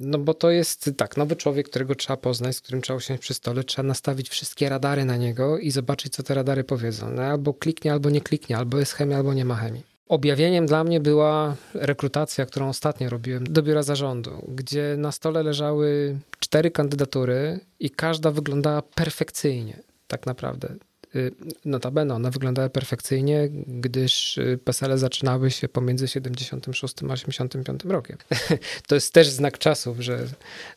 no 0.00 0.18
bo 0.18 0.34
to 0.34 0.50
jest 0.50 0.90
tak, 0.96 1.16
nowy 1.16 1.36
człowiek, 1.36 1.68
którego 1.68 1.94
trzeba 1.94 2.16
poznać, 2.16 2.56
z 2.56 2.60
którym 2.60 2.82
trzeba 2.82 2.96
usiąść 2.96 3.22
przy 3.22 3.34
stole, 3.34 3.64
trzeba 3.64 3.88
nastawić 3.88 4.28
wszystkie 4.28 4.68
radary 4.68 5.04
na 5.04 5.16
niego 5.16 5.58
i 5.58 5.70
zobaczyć, 5.70 6.12
co 6.12 6.22
te 6.22 6.34
radary 6.34 6.64
powiedzą. 6.64 7.10
No, 7.10 7.22
albo 7.22 7.54
kliknie, 7.54 7.92
albo 7.92 8.10
nie 8.10 8.20
kliknie, 8.20 8.56
albo 8.56 8.78
jest 8.78 8.92
chemia, 8.92 9.16
albo 9.16 9.34
nie 9.34 9.44
ma 9.44 9.54
chemii. 9.54 9.82
Objawieniem 10.08 10.66
dla 10.66 10.84
mnie 10.84 11.00
była 11.00 11.56
rekrutacja, 11.74 12.46
którą 12.46 12.68
ostatnio 12.68 13.10
robiłem 13.10 13.44
do 13.44 13.62
biura 13.62 13.82
zarządu, 13.82 14.30
gdzie 14.48 14.94
na 14.98 15.12
stole 15.12 15.42
leżały 15.42 16.18
cztery 16.38 16.70
kandydatury 16.70 17.60
i 17.80 17.90
każda 17.90 18.30
wyglądała 18.30 18.82
perfekcyjnie 18.82 19.82
tak 20.08 20.26
naprawdę. 20.26 20.74
Y, 21.16 21.32
notabene 21.64 22.14
one 22.14 22.30
wyglądały 22.30 22.70
perfekcyjnie, 22.70 23.48
gdyż 23.66 24.38
y, 24.38 24.58
PESEL 24.64 24.98
zaczynały 24.98 25.50
się 25.50 25.68
pomiędzy 25.68 26.08
76 26.08 26.94
a 27.08 27.12
85 27.12 27.84
rokiem. 27.84 28.18
To 28.88 28.94
jest 28.94 29.12
też 29.12 29.28
znak 29.28 29.58
czasów, 29.58 30.00
że 30.00 30.26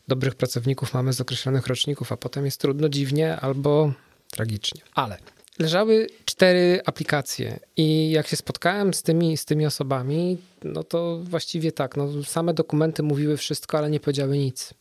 dobrych 0.07 0.35
pracowników 0.35 0.93
mamy 0.93 1.13
z 1.13 1.21
określonych 1.21 1.67
roczników, 1.67 2.11
a 2.11 2.17
potem 2.17 2.45
jest 2.45 2.61
trudno, 2.61 2.89
dziwnie 2.89 3.35
albo 3.35 3.93
tragicznie. 4.31 4.81
Ale 4.95 5.17
leżały 5.59 6.07
cztery 6.25 6.81
aplikacje 6.85 7.59
i 7.77 8.11
jak 8.11 8.27
się 8.27 8.35
spotkałem 8.35 8.93
z 8.93 9.03
tymi, 9.03 9.37
z 9.37 9.45
tymi 9.45 9.65
osobami, 9.65 10.37
no 10.63 10.83
to 10.83 11.19
właściwie 11.23 11.71
tak, 11.71 11.97
no 11.97 12.23
same 12.23 12.53
dokumenty 12.53 13.03
mówiły 13.03 13.37
wszystko, 13.37 13.77
ale 13.77 13.89
nie 13.89 13.99
powiedziały 13.99 14.37
nic. 14.37 14.73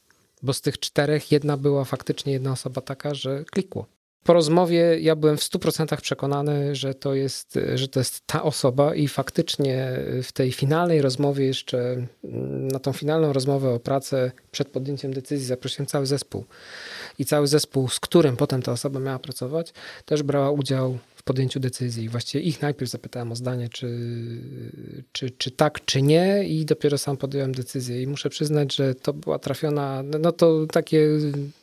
Bo 0.42 0.52
z 0.52 0.60
tych 0.60 0.78
czterech 0.78 1.32
jedna 1.32 1.56
była 1.56 1.84
faktycznie 1.84 2.32
jedna 2.32 2.52
osoba 2.52 2.80
taka, 2.80 3.14
że 3.14 3.44
klikło 3.44 3.86
Po 4.24 4.32
rozmowie 4.32 5.00
ja 5.00 5.16
byłem 5.16 5.36
w 5.36 5.40
100% 5.40 6.00
przekonany, 6.00 6.76
że 6.76 6.94
to, 6.94 7.14
jest, 7.14 7.58
że 7.74 7.88
to 7.88 8.00
jest 8.00 8.26
ta 8.26 8.42
osoba 8.42 8.94
i 8.94 9.08
faktycznie 9.08 9.92
w 10.22 10.32
tej 10.32 10.52
finalnej 10.52 11.02
rozmowie 11.02 11.46
jeszcze, 11.46 12.06
na 12.72 12.78
tą 12.78 12.92
finalną 12.92 13.32
rozmowę 13.32 13.70
o 13.70 13.80
pracę 13.80 14.32
przed 14.50 14.68
podjęciem 14.68 15.12
decyzji 15.12 15.46
zaprosiłem 15.46 15.86
cały 15.86 16.06
zespół. 16.06 16.44
I 17.18 17.24
cały 17.24 17.46
zespół, 17.46 17.88
z 17.88 18.00
którym 18.00 18.36
potem 18.36 18.62
ta 18.62 18.72
osoba 18.72 19.00
miała 19.00 19.18
pracować, 19.18 19.72
też 20.04 20.22
brała 20.22 20.50
udział 20.50 20.98
w 21.14 21.22
podjęciu 21.22 21.60
decyzji. 21.60 22.08
Właściwie 22.08 22.44
ich 22.44 22.62
najpierw 22.62 22.90
zapytałem 22.90 23.32
o 23.32 23.36
zdanie, 23.36 23.68
czy, 23.68 23.98
czy, 25.12 25.30
czy 25.30 25.50
tak, 25.50 25.84
czy 25.84 26.02
nie, 26.02 26.44
i 26.44 26.64
dopiero 26.64 26.98
sam 26.98 27.16
podjąłem 27.16 27.52
decyzję. 27.54 28.02
I 28.02 28.06
muszę 28.06 28.30
przyznać, 28.30 28.76
że 28.76 28.94
to 28.94 29.12
była 29.12 29.38
trafiona, 29.38 30.02
no 30.20 30.32
to 30.32 30.66
takie 30.66 31.08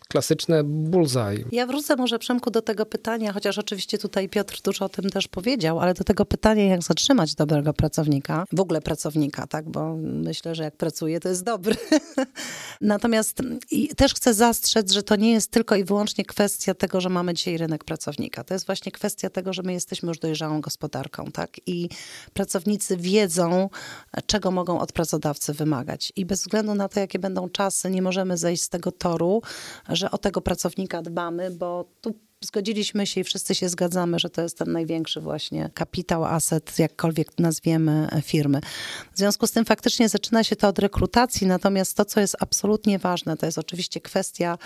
klasyczne 0.07 0.63
bullseye. 0.63 1.45
Ja 1.51 1.65
wrócę 1.65 1.95
może 1.95 2.19
Przemku 2.19 2.51
do 2.51 2.61
tego 2.61 2.85
pytania, 2.85 3.33
chociaż 3.33 3.57
oczywiście 3.57 3.97
tutaj 3.97 4.29
Piotr 4.29 4.61
dużo 4.63 4.85
o 4.85 4.89
tym 4.89 5.09
też 5.09 5.27
powiedział, 5.27 5.79
ale 5.79 5.93
do 5.93 6.03
tego 6.03 6.25
pytania, 6.25 6.65
jak 6.65 6.83
zatrzymać 6.83 7.35
dobrego 7.35 7.73
pracownika, 7.73 8.45
w 8.51 8.59
ogóle 8.59 8.81
pracownika, 8.81 9.47
tak, 9.47 9.69
bo 9.69 9.95
myślę, 9.97 10.55
że 10.55 10.63
jak 10.63 10.75
pracuje, 10.75 11.19
to 11.19 11.29
jest 11.29 11.43
dobry. 11.43 11.75
Natomiast 12.81 13.41
też 13.97 14.13
chcę 14.13 14.33
zastrzec, 14.33 14.91
że 14.91 15.03
to 15.03 15.15
nie 15.15 15.31
jest 15.31 15.51
tylko 15.51 15.75
i 15.75 15.83
wyłącznie 15.83 16.25
kwestia 16.25 16.73
tego, 16.73 17.01
że 17.01 17.09
mamy 17.09 17.33
dzisiaj 17.33 17.57
rynek 17.57 17.83
pracownika. 17.83 18.43
To 18.43 18.53
jest 18.53 18.65
właśnie 18.65 18.91
kwestia 18.91 19.29
tego, 19.29 19.53
że 19.53 19.63
my 19.63 19.73
jesteśmy 19.73 20.07
już 20.07 20.19
dojrzałą 20.19 20.61
gospodarką, 20.61 21.31
tak, 21.31 21.49
i 21.65 21.89
pracownicy 22.33 22.97
wiedzą, 22.97 23.69
czego 24.25 24.51
mogą 24.51 24.79
od 24.79 24.91
pracodawcy 24.91 25.53
wymagać. 25.53 26.13
I 26.15 26.25
bez 26.25 26.41
względu 26.41 26.75
na 26.75 26.89
to, 26.89 26.99
jakie 26.99 27.19
będą 27.19 27.49
czasy, 27.49 27.89
nie 27.89 28.01
możemy 28.01 28.37
zejść 28.37 28.63
z 28.63 28.69
tego 28.69 28.91
toru, 28.91 29.41
że 29.97 30.11
o 30.11 30.17
tego 30.17 30.41
pracownika 30.41 31.01
dbamy, 31.01 31.51
bo 31.51 31.85
tu 32.01 32.13
zgodziliśmy 32.41 33.07
się 33.07 33.21
i 33.21 33.23
wszyscy 33.23 33.55
się 33.55 33.69
zgadzamy, 33.69 34.19
że 34.19 34.29
to 34.29 34.41
jest 34.41 34.57
ten 34.57 34.71
największy 34.71 35.21
właśnie 35.21 35.69
kapitał, 35.73 36.25
aset, 36.25 36.79
jakkolwiek 36.79 37.39
nazwiemy 37.39 38.07
e, 38.11 38.21
firmy. 38.21 38.61
W 39.13 39.17
związku 39.17 39.47
z 39.47 39.51
tym 39.51 39.65
faktycznie 39.65 40.09
zaczyna 40.09 40.43
się 40.43 40.55
to 40.55 40.67
od 40.67 40.79
rekrutacji, 40.79 41.47
natomiast 41.47 41.97
to, 41.97 42.05
co 42.05 42.19
jest 42.19 42.35
absolutnie 42.39 42.99
ważne, 42.99 43.37
to 43.37 43.45
jest 43.45 43.57
oczywiście 43.57 44.01
kwestia, 44.01 44.57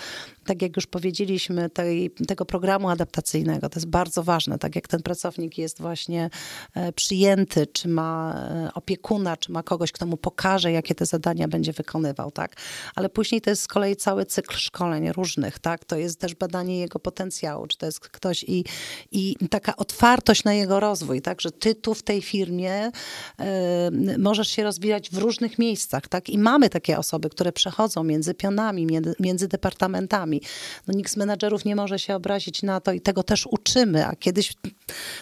tak 0.46 0.62
jak 0.62 0.76
już 0.76 0.88
powiedzieliśmy, 0.88 1.70
tej, 1.70 2.12
tego 2.28 2.46
programu 2.46 2.90
adaptacyjnego. 2.90 3.70
To 3.70 3.80
jest 3.80 3.90
bardzo 3.90 4.24
ważne, 4.24 4.60
tak 4.60 4.76
jak 4.76 4.88
ten 4.88 5.02
pracownik 5.02 5.58
jest 5.58 5.82
właśnie 5.82 6.30
e, 6.74 6.94
przyjęty, 6.94 7.68
czy 7.68 7.88
ma 7.88 8.36
e, 8.36 8.74
opiekuna, 8.74 9.38
czy 9.38 9.52
ma 9.52 9.64
kogoś, 9.64 9.92
kto 9.92 10.06
mu 10.06 10.18
pokaże, 10.18 10.72
jakie 10.72 10.96
te 10.96 11.06
zadania 11.06 11.48
będzie 11.48 11.74
wykonywał, 11.74 12.32
tak? 12.32 12.56
Ale 12.96 13.10
później 13.10 13.42
to 13.42 13.50
jest 13.50 13.62
z 13.62 13.68
kolei 13.68 13.96
cały 13.96 14.26
cykl 14.26 14.56
szkoleń 14.56 15.12
różnych, 15.12 15.60
tak? 15.60 15.86
To 15.86 15.98
jest 15.98 16.20
też 16.20 16.36
badanie 16.36 16.80
jego 16.80 17.00
potencjału, 17.00 17.61
czy 17.68 17.78
to 17.78 17.86
jest 17.86 18.00
ktoś 18.00 18.44
i, 18.44 18.64
i 19.12 19.36
taka 19.50 19.76
otwartość 19.76 20.44
na 20.44 20.54
jego 20.54 20.80
rozwój, 20.80 21.22
tak, 21.22 21.42
że 21.42 21.52
ty 21.52 21.76
tu 21.76 21.94
w 21.94 22.04
tej 22.04 22.22
firmie 22.22 22.88
y, 22.88 24.18
możesz 24.18 24.48
się 24.48 24.64
rozwijać 24.64 25.10
w 25.10 25.18
różnych 25.18 25.60
miejscach, 25.60 26.08
tak, 26.08 26.30
i 26.30 26.38
mamy 26.38 26.70
takie 26.70 26.98
osoby, 26.98 27.30
które 27.30 27.52
przechodzą 27.52 28.04
między 28.04 28.34
pionami, 28.34 28.86
między, 28.86 29.16
między 29.20 29.48
departamentami. 29.48 30.42
No 30.88 30.94
nikt 30.94 31.12
z 31.12 31.18
menadżerów 31.18 31.66
nie 31.66 31.76
może 31.76 32.00
się 32.00 32.16
obrazić 32.16 32.64
na 32.64 32.82
to 32.82 32.92
i 32.92 33.02
tego 33.02 33.24
też 33.24 33.48
uczymy, 33.52 34.08
a 34.08 34.16
kiedyś, 34.16 34.54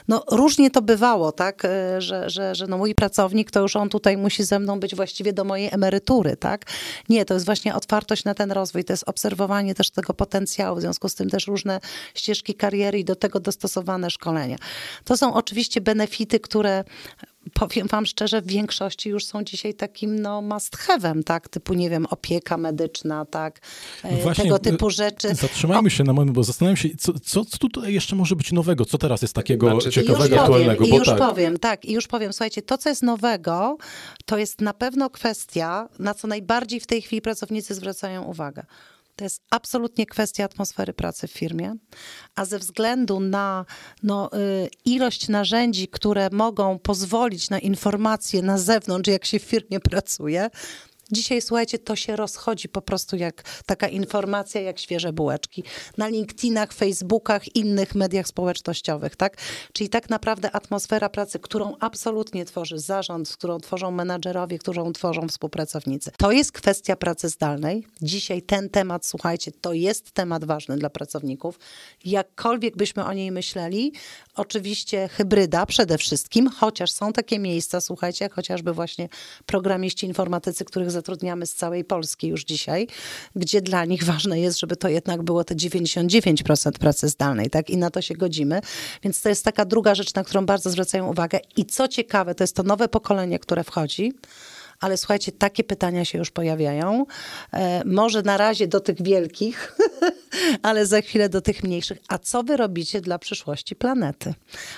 no 0.07 0.23
różnie 0.31 0.71
to 0.71 0.81
bywało, 0.81 1.31
tak, 1.31 1.65
e, 1.65 2.01
że, 2.01 2.29
że, 2.29 2.55
że 2.55 2.67
no 2.67 2.77
mój 2.77 2.95
pracownik, 2.95 3.51
to 3.51 3.59
już 3.59 3.75
on 3.75 3.89
tutaj 3.89 4.17
musi 4.17 4.43
ze 4.43 4.59
mną 4.59 4.79
być 4.79 4.95
właściwie 4.95 5.33
do 5.33 5.43
mojej 5.43 5.69
emerytury, 5.71 6.37
tak. 6.37 6.65
Nie, 7.09 7.25
to 7.25 7.33
jest 7.33 7.45
właśnie 7.45 7.75
otwartość 7.75 8.23
na 8.23 8.33
ten 8.33 8.51
rozwój, 8.51 8.83
to 8.83 8.93
jest 8.93 9.03
obserwowanie 9.09 9.75
też 9.75 9.91
tego 9.91 10.13
potencjału, 10.13 10.77
w 10.77 10.81
związku 10.81 11.09
z 11.09 11.15
tym 11.15 11.29
też 11.29 11.47
różne 11.47 11.79
ścieżki 12.15 12.28
kariery 12.57 12.99
i 12.99 13.05
do 13.05 13.15
tego 13.15 13.39
dostosowane 13.39 14.09
szkolenia. 14.09 14.57
To 15.03 15.17
są 15.17 15.33
oczywiście 15.33 15.81
benefity, 15.81 16.39
które 16.39 16.83
powiem 17.53 17.87
wam 17.87 18.05
szczerze, 18.05 18.41
w 18.41 18.47
większości 18.47 19.09
już 19.09 19.25
są 19.25 19.43
dzisiaj 19.43 19.73
takim 19.73 20.19
no 20.19 20.41
must 20.41 20.77
have'em, 20.77 21.23
tak? 21.23 21.49
Typu, 21.49 21.73
nie 21.73 21.89
wiem, 21.89 22.05
opieka 22.05 22.57
medyczna, 22.57 23.25
tak? 23.25 23.59
No 24.03 24.17
właśnie, 24.17 24.43
tego 24.43 24.59
typu 24.59 24.89
rzeczy. 24.89 25.35
Zatrzymajmy 25.35 25.87
o... 25.87 25.89
się 25.89 26.03
na 26.03 26.13
moment, 26.13 26.31
bo 26.31 26.43
zastanawiam 26.43 26.77
się, 26.77 26.89
co, 26.97 27.13
co, 27.19 27.45
co 27.45 27.57
tutaj 27.57 27.93
jeszcze 27.93 28.15
może 28.15 28.35
być 28.35 28.51
nowego? 28.51 28.85
Co 28.85 28.97
teraz 28.97 29.21
jest 29.21 29.33
takiego 29.33 29.71
znaczy, 29.71 29.91
ciekawego, 29.91 30.25
już 30.25 30.39
aktualnego? 30.39 30.79
Powiem, 30.79 30.95
I 30.95 30.97
już 30.97 31.07
tak. 31.07 31.17
powiem, 31.17 31.59
tak, 31.59 31.85
i 31.85 31.93
już 31.93 32.07
powiem. 32.07 32.33
Słuchajcie, 32.33 32.61
to, 32.61 32.77
co 32.77 32.89
jest 32.89 33.03
nowego, 33.03 33.77
to 34.25 34.37
jest 34.37 34.61
na 34.61 34.73
pewno 34.73 35.09
kwestia, 35.09 35.89
na 35.99 36.13
co 36.13 36.27
najbardziej 36.27 36.79
w 36.79 36.87
tej 36.87 37.01
chwili 37.01 37.21
pracownicy 37.21 37.75
zwracają 37.75 38.23
uwagę 38.23 38.65
to 39.19 39.25
jest 39.25 39.41
absolutnie 39.49 40.05
kwestia 40.05 40.43
atmosfery 40.43 40.93
pracy 40.93 41.27
w 41.27 41.31
firmie, 41.31 41.75
a 42.35 42.45
ze 42.45 42.59
względu 42.59 43.19
na 43.19 43.65
no, 44.03 44.29
y, 44.33 44.69
ilość 44.85 45.27
narzędzi, 45.27 45.87
które 45.87 46.29
mogą 46.31 46.79
pozwolić 46.79 47.49
na 47.49 47.59
informacje 47.59 48.41
na 48.41 48.57
zewnątrz, 48.57 49.09
jak 49.09 49.25
się 49.25 49.39
w 49.39 49.43
firmie 49.43 49.79
pracuje, 49.79 50.49
Dzisiaj, 51.11 51.41
słuchajcie, 51.41 51.79
to 51.79 51.95
się 51.95 52.15
rozchodzi 52.15 52.69
po 52.69 52.81
prostu 52.81 53.15
jak 53.15 53.43
taka 53.65 53.87
informacja, 53.87 54.61
jak 54.61 54.79
świeże 54.79 55.13
bułeczki. 55.13 55.63
Na 55.97 56.07
LinkedInach, 56.07 56.73
Facebookach, 56.73 57.55
innych 57.55 57.95
mediach 57.95 58.27
społecznościowych, 58.27 59.15
tak? 59.15 59.37
Czyli 59.73 59.89
tak 59.89 60.09
naprawdę 60.09 60.51
atmosfera 60.51 61.09
pracy, 61.09 61.39
którą 61.39 61.75
absolutnie 61.79 62.45
tworzy 62.45 62.79
zarząd, 62.79 63.29
którą 63.29 63.59
tworzą 63.59 63.91
menadżerowie, 63.91 64.59
którą 64.59 64.93
tworzą 64.93 65.27
współpracownicy. 65.27 66.11
To 66.17 66.31
jest 66.31 66.51
kwestia 66.51 66.95
pracy 66.95 67.29
zdalnej. 67.29 67.87
Dzisiaj 68.01 68.41
ten 68.41 68.69
temat, 68.69 69.05
słuchajcie, 69.05 69.51
to 69.51 69.73
jest 69.73 70.11
temat 70.11 70.45
ważny 70.45 70.77
dla 70.77 70.89
pracowników. 70.89 71.59
Jakkolwiek 72.05 72.77
byśmy 72.77 73.05
o 73.05 73.13
niej 73.13 73.31
myśleli, 73.31 73.93
oczywiście 74.39 75.07
hybryda 75.07 75.65
przede 75.65 75.97
wszystkim, 75.97 76.49
chociaż 76.49 76.91
są 76.91 77.13
takie 77.13 77.39
miejsca, 77.39 77.81
słuchajcie, 77.81 78.25
jak 78.25 78.33
chociażby 78.33 78.73
właśnie 78.73 79.09
programiści 79.45 80.05
informatycy, 80.05 80.65
których 80.65 80.91
zatrudniamy 80.91 81.45
z 81.45 81.53
całej 81.55 81.83
Polski 81.83 82.27
już 82.27 82.43
dzisiaj, 82.43 82.87
gdzie 83.35 83.61
dla 83.61 83.85
nich 83.85 84.03
ważne 84.03 84.39
jest, 84.39 84.59
żeby 84.59 84.75
to 84.75 84.89
jednak 84.89 85.23
było 85.23 85.43
te 85.43 85.55
99% 85.55 86.71
pracy 86.71 87.09
zdalnej, 87.09 87.49
tak? 87.49 87.69
I 87.69 87.77
na 87.77 87.89
to 87.89 88.01
się 88.01 88.13
godzimy. 88.13 88.61
Więc 89.03 89.21
to 89.21 89.29
jest 89.29 89.45
taka 89.45 89.65
druga 89.65 89.95
rzecz, 89.95 90.13
na 90.13 90.23
którą 90.23 90.45
bardzo 90.45 90.69
zwracają 90.69 91.11
uwagę. 91.11 91.39
I 91.57 91.65
co 91.65 91.87
ciekawe, 91.87 92.35
to 92.35 92.43
jest 92.43 92.55
to 92.55 92.63
nowe 92.63 92.87
pokolenie, 92.87 93.39
które 93.39 93.63
wchodzi 93.63 94.13
ale 94.79 94.97
słuchajcie, 94.97 95.31
takie 95.31 95.63
pytania 95.63 96.05
się 96.05 96.17
już 96.17 96.31
pojawiają. 96.31 97.05
E, 97.53 97.81
może 97.85 98.21
na 98.21 98.37
razie 98.37 98.67
do 98.67 98.79
tych 98.79 99.03
wielkich, 99.03 99.75
ale 100.63 100.85
za 100.85 101.01
chwilę 101.01 101.29
do 101.29 101.41
tych 101.41 101.63
mniejszych. 101.63 101.97
A 102.07 102.17
co 102.17 102.43
wy 102.43 102.57
robicie 102.57 103.01
dla 103.01 103.19
przyszłości 103.19 103.75
planety? 103.75 104.33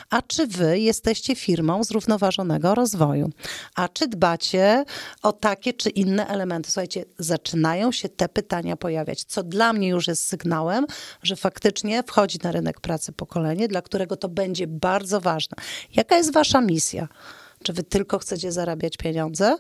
A 0.10 0.22
czy 0.22 0.48
wy 0.48 0.80
jesteście 0.80 1.36
firmą 1.36 1.84
zrównoważonego 1.84 2.76
rozwoju? 2.76 3.30
A 3.76 3.88
czy 3.88 4.08
dbacie 4.08 4.86
o 5.22 5.34
takie 5.34 5.74
czy 5.74 5.90
inne 5.90 6.28
elementy? 6.28 6.72
Słuchajcie, 6.72 7.06
zaczynają 7.20 7.92
się 7.92 8.10
te 8.10 8.30
pytania 8.30 8.78
pojawiać, 8.78 9.24
co 9.24 9.44
dla 9.44 9.74
mnie 9.74 9.88
już 9.88 10.08
jest 10.08 10.28
sygnałem, 10.28 10.86
że 11.24 11.36
faktycznie 11.36 12.04
wchodzi 12.04 12.40
na 12.44 12.52
rynek 12.52 12.82
pracy 12.82 13.12
pokolenie, 13.12 13.68
dla 13.68 13.82
którego 13.82 14.18
to 14.18 14.30
będzie 14.30 14.68
bardzo 14.68 15.22
ważne. 15.22 15.58
Jaka 15.96 16.18
jest 16.18 16.34
wasza 16.34 16.62
misja? 16.62 17.08
Czy 17.64 17.74
wy 17.74 17.84
tylko 17.84 18.20
chcecie 18.20 18.52
zarabiać 18.52 18.98
pieniądze? 18.98 19.58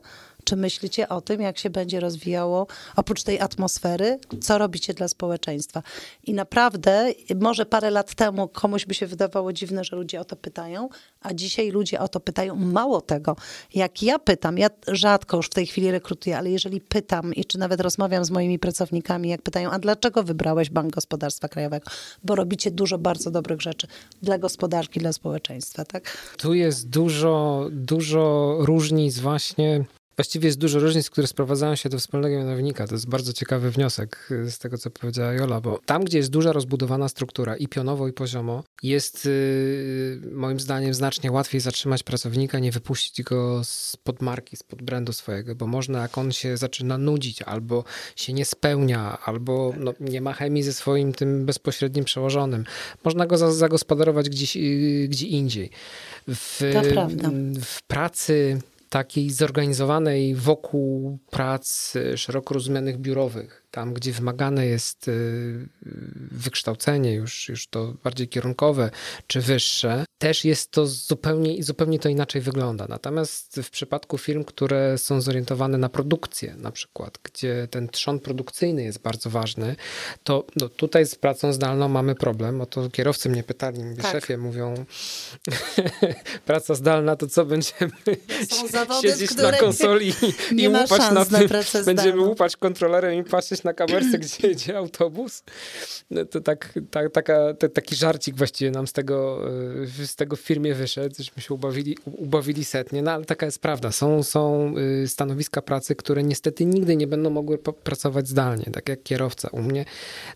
Czy 0.52 0.58
myślicie 0.58 1.10
o 1.10 1.22
tym, 1.22 1.42
jak 1.42 1.58
się 1.58 1.70
będzie 1.70 2.00
rozwijało, 2.00 2.68
oprócz 2.96 3.24
tej 3.24 3.40
atmosfery, 3.40 4.20
co 4.42 4.58
robicie 4.58 4.94
dla 4.94 5.08
społeczeństwa? 5.08 5.84
I 6.24 6.34
naprawdę, 6.34 7.12
może 7.40 7.66
parę 7.66 7.92
lat 7.92 8.16
temu 8.16 8.48
komuś 8.48 8.86
by 8.86 8.94
się 8.94 9.08
wydawało 9.08 9.54
dziwne, 9.54 9.84
że 9.84 9.96
ludzie 9.96 10.22
o 10.22 10.26
to 10.26 10.36
pytają, 10.36 10.90
a 11.22 11.34
dzisiaj 11.34 11.70
ludzie 11.70 12.00
o 12.00 12.08
to 12.08 12.20
pytają. 12.20 12.56
Mało 12.56 13.02
tego, 13.02 13.36
jak 13.74 14.04
ja 14.04 14.20
pytam, 14.20 14.58
ja 14.58 14.68
rzadko 14.88 15.38
już 15.38 15.46
w 15.46 15.54
tej 15.54 15.66
chwili 15.66 15.92
rekrutuję, 15.92 16.38
ale 16.38 16.50
jeżeli 16.50 16.82
pytam 16.82 17.34
i 17.34 17.46
czy 17.46 17.58
nawet 17.58 17.82
rozmawiam 17.82 18.26
z 18.26 18.32
moimi 18.32 18.60
pracownikami, 18.60 19.30
jak 19.30 19.42
pytają, 19.42 19.72
a 19.72 19.80
dlaczego 19.80 20.24
wybrałeś 20.24 20.70
Bank 20.70 20.94
Gospodarstwa 20.94 21.48
Krajowego? 21.48 21.86
Bo 22.24 22.36
robicie 22.36 22.72
dużo 22.72 22.98
bardzo 22.98 23.32
dobrych 23.32 23.62
rzeczy 23.62 23.88
dla 24.22 24.38
gospodarki, 24.38 25.00
dla 25.00 25.14
społeczeństwa, 25.14 25.86
tak? 25.86 26.18
Tu 26.38 26.54
jest 26.54 26.90
dużo, 26.90 27.68
dużo 27.72 28.56
różnic 28.60 29.20
właśnie 29.20 29.86
Właściwie 30.22 30.48
jest 30.48 30.60
dużo 30.60 30.80
różnic, 30.80 31.10
które 31.10 31.28
sprowadzają 31.28 31.76
się 31.76 31.90
do 31.90 32.00
wspólnego 32.00 32.36
mianownika. 32.38 32.88
To 32.88 32.96
jest 32.96 33.10
bardzo 33.10 33.34
ciekawy 33.34 33.72
wniosek 33.72 34.28
y, 34.32 34.52
z 34.52 34.60
tego, 34.60 34.78
co 34.78 34.90
powiedziała 34.90 35.34
Jola, 35.34 35.62
bo 35.62 35.80
tam, 35.86 36.04
gdzie 36.04 36.18
jest 36.18 36.30
duża 36.30 36.52
rozbudowana 36.52 37.10
struktura 37.10 37.58
i 37.58 37.68
pionowo, 37.68 38.08
i 38.08 38.14
poziomo, 38.14 38.64
jest 38.84 39.26
yy, 39.26 40.22
moim 40.32 40.60
zdaniem 40.60 40.94
znacznie 40.94 41.32
łatwiej 41.32 41.62
zatrzymać 41.62 42.04
pracownika, 42.04 42.60
nie 42.60 42.72
wypuścić 42.72 43.24
go 43.24 43.62
spod 43.64 44.22
marki, 44.22 44.58
spod 44.58 44.82
brandu 44.82 45.14
swojego, 45.14 45.56
bo 45.56 45.68
można, 45.68 46.02
jak 46.02 46.18
on 46.18 46.32
się 46.32 46.58
zaczyna 46.58 46.98
nudzić, 46.98 47.42
albo 47.42 47.84
się 48.16 48.34
nie 48.34 48.46
spełnia, 48.46 49.18
albo 49.26 49.74
no, 49.78 49.94
nie 50.00 50.22
ma 50.22 50.34
chemii 50.34 50.64
ze 50.64 50.74
swoim 50.74 51.14
tym 51.14 51.46
bezpośrednim 51.46 52.06
przełożonym, 52.06 52.64
można 53.04 53.28
go 53.28 53.52
zagospodarować 53.52 54.30
gdzieś, 54.30 54.56
yy, 54.56 55.08
gdzie 55.08 55.28
indziej. 55.28 55.70
W, 56.28 56.62
w 57.62 57.84
pracy 57.88 58.62
takiej 58.92 59.30
zorganizowanej 59.30 60.36
wokół 60.36 61.18
prac 61.30 61.94
szeroko 62.16 62.54
rozumianych 62.54 62.98
biurowych, 62.98 63.61
tam, 63.72 63.94
gdzie 63.94 64.12
wymagane 64.12 64.66
jest 64.66 65.08
y, 65.08 65.68
wykształcenie 66.32 67.14
już, 67.14 67.50
już 67.50 67.68
to 67.68 67.94
bardziej 68.04 68.28
kierunkowe 68.28 68.92
czy 69.28 69.42
wyższe, 69.42 70.06
też 70.18 70.46
jest 70.46 70.72
to 70.72 70.88
zupełnie, 70.88 71.64
zupełnie 71.64 72.00
to 72.00 72.10
inaczej 72.10 72.42
wygląda. 72.42 72.86
Natomiast 72.90 73.60
w 73.64 73.70
przypadku 73.70 74.18
firm, 74.18 74.44
które 74.44 74.98
są 74.98 75.22
zorientowane 75.22 75.78
na 75.78 75.90
produkcję 75.90 76.56
na 76.58 76.72
przykład, 76.72 77.20
gdzie 77.24 77.68
ten 77.72 77.90
trzon 77.90 78.20
produkcyjny 78.20 78.84
jest 78.84 79.00
bardzo 79.00 79.30
ważny, 79.30 79.76
to 80.24 80.46
no, 80.56 80.70
tutaj 80.70 81.06
z 81.06 81.16
pracą 81.16 81.54
zdalną 81.54 81.88
mamy 81.88 82.16
problem. 82.16 82.62
O 82.62 82.66
to 82.66 82.90
kierowcy 82.90 83.30
mnie 83.30 83.44
pytali, 83.44 83.84
mówię, 83.84 84.02
tak. 84.02 84.12
szefie, 84.12 84.38
mówią 84.38 84.86
praca 86.46 86.76
zdalna, 86.76 87.16
to 87.16 87.28
co 87.28 87.46
będziemy 87.46 87.92
siedzieć 89.02 89.36
na 89.36 89.52
konsoli 89.52 90.14
i 90.58 90.68
łupać 90.68 91.12
na, 91.12 91.26
tym, 91.26 91.50
będziemy 91.86 92.22
łupać 92.22 92.58
kontrolerem 92.58 93.14
i 93.14 93.24
patrzeć 93.24 93.61
na 93.64 93.74
kamerce, 93.74 94.18
gdzie 94.20 94.48
jedzie 94.48 94.78
autobus. 94.78 95.44
No 96.12 96.26
to 96.26 96.42
tak, 96.42 96.80
tak, 96.92 97.12
taka, 97.12 97.54
to, 97.54 97.70
taki 97.70 97.96
żarcik 97.96 98.36
właściwie 98.36 98.72
nam 98.72 98.88
z 98.88 98.94
tego, 98.94 99.48
e, 99.84 100.08
z 100.08 100.16
tego 100.16 100.36
w 100.36 100.40
firmie 100.40 100.76
wyszedł, 100.76 101.16
żeśmy 101.18 101.42
się 101.42 101.54
ubawili, 101.54 101.98
ubawili 102.06 102.66
setnie, 102.66 103.02
no 103.02 103.12
ale 103.12 103.26
taka 103.26 103.46
jest 103.46 103.60
prawda. 103.60 103.92
Są, 103.92 104.24
są 104.24 104.74
y, 105.04 105.08
stanowiska 105.08 105.62
pracy, 105.62 105.96
które 105.96 106.24
niestety 106.24 106.66
nigdy 106.66 106.96
nie 106.96 107.08
będą 107.08 107.30
mogły 107.30 107.58
pracować 107.58 108.28
zdalnie, 108.28 108.66
tak 108.74 108.90
jak 108.90 109.04
kierowca 109.04 109.50
u 109.52 109.62
mnie, 109.62 109.86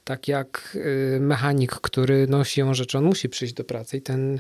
tak 0.04 0.28
jak 0.28 0.78
y, 1.16 1.18
mechanik, 1.20 1.72
który 1.72 2.28
no 2.30 2.44
siłą 2.44 2.74
rzeczy, 2.74 2.98
on 2.98 3.04
musi 3.04 3.30
przyjść 3.30 3.54
do 3.54 3.64
pracy 3.64 3.98
i 3.98 4.02
ten 4.02 4.26
Y, 4.36 4.40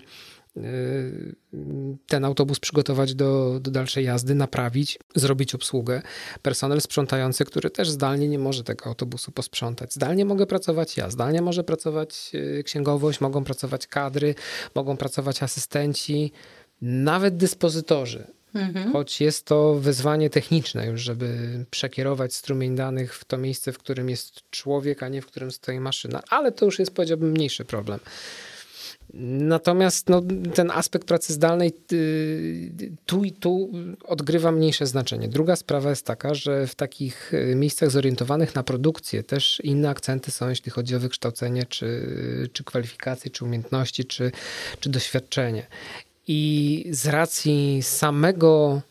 ten 2.07 2.25
autobus 2.25 2.59
przygotować 2.59 3.15
do, 3.15 3.59
do 3.59 3.71
dalszej 3.71 4.05
jazdy, 4.05 4.35
naprawić, 4.35 4.99
zrobić 5.15 5.55
obsługę. 5.55 6.01
Personel 6.41 6.81
sprzątający, 6.81 7.45
który 7.45 7.69
też 7.69 7.89
zdalnie 7.89 8.27
nie 8.27 8.39
może 8.39 8.63
tego 8.63 8.85
autobusu 8.85 9.31
posprzątać. 9.31 9.93
Zdalnie 9.93 10.25
mogę 10.25 10.45
pracować 10.45 10.97
ja, 10.97 11.09
zdalnie 11.09 11.41
może 11.41 11.63
pracować 11.63 12.31
y, 12.33 12.63
księgowość, 12.63 13.21
mogą 13.21 13.43
pracować 13.43 13.87
kadry, 13.87 14.35
mogą 14.75 14.97
pracować 14.97 15.43
asystenci, 15.43 16.31
nawet 16.81 17.37
dyspozytorzy. 17.37 18.27
Mhm. 18.55 18.91
Choć 18.93 19.21
jest 19.21 19.45
to 19.45 19.73
wyzwanie 19.73 20.29
techniczne 20.29 20.87
już, 20.87 21.01
żeby 21.01 21.27
przekierować 21.71 22.33
strumień 22.33 22.75
danych 22.75 23.15
w 23.15 23.25
to 23.25 23.37
miejsce, 23.37 23.71
w 23.71 23.77
którym 23.77 24.09
jest 24.09 24.49
człowiek, 24.49 25.03
a 25.03 25.07
nie 25.07 25.21
w 25.21 25.25
którym 25.25 25.51
stoi 25.51 25.79
maszyna. 25.79 26.23
Ale 26.29 26.51
to 26.51 26.65
już 26.65 26.79
jest, 26.79 26.91
powiedziałbym, 26.91 27.31
mniejszy 27.31 27.65
problem. 27.65 27.99
Natomiast 29.13 30.09
no, 30.09 30.21
ten 30.53 30.71
aspekt 30.71 31.07
pracy 31.07 31.33
zdalnej 31.33 31.73
y, 31.91 32.91
tu 33.05 33.23
i 33.23 33.31
tu 33.31 33.69
odgrywa 34.03 34.51
mniejsze 34.51 34.87
znaczenie. 34.87 35.27
Druga 35.27 35.55
sprawa 35.55 35.89
jest 35.89 36.05
taka, 36.05 36.33
że 36.33 36.67
w 36.67 36.75
takich 36.75 37.33
y, 37.33 37.55
miejscach 37.55 37.91
zorientowanych 37.91 38.55
na 38.55 38.63
produkcję 38.63 39.23
też 39.23 39.61
inne 39.63 39.89
akcenty 39.89 40.31
są, 40.31 40.49
jeśli 40.49 40.71
chodzi 40.71 40.95
o 40.95 40.99
wykształcenie, 40.99 41.65
czy, 41.65 42.49
czy 42.53 42.63
kwalifikacje, 42.63 43.31
czy 43.31 43.45
umiejętności, 43.45 44.05
czy, 44.05 44.31
czy 44.79 44.89
doświadczenie. 44.89 45.67
I 46.27 46.85
z 46.91 47.07
racji 47.07 47.83
samego 47.83 48.81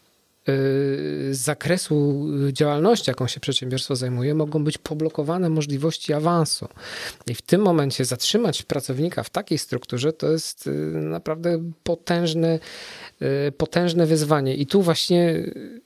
z 0.47 1.37
zakresu 1.37 2.27
działalności, 2.53 3.11
jaką 3.11 3.27
się 3.27 3.41
przedsiębiorstwo 3.41 3.97
zajmuje, 3.97 4.35
mogą 4.35 4.65
być 4.65 4.79
poblokowane 4.79 5.51
możliwości 5.51 6.13
awansu. 6.13 6.69
I 7.27 7.35
w 7.35 7.43
tym 7.43 7.61
momencie 7.61 8.05
zatrzymać 8.05 8.63
pracownika 8.63 9.23
w 9.23 9.31
takiej 9.31 9.59
strukturze 9.59 10.13
to 10.13 10.31
jest 10.31 10.67
y, 10.67 10.71
naprawdę 10.95 11.71
potężne, 11.83 12.59
y, 13.49 13.53
potężne 13.53 14.07
wyzwanie. 14.07 14.55
I 14.55 14.67
tu 14.67 14.83
właśnie 14.83 15.25
Y, 15.25 15.81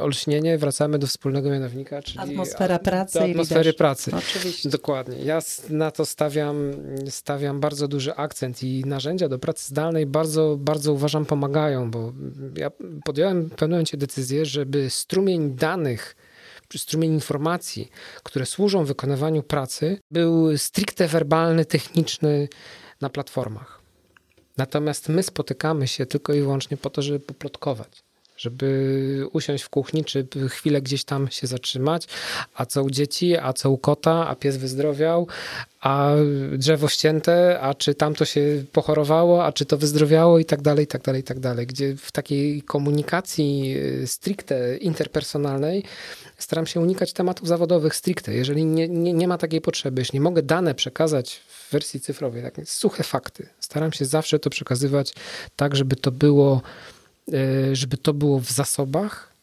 olśnienie, 0.00 0.58
wracamy 0.58 0.98
do 0.98 1.06
wspólnego 1.06 1.50
mianownika, 1.50 2.02
czyli 2.02 2.18
atmosfera 2.18 2.78
pracy. 2.78 3.20
Atmosfery 3.20 3.72
pracy. 3.72 4.10
Oczywiście. 4.18 4.68
Dokładnie. 4.68 5.18
Ja 5.18 5.38
na 5.70 5.90
to 5.90 6.06
stawiam, 6.06 6.72
stawiam 7.08 7.60
bardzo 7.60 7.88
duży 7.88 8.14
akcent 8.14 8.62
i 8.62 8.84
narzędzia 8.84 9.28
do 9.28 9.38
pracy 9.38 9.68
zdalnej 9.68 10.06
bardzo, 10.06 10.56
bardzo 10.60 10.92
uważam 10.92 11.26
pomagają, 11.26 11.90
bo 11.90 12.12
ja 12.56 12.70
podjąłem 13.04 13.42
w 13.42 13.50
pewnym 13.50 13.70
momencie 13.70 13.96
decyzję, 13.96 14.46
żeby 14.46 14.90
strumień 14.90 15.54
danych, 15.54 16.16
czy 16.68 16.78
strumień 16.78 17.12
informacji, 17.12 17.90
które 18.22 18.46
służą 18.46 18.84
wykonywaniu 18.84 19.42
pracy, 19.42 19.98
był 20.10 20.58
stricte 20.58 21.08
werbalny, 21.08 21.64
techniczny 21.64 22.48
na 23.00 23.10
platformach. 23.10 23.82
Natomiast 24.56 25.08
my 25.08 25.22
spotykamy 25.22 25.88
się 25.88 26.06
tylko 26.06 26.32
i 26.32 26.40
wyłącznie 26.40 26.76
po 26.76 26.90
to, 26.90 27.02
żeby 27.02 27.20
poplotkować 27.20 28.05
żeby 28.36 29.28
usiąść 29.32 29.64
w 29.64 29.68
kuchni, 29.68 30.04
czy 30.04 30.26
chwilę 30.48 30.82
gdzieś 30.82 31.04
tam 31.04 31.30
się 31.30 31.46
zatrzymać, 31.46 32.06
a 32.54 32.66
co 32.66 32.82
u 32.82 32.90
dzieci, 32.90 33.36
a 33.36 33.52
co 33.52 33.70
u 33.70 33.78
kota, 33.78 34.28
a 34.28 34.34
pies 34.34 34.56
wyzdrowiał, 34.56 35.26
a 35.80 36.12
drzewo 36.52 36.88
ścięte, 36.88 37.60
a 37.60 37.74
czy 37.74 37.94
tamto 37.94 38.24
się 38.24 38.64
pochorowało, 38.72 39.44
a 39.44 39.52
czy 39.52 39.64
to 39.64 39.78
wyzdrowiało 39.78 40.38
i 40.38 40.44
tak 40.44 40.62
dalej, 40.62 40.84
i 40.84 40.86
tak 40.86 41.02
dalej, 41.02 41.20
i 41.20 41.24
tak 41.24 41.40
dalej. 41.40 41.66
Gdzie 41.66 41.96
w 41.96 42.12
takiej 42.12 42.62
komunikacji 42.62 43.76
y, 44.02 44.06
stricte 44.06 44.76
interpersonalnej 44.76 45.82
staram 46.38 46.66
się 46.66 46.80
unikać 46.80 47.12
tematów 47.12 47.48
zawodowych 47.48 47.96
stricte. 47.96 48.34
Jeżeli 48.34 48.64
nie, 48.64 48.88
nie, 48.88 49.12
nie 49.12 49.28
ma 49.28 49.38
takiej 49.38 49.60
potrzeby, 49.60 50.00
jeśli 50.00 50.16
nie 50.16 50.20
mogę 50.20 50.42
dane 50.42 50.74
przekazać 50.74 51.40
w 51.48 51.72
wersji 51.72 52.00
cyfrowej, 52.00 52.42
tak 52.42 52.54
suche 52.64 53.02
fakty, 53.02 53.48
staram 53.60 53.92
się 53.92 54.04
zawsze 54.04 54.38
to 54.38 54.50
przekazywać 54.50 55.12
tak, 55.56 55.76
żeby 55.76 55.96
to 55.96 56.12
było 56.12 56.62
żeby 57.72 57.96
to 57.96 58.14
było 58.14 58.40
w 58.40 58.50
zasobach, 58.50 59.36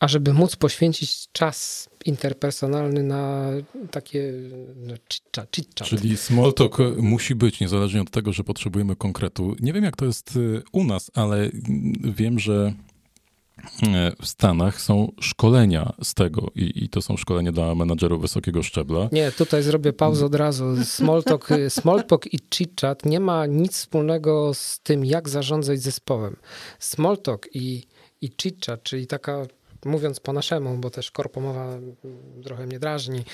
a 0.00 0.08
żeby 0.08 0.32
móc 0.32 0.56
poświęcić 0.56 1.28
czas 1.32 1.88
interpersonalny 2.04 3.02
na 3.02 3.50
takie 3.90 4.32
no, 4.76 4.94
chit-chat. 4.94 5.84
Czyli 5.84 6.16
small 6.16 6.54
talk 6.54 6.78
musi 6.96 7.34
być, 7.34 7.60
niezależnie 7.60 8.00
od 8.00 8.10
tego, 8.10 8.32
że 8.32 8.44
potrzebujemy 8.44 8.96
konkretu. 8.96 9.56
Nie 9.60 9.72
wiem, 9.72 9.84
jak 9.84 9.96
to 9.96 10.04
jest 10.04 10.36
e, 10.36 10.62
u 10.72 10.84
nas, 10.84 11.10
ale 11.14 11.50
wiem, 12.00 12.38
że 12.38 12.74
e, 12.78 12.93
w 14.22 14.26
Stanach 14.26 14.80
są 14.80 15.12
szkolenia 15.20 15.92
z 16.02 16.14
tego 16.14 16.50
i, 16.54 16.84
i, 16.84 16.88
to 16.88 17.02
są 17.02 17.16
szkolenia 17.16 17.52
dla 17.52 17.74
menadżerów 17.74 18.20
wysokiego 18.20 18.62
szczebla. 18.62 19.08
Nie, 19.12 19.32
tutaj 19.32 19.62
zrobię 19.62 19.92
pauzę 19.92 20.26
od 20.26 20.34
razu. 20.34 20.84
Smalltalk, 20.84 21.48
smalltalk 21.68 22.34
i 22.34 22.38
chit-chat 22.38 23.06
nie 23.06 23.20
ma 23.20 23.46
nic 23.46 23.72
wspólnego 23.72 24.54
z 24.54 24.80
tym, 24.80 25.04
jak 25.04 25.28
zarządzać 25.28 25.80
zespołem. 25.80 26.36
Smalltalk 26.78 27.48
i, 27.54 27.82
i 28.20 28.30
chit-chat, 28.30 28.82
czyli 28.82 29.06
taka 29.06 29.46
mówiąc 29.84 30.20
po 30.20 30.32
naszemu, 30.32 30.78
bo 30.78 30.90
też 30.90 31.10
korpomowa 31.10 31.78
trochę 32.44 32.66
mnie 32.66 32.78
drażni 32.78 33.24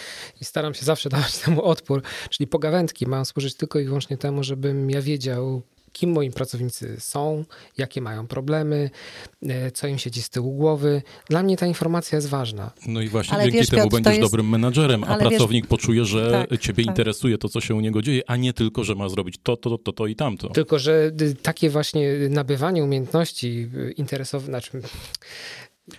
i 0.41 0.45
staram 0.45 0.74
się 0.74 0.85
zawsze 0.85 1.09
dawać 1.18 1.39
temu 1.39 1.62
odpór, 1.62 2.03
czyli 2.31 2.47
pogawędki 2.47 3.07
mają 3.07 3.24
służyć 3.24 3.55
tylko 3.55 3.78
i 3.78 3.85
wyłącznie 3.85 4.16
temu, 4.16 4.43
żebym 4.43 4.91
ja 4.91 5.03
wiedział, 5.03 5.62
kim 5.93 6.12
moi 6.12 6.30
pracownicy 6.30 6.97
są, 6.99 7.45
jakie 7.78 8.01
mają 8.01 8.26
problemy, 8.26 8.91
e, 9.43 9.70
co 9.70 9.86
im 9.86 9.99
siedzi 9.99 10.22
z 10.22 10.30
tyłu 10.30 10.53
głowy. 10.53 11.03
Dla 11.28 11.43
mnie 11.43 11.57
ta 11.57 11.66
informacja 11.66 12.16
jest 12.16 12.28
ważna. 12.28 12.70
No 12.86 13.01
i 13.01 13.09
właśnie 13.09 13.34
ale 13.34 13.45
dzięki 13.45 13.59
wiesz, 13.59 13.68
temu 13.68 13.82
Piotr, 13.82 13.95
będziesz 13.95 14.16
jest... 14.18 14.30
dobrym 14.30 14.49
menadżerem, 14.49 15.05
a 15.05 15.16
pracownik 15.16 15.64
wiesz... 15.64 15.70
poczuje, 15.70 16.05
że 16.05 16.47
tak, 16.51 16.61
ciebie 16.61 16.84
tak. 16.84 16.91
interesuje 16.91 17.38
to, 17.38 17.49
co 17.49 17.61
się 17.61 17.74
u 17.74 17.80
niego 17.80 18.03
dzieje, 18.03 18.22
a 18.26 18.36
nie 18.36 18.53
tylko, 18.53 18.84
że 18.84 18.95
ma 18.95 19.09
zrobić 19.09 19.38
to, 19.43 19.57
to, 19.57 19.78
to, 19.78 19.93
to 19.93 20.07
i 20.07 20.16
tamto. 20.16 20.49
Tylko, 20.49 20.78
że 20.78 21.12
takie 21.43 21.70
właśnie 21.70 22.12
nabywanie 22.30 22.84
umiejętności 22.84 23.70
interesowe, 23.97 24.47
znaczy 24.47 24.82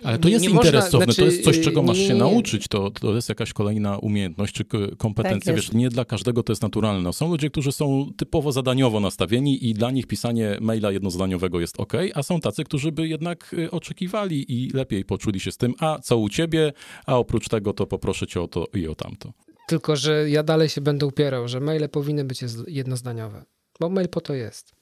ale 0.02 0.18
to 0.18 0.28
jest 0.28 0.48
interesowne, 0.48 1.04
znaczy, 1.04 1.20
to 1.20 1.26
jest 1.26 1.44
coś, 1.44 1.60
czego 1.60 1.82
masz 1.82 1.98
nie, 1.98 2.06
się 2.06 2.14
nauczyć, 2.14 2.68
to, 2.68 2.90
to 2.90 3.14
jest 3.14 3.28
jakaś 3.28 3.52
kolejna 3.52 3.98
umiejętność 3.98 4.54
czy 4.54 4.64
kompetencja. 4.98 5.52
Tak 5.52 5.56
Wiesz, 5.56 5.72
nie 5.72 5.88
dla 5.88 6.04
każdego 6.04 6.42
to 6.42 6.52
jest 6.52 6.62
naturalne. 6.62 7.12
Są 7.12 7.28
ludzie, 7.28 7.50
którzy 7.50 7.72
są 7.72 8.10
typowo 8.16 8.52
zadaniowo 8.52 9.00
nastawieni 9.00 9.68
i 9.68 9.74
dla 9.74 9.90
nich 9.90 10.06
pisanie 10.06 10.58
maila 10.60 10.90
jednozdaniowego 10.90 11.60
jest 11.60 11.80
ok, 11.80 11.92
a 12.14 12.22
są 12.22 12.40
tacy, 12.40 12.64
którzy 12.64 12.92
by 12.92 13.08
jednak 13.08 13.54
y, 13.54 13.70
oczekiwali 13.70 14.52
i 14.52 14.70
lepiej 14.70 15.04
poczuli 15.04 15.40
się 15.40 15.52
z 15.52 15.56
tym, 15.56 15.74
a 15.78 15.98
co 15.98 16.18
u 16.18 16.28
ciebie, 16.28 16.72
a 17.06 17.18
oprócz 17.18 17.48
tego 17.48 17.72
to 17.72 17.86
poproszę 17.86 18.26
cię 18.26 18.42
o 18.42 18.48
to 18.48 18.66
i 18.74 18.88
o 18.88 18.94
tamto. 18.94 19.32
Tylko, 19.68 19.96
że 19.96 20.30
ja 20.30 20.42
dalej 20.42 20.68
się 20.68 20.80
będę 20.80 21.06
upierał, 21.06 21.48
że 21.48 21.60
maile 21.60 21.88
powinny 21.88 22.24
być 22.24 22.40
jednozdaniowe, 22.68 23.44
bo 23.80 23.88
mail 23.88 24.08
po 24.08 24.20
to 24.20 24.34
jest. 24.34 24.81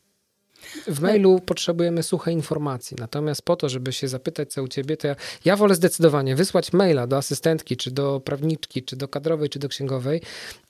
W 0.87 1.01
mailu 1.01 1.41
potrzebujemy 1.41 2.03
suchej 2.03 2.35
informacji, 2.35 2.97
natomiast 3.01 3.43
po 3.43 3.57
to, 3.57 3.69
żeby 3.69 3.93
się 3.93 4.09
zapytać, 4.09 4.53
co 4.53 4.63
u 4.63 4.69
ciebie, 4.69 4.97
to 4.97 5.07
ja, 5.07 5.17
ja 5.45 5.57
wolę 5.57 5.75
zdecydowanie 5.75 6.37
wysłać 6.37 6.73
maila 6.73 7.07
do 7.07 7.17
asystentki, 7.17 7.77
czy 7.77 7.91
do 7.91 8.21
prawniczki, 8.21 8.83
czy 8.83 8.97
do 8.97 9.09
kadrowej, 9.09 9.49
czy 9.49 9.59
do 9.59 9.69
księgowej 9.69 10.23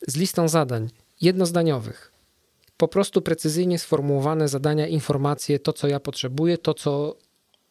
z 0.07 0.17
listą 0.17 0.49
zadań 0.49 0.89
jednozdaniowych. 1.21 2.13
Po 2.77 2.89
prostu 2.89 3.23
precyzyjnie 3.23 3.79
sformułowane 3.79 4.49
zadania, 4.49 4.87
informacje, 4.87 5.59
to 5.59 5.73
co 5.73 5.89
ja 5.89 6.01
potrzebuję, 6.01 6.59
to 6.59 6.75
co 6.75 7.17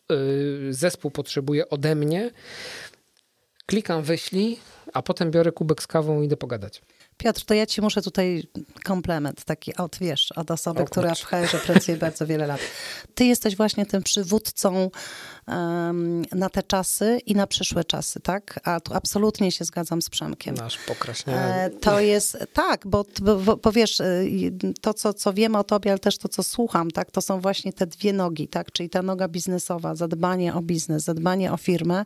yy, 0.09 0.73
zespół 0.73 1.11
potrzebuje 1.11 1.69
ode 1.69 1.95
mnie. 1.95 2.31
Klikam 3.65 4.03
wyślij, 4.03 4.59
a 4.93 5.01
potem 5.01 5.31
biorę 5.31 5.51
kubek 5.51 5.83
z 5.83 5.87
kawą 5.87 6.21
i 6.21 6.25
idę 6.25 6.37
pogadać. 6.37 6.81
Piotr, 7.19 7.45
to 7.45 7.53
ja 7.53 7.65
ci 7.65 7.81
muszę 7.81 8.01
tutaj 8.01 8.43
komplement 8.83 9.43
taki 9.43 9.75
od, 9.75 9.97
wiesz, 9.97 10.31
od 10.31 10.51
osoby, 10.51 10.85
która 10.85 11.15
w 11.15 11.23
HR 11.23 11.61
pracuje 11.65 11.97
bardzo 11.97 12.27
wiele 12.27 12.47
lat. 12.47 12.59
Ty 13.15 13.25
jesteś 13.25 13.55
właśnie 13.55 13.85
tym 13.85 14.03
przywódcą 14.03 14.91
na 16.31 16.49
te 16.49 16.63
czasy 16.63 17.19
i 17.25 17.35
na 17.35 17.47
przyszłe 17.47 17.83
czasy, 17.83 18.19
tak? 18.19 18.59
A 18.63 18.79
tu 18.79 18.93
absolutnie 18.93 19.51
się 19.51 19.65
zgadzam 19.65 20.01
z 20.01 20.09
Przemkiem. 20.09 20.55
Nasz. 20.55 20.79
E, 21.27 21.69
to 21.69 21.99
jest, 21.99 22.37
tak, 22.53 22.87
bo, 22.87 23.05
bo, 23.21 23.57
bo 23.57 23.71
wiesz, 23.71 23.99
y, 23.99 24.51
to 24.81 24.93
co, 24.93 25.13
co 25.13 25.33
wiemy 25.33 25.57
o 25.57 25.63
tobie, 25.63 25.91
ale 25.91 25.99
też 25.99 26.17
to 26.17 26.29
co 26.29 26.43
słucham, 26.43 26.91
tak? 26.91 27.11
To 27.11 27.21
są 27.21 27.41
właśnie 27.41 27.73
te 27.73 27.87
dwie 27.87 28.13
nogi, 28.13 28.47
tak? 28.47 28.71
Czyli 28.71 28.89
ta 28.89 29.01
noga 29.01 29.27
biznesowa, 29.27 29.95
zadbanie 29.95 30.53
o 30.53 30.61
biznes, 30.61 31.03
zadbanie 31.03 31.53
o 31.53 31.57
firmę 31.57 32.05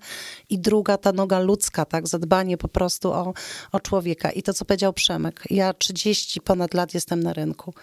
i 0.50 0.60
druga 0.60 0.98
ta 0.98 1.12
noga 1.12 1.40
ludzka, 1.40 1.86
tak? 1.86 2.08
Zadbanie 2.08 2.58
po 2.58 2.68
prostu 2.68 3.12
o, 3.12 3.34
o 3.72 3.80
człowieka. 3.80 4.32
I 4.32 4.44
to 4.44 4.54
co 4.54 4.66
powiedział 4.66 4.94
Przemek, 4.94 5.44
ja 5.50 5.74
30 5.74 6.42
ponad 6.42 6.74
lat 6.74 6.94
jestem 6.94 7.24
na 7.24 7.34
rynku. 7.34 7.74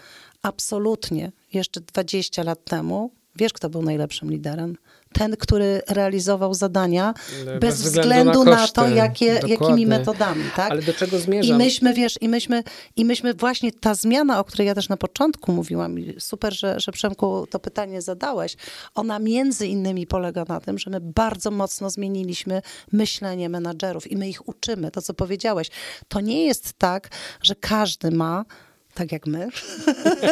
Absolutnie, 0.41 1.31
jeszcze 1.53 1.81
20 1.81 2.43
lat 2.43 2.65
temu, 2.65 3.11
wiesz 3.35 3.53
kto 3.53 3.69
był 3.69 3.81
najlepszym 3.81 4.31
liderem? 4.31 4.77
ten, 5.13 5.37
który 5.37 5.81
realizował 5.89 6.53
zadania 6.53 7.13
bez, 7.45 7.59
bez 7.59 7.81
względu, 7.81 8.43
na, 8.43 8.51
na, 8.51 8.67
to, 8.67 8.89
jakie, 8.89 9.39
jakimi 9.47 9.85
metodami. 9.85 10.43
Tak? 10.55 10.71
Ale 10.71 10.81
do 10.81 10.93
czego 10.93 11.19
zmierzam? 11.19 11.55
I 11.55 11.63
myśmy, 11.63 11.93
wiesz, 11.93 12.17
i 12.21 12.29
myśmy, 12.29 12.63
i 12.95 13.05
myśmy 13.05 13.33
właśnie 13.33 13.71
ta 13.71 13.95
zmiana, 13.95 14.39
o 14.39 14.43
której 14.43 14.67
ja 14.67 14.75
też 14.75 14.89
na 14.89 14.97
początku 14.97 15.51
mówiłam, 15.51 15.95
super, 16.19 16.53
że, 16.53 16.79
że 16.79 16.91
Przemku 16.91 17.47
to 17.49 17.59
pytanie 17.59 18.01
zadałeś, 18.01 18.55
ona 18.95 19.19
między 19.19 19.67
innymi 19.67 20.07
polega 20.07 20.45
na 20.47 20.59
tym, 20.59 20.79
że 20.79 20.89
my 20.89 21.01
bardzo 21.01 21.51
mocno 21.51 21.89
zmieniliśmy 21.89 22.61
myślenie 22.91 23.49
menadżerów 23.49 24.11
i 24.11 24.17
my 24.17 24.29
ich 24.29 24.47
uczymy. 24.47 24.91
To, 24.91 25.01
co 25.01 25.13
powiedziałeś, 25.13 25.69
to 26.07 26.19
nie 26.19 26.45
jest 26.45 26.73
tak, 26.73 27.09
że 27.41 27.55
każdy 27.55 28.11
ma 28.11 28.45
tak 28.93 29.11
jak 29.11 29.27
my, 29.27 29.47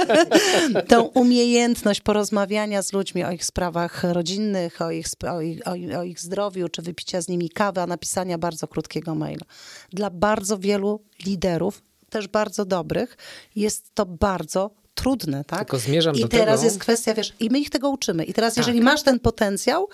tą 0.90 1.02
umiejętność 1.02 2.02
porozmawiania 2.02 2.82
z 2.82 2.94
ludźmi 2.94 3.24
o 3.24 3.32
ich 3.32 3.46
sprawach 3.46 4.04
rodzinnych, 4.04 4.82
o 4.82 4.92
ich, 4.92 5.06
o, 5.32 5.42
ich, 5.42 5.62
o, 5.98 6.04
ich 6.04 6.20
zdrowiu, 6.20 6.70
czy 6.70 6.82
wypicia 6.82 7.22
z 7.22 7.28
nimi 7.28 7.50
kawy, 7.50 7.82
a 7.82 7.88
napisania 7.88 8.38
bardzo 8.38 8.68
krótkiego 8.68 9.16
maila. 9.16 9.46
Dla 9.90 10.10
bardzo 10.10 10.58
wielu 10.58 11.02
liderów, 11.26 11.82
też 12.10 12.28
bardzo 12.28 12.66
dobrych, 12.66 13.18
jest 13.56 13.96
to 13.96 14.06
bardzo 14.06 14.72
trudne, 14.94 15.44
tak? 15.44 15.60
Tylko 15.60 15.80
zmierzam 15.80 16.16
I 16.16 16.22
do 16.22 16.28
teraz 16.28 16.60
tego... 16.60 16.66
jest 16.66 16.80
kwestia, 16.80 17.14
wiesz, 17.14 17.34
i 17.40 17.50
my 17.50 17.60
ich 17.60 17.70
tego 17.70 17.90
uczymy. 17.90 18.24
I 18.24 18.34
teraz, 18.34 18.54
tak. 18.54 18.58
jeżeli 18.58 18.82
masz 18.82 19.04
ten 19.04 19.20
potencjał, 19.20 19.90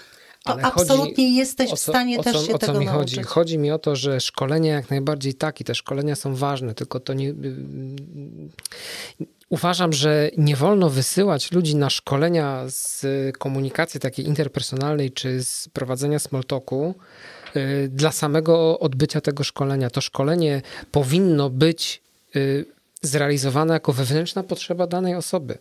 to 0.46 0.54
Ale 0.54 0.64
absolutnie 0.64 1.36
jesteś 1.36 1.70
co, 1.70 1.76
w 1.76 1.80
stanie 1.80 2.24
też 2.24 2.48
się 2.48 2.56
o 2.56 2.58
tego 2.58 2.74
co 2.74 2.80
mi 2.80 2.86
nauczyć. 2.86 3.16
Chodzi? 3.16 3.28
chodzi 3.28 3.58
mi 3.58 3.72
o 3.72 3.80
to, 3.80 3.96
że 3.96 4.22
szkolenia 4.22 4.74
jak 4.74 4.90
najbardziej 4.90 5.34
tak 5.34 5.62
i 5.62 5.64
te 5.64 5.76
szkolenia 5.76 6.16
są 6.16 6.36
ważne, 6.36 6.74
tylko 6.74 7.00
to 7.00 7.14
nie... 7.14 7.34
Uważam, 9.50 9.94
że 9.94 10.30
nie 10.38 10.56
wolno 10.56 10.90
wysyłać 10.90 11.52
ludzi 11.52 11.76
na 11.76 11.90
szkolenia 11.90 12.64
z 12.68 13.06
komunikacji 13.38 14.00
takiej 14.00 14.28
interpersonalnej 14.28 15.12
czy 15.12 15.44
z 15.44 15.70
prowadzenia 15.74 16.20
smalltalku 16.20 16.96
y, 17.56 17.90
dla 17.92 18.12
samego 18.12 18.80
odbycia 18.80 19.22
tego 19.22 19.44
szkolenia. 19.44 19.90
To 19.90 20.02
szkolenie 20.02 20.62
powinno 20.92 21.50
być 21.50 22.02
y, 22.36 22.66
zrealizowane 23.02 23.74
jako 23.74 23.94
wewnętrzna 23.94 24.44
potrzeba 24.44 24.88
danej 24.88 25.16
osoby. 25.16 25.58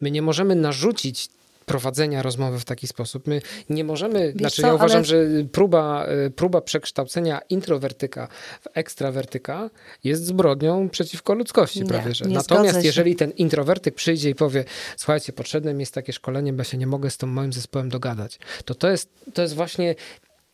My 0.00 0.10
nie 0.10 0.22
możemy 0.22 0.54
narzucić 0.54 1.28
prowadzenia 1.66 2.22
rozmowy 2.22 2.58
w 2.58 2.64
taki 2.64 2.86
sposób. 2.86 3.26
My 3.26 3.42
nie 3.70 3.84
możemy, 3.84 4.26
Wiesz 4.32 4.36
znaczy 4.36 4.62
co, 4.62 4.68
ja 4.68 4.74
uważam, 4.74 4.96
ale... 4.96 5.04
że 5.04 5.24
próba, 5.52 6.06
y, 6.26 6.30
próba 6.30 6.60
przekształcenia 6.60 7.40
introwertyka 7.48 8.28
w 8.60 8.68
ekstrawertyka 8.74 9.70
jest 10.04 10.26
zbrodnią 10.26 10.88
przeciwko 10.88 11.34
ludzkości 11.34 11.80
nie, 11.80 11.86
prawie, 11.86 12.14
że. 12.14 12.24
Natomiast 12.24 12.84
jeżeli 12.84 13.16
ten 13.16 13.30
introwertyk 13.30 13.94
przyjdzie 13.94 14.30
i 14.30 14.34
powie, 14.34 14.64
słuchajcie, 14.96 15.32
potrzebne 15.32 15.74
mi 15.74 15.80
jest 15.80 15.94
takie 15.94 16.12
szkolenie, 16.12 16.52
bo 16.52 16.60
ja 16.60 16.64
się 16.64 16.78
nie 16.78 16.86
mogę 16.86 17.10
z 17.10 17.16
tym 17.16 17.28
moim 17.28 17.52
zespołem 17.52 17.88
dogadać, 17.88 18.38
to 18.64 18.74
to 18.74 18.90
jest, 18.90 19.08
to 19.34 19.42
jest 19.42 19.54
właśnie 19.54 19.94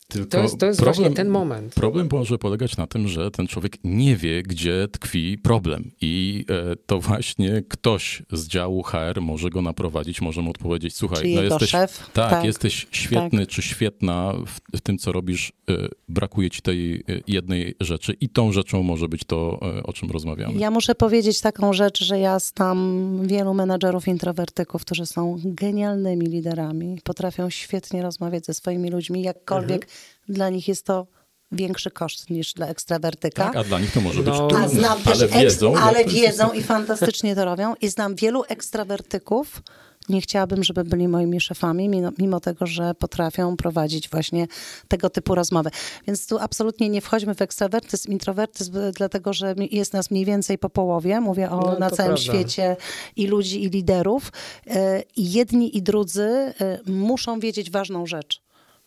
tylko 0.07 0.29
to 0.29 0.43
jest, 0.43 0.59
to 0.59 0.65
jest 0.65 0.79
problem, 0.79 0.95
właśnie 0.95 1.15
ten 1.15 1.29
moment. 1.29 1.73
Problem 1.73 2.09
może 2.11 2.37
polegać 2.37 2.77
na 2.77 2.87
tym, 2.87 3.07
że 3.07 3.31
ten 3.31 3.47
człowiek 3.47 3.77
nie 3.83 4.15
wie, 4.15 4.43
gdzie 4.43 4.87
tkwi 4.91 5.37
problem. 5.37 5.91
I 6.01 6.45
e, 6.49 6.75
to 6.75 6.99
właśnie 6.99 7.63
ktoś 7.69 8.23
z 8.31 8.47
działu 8.47 8.83
HR 8.83 9.21
może 9.21 9.49
go 9.49 9.61
naprowadzić, 9.61 10.21
może 10.21 10.41
mu 10.41 10.49
odpowiedzieć, 10.49 10.95
słuchaj, 10.95 11.21
Czyli 11.21 11.35
no 11.35 11.41
jesteś, 11.43 11.69
szef? 11.69 12.09
Tak, 12.13 12.29
tak, 12.29 12.45
jesteś 12.45 12.87
świetny 12.91 13.45
tak. 13.45 13.55
czy 13.55 13.61
świetna 13.61 14.33
w, 14.45 14.77
w, 14.77 14.81
tym, 14.81 14.97
co 14.97 15.11
robisz. 15.11 15.53
E, 15.69 15.73
brakuje 16.09 16.49
ci 16.49 16.61
tej 16.61 16.95
e, 16.95 17.01
jednej 17.27 17.75
rzeczy 17.79 18.13
i 18.21 18.29
tą 18.29 18.51
rzeczą 18.51 18.83
może 18.83 19.07
być 19.07 19.23
to, 19.23 19.59
e, 19.77 19.83
o 19.83 19.93
czym 19.93 20.11
rozmawiamy. 20.11 20.59
Ja 20.59 20.71
muszę 20.71 20.95
powiedzieć 20.95 21.41
taką 21.41 21.73
rzecz, 21.73 22.03
że 22.03 22.19
ja 22.19 22.39
znam 22.39 23.19
wielu 23.27 23.53
menadżerów 23.53 24.07
introwertyków, 24.07 24.81
którzy 24.81 25.05
są 25.05 25.37
genialnymi 25.45 26.25
liderami, 26.25 26.99
potrafią 27.03 27.49
świetnie 27.49 28.01
rozmawiać 28.01 28.45
ze 28.45 28.53
swoimi 28.53 28.89
ludźmi, 28.89 29.21
jakkolwiek 29.21 29.83
mhm 29.83 29.92
dla 30.29 30.49
nich 30.49 30.67
jest 30.67 30.85
to 30.85 31.07
większy 31.51 31.91
koszt 31.91 32.29
niż 32.29 32.53
dla 32.53 32.67
ekstrawertyka. 32.67 33.43
Tak, 33.43 33.55
a 33.55 33.63
dla 33.63 33.79
nich 33.79 33.91
to 33.91 34.01
może 34.01 34.23
być 34.23 34.33
no, 34.33 34.47
trudne, 34.47 34.69
znam 34.69 34.99
ale 35.05 35.27
wiedzą. 35.27 35.77
Ale 35.77 36.05
wiedzą 36.05 36.51
i 36.51 36.63
fantastycznie 36.63 37.35
to 37.35 37.45
robią. 37.45 37.73
I 37.81 37.89
znam 37.89 38.15
wielu 38.15 38.43
ekstrawertyków, 38.47 39.61
nie 40.09 40.21
chciałabym, 40.21 40.63
żeby 40.63 40.83
byli 40.83 41.07
moimi 41.07 41.41
szefami, 41.41 41.89
mimo, 41.89 42.09
mimo, 42.17 42.39
tego, 42.39 42.67
że 42.67 42.93
potrafią 42.95 43.57
prowadzić 43.57 44.09
właśnie 44.09 44.47
tego 44.87 45.09
typu 45.09 45.35
rozmowy. 45.35 45.69
Więc 46.07 46.27
tu 46.27 46.39
absolutnie 46.39 46.89
nie 46.89 47.01
wchodźmy 47.01 47.35
w 47.35 47.41
ekstrawertyzm, 47.41 48.11
introwertyzm, 48.11 48.73
dlatego 48.95 49.33
że 49.33 49.55
jest 49.71 49.93
nas 49.93 50.11
mniej 50.11 50.25
więcej 50.25 50.57
po 50.57 50.69
połowie, 50.69 51.21
mówię 51.21 51.51
o 51.51 51.61
no, 51.61 51.79
na 51.79 51.89
całym 51.89 52.15
prawda. 52.15 52.33
świecie 52.33 52.75
i 53.15 53.27
ludzi, 53.27 53.63
i 53.63 53.69
liderów. 53.69 54.31
E, 54.67 55.03
I 55.15 55.31
jedni 55.31 55.77
i 55.77 55.81
drudzy 55.81 56.53
e, 56.61 56.79
muszą 56.85 57.39
wiedzieć 57.39 57.71
ważną 57.71 58.05
rzecz 58.05 58.42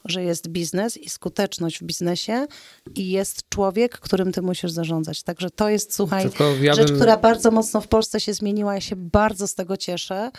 że 0.09 0.25
jest 0.25 0.49
biznes 0.49 0.97
i 0.97 1.11
skuteczność 1.11 1.79
w 1.79 1.83
biznesie 1.83 2.47
i 2.95 3.11
jest 3.11 3.49
człowiek, 3.49 3.99
którym 3.99 4.33
ty 4.33 4.43
musisz 4.43 4.71
zarządzać. 4.71 5.23
Także 5.23 5.51
to 5.51 5.69
jest, 5.69 5.95
słuchaj, 5.95 6.31
ja 6.61 6.75
rzecz, 6.75 6.89
bym... 6.89 6.97
która 6.97 7.17
bardzo 7.17 7.51
mocno 7.51 7.81
w 7.81 7.89
Polsce 7.89 8.21
się 8.21 8.35
zmieniła. 8.35 8.75
Ja 8.75 8.81
się 8.81 8.97
bardzo 8.97 9.49
z 9.49 9.55
tego 9.55 9.77
cieszę, 9.77 10.31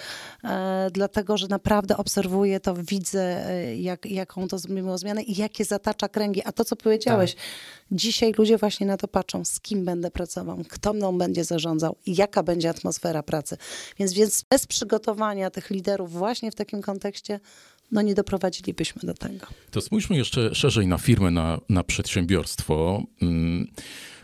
e, 0.44 0.90
dlatego, 0.92 1.38
że 1.38 1.48
naprawdę 1.48 1.98
obserwuję 1.98 2.60
to, 2.60 2.76
widzę, 2.76 3.50
e, 3.50 3.76
jak, 3.76 4.06
jaką 4.06 4.48
to 4.48 4.58
zmieniło 4.60 4.98
zmianę 4.98 5.24
i 5.24 5.36
jakie 5.36 5.66
zatacza 5.66 6.10
kręgi. 6.10 6.42
A 6.46 6.52
to, 6.52 6.66
co 6.66 6.76
powiedziałeś, 6.76 7.36
tak. 7.36 7.44
dzisiaj 7.92 8.34
ludzie 8.38 8.58
właśnie 8.58 8.88
na 8.88 8.98
to 8.98 9.08
patrzą, 9.08 9.46
z 9.46 9.60
kim 9.60 9.86
będę 9.86 10.12
pracował, 10.12 10.58
kto 10.70 10.94
mną 10.94 11.18
będzie 11.18 11.44
zarządzał 11.44 11.96
i 12.06 12.16
jaka 12.16 12.44
będzie 12.44 12.70
atmosfera 12.70 13.24
pracy. 13.24 13.58
Więc, 14.00 14.14
więc 14.14 14.44
bez 14.50 14.68
przygotowania 14.68 15.50
tych 15.50 15.70
liderów 15.70 16.12
właśnie 16.12 16.52
w 16.52 16.56
takim 16.56 16.82
kontekście 16.82 17.40
no 17.92 18.02
nie 18.02 18.16
doprowadzilibyśmy 18.16 19.02
do 19.06 19.14
tego. 19.14 19.48
To 19.72 19.82
spójrzmy 19.82 20.18
jeszcze 20.18 20.56
szerzej 20.56 20.88
na 20.88 20.98
firmę, 20.98 21.32
na, 21.32 21.60
na 21.70 21.84
przedsiębiorstwo. 21.84 23.04
Mm, 23.22 23.68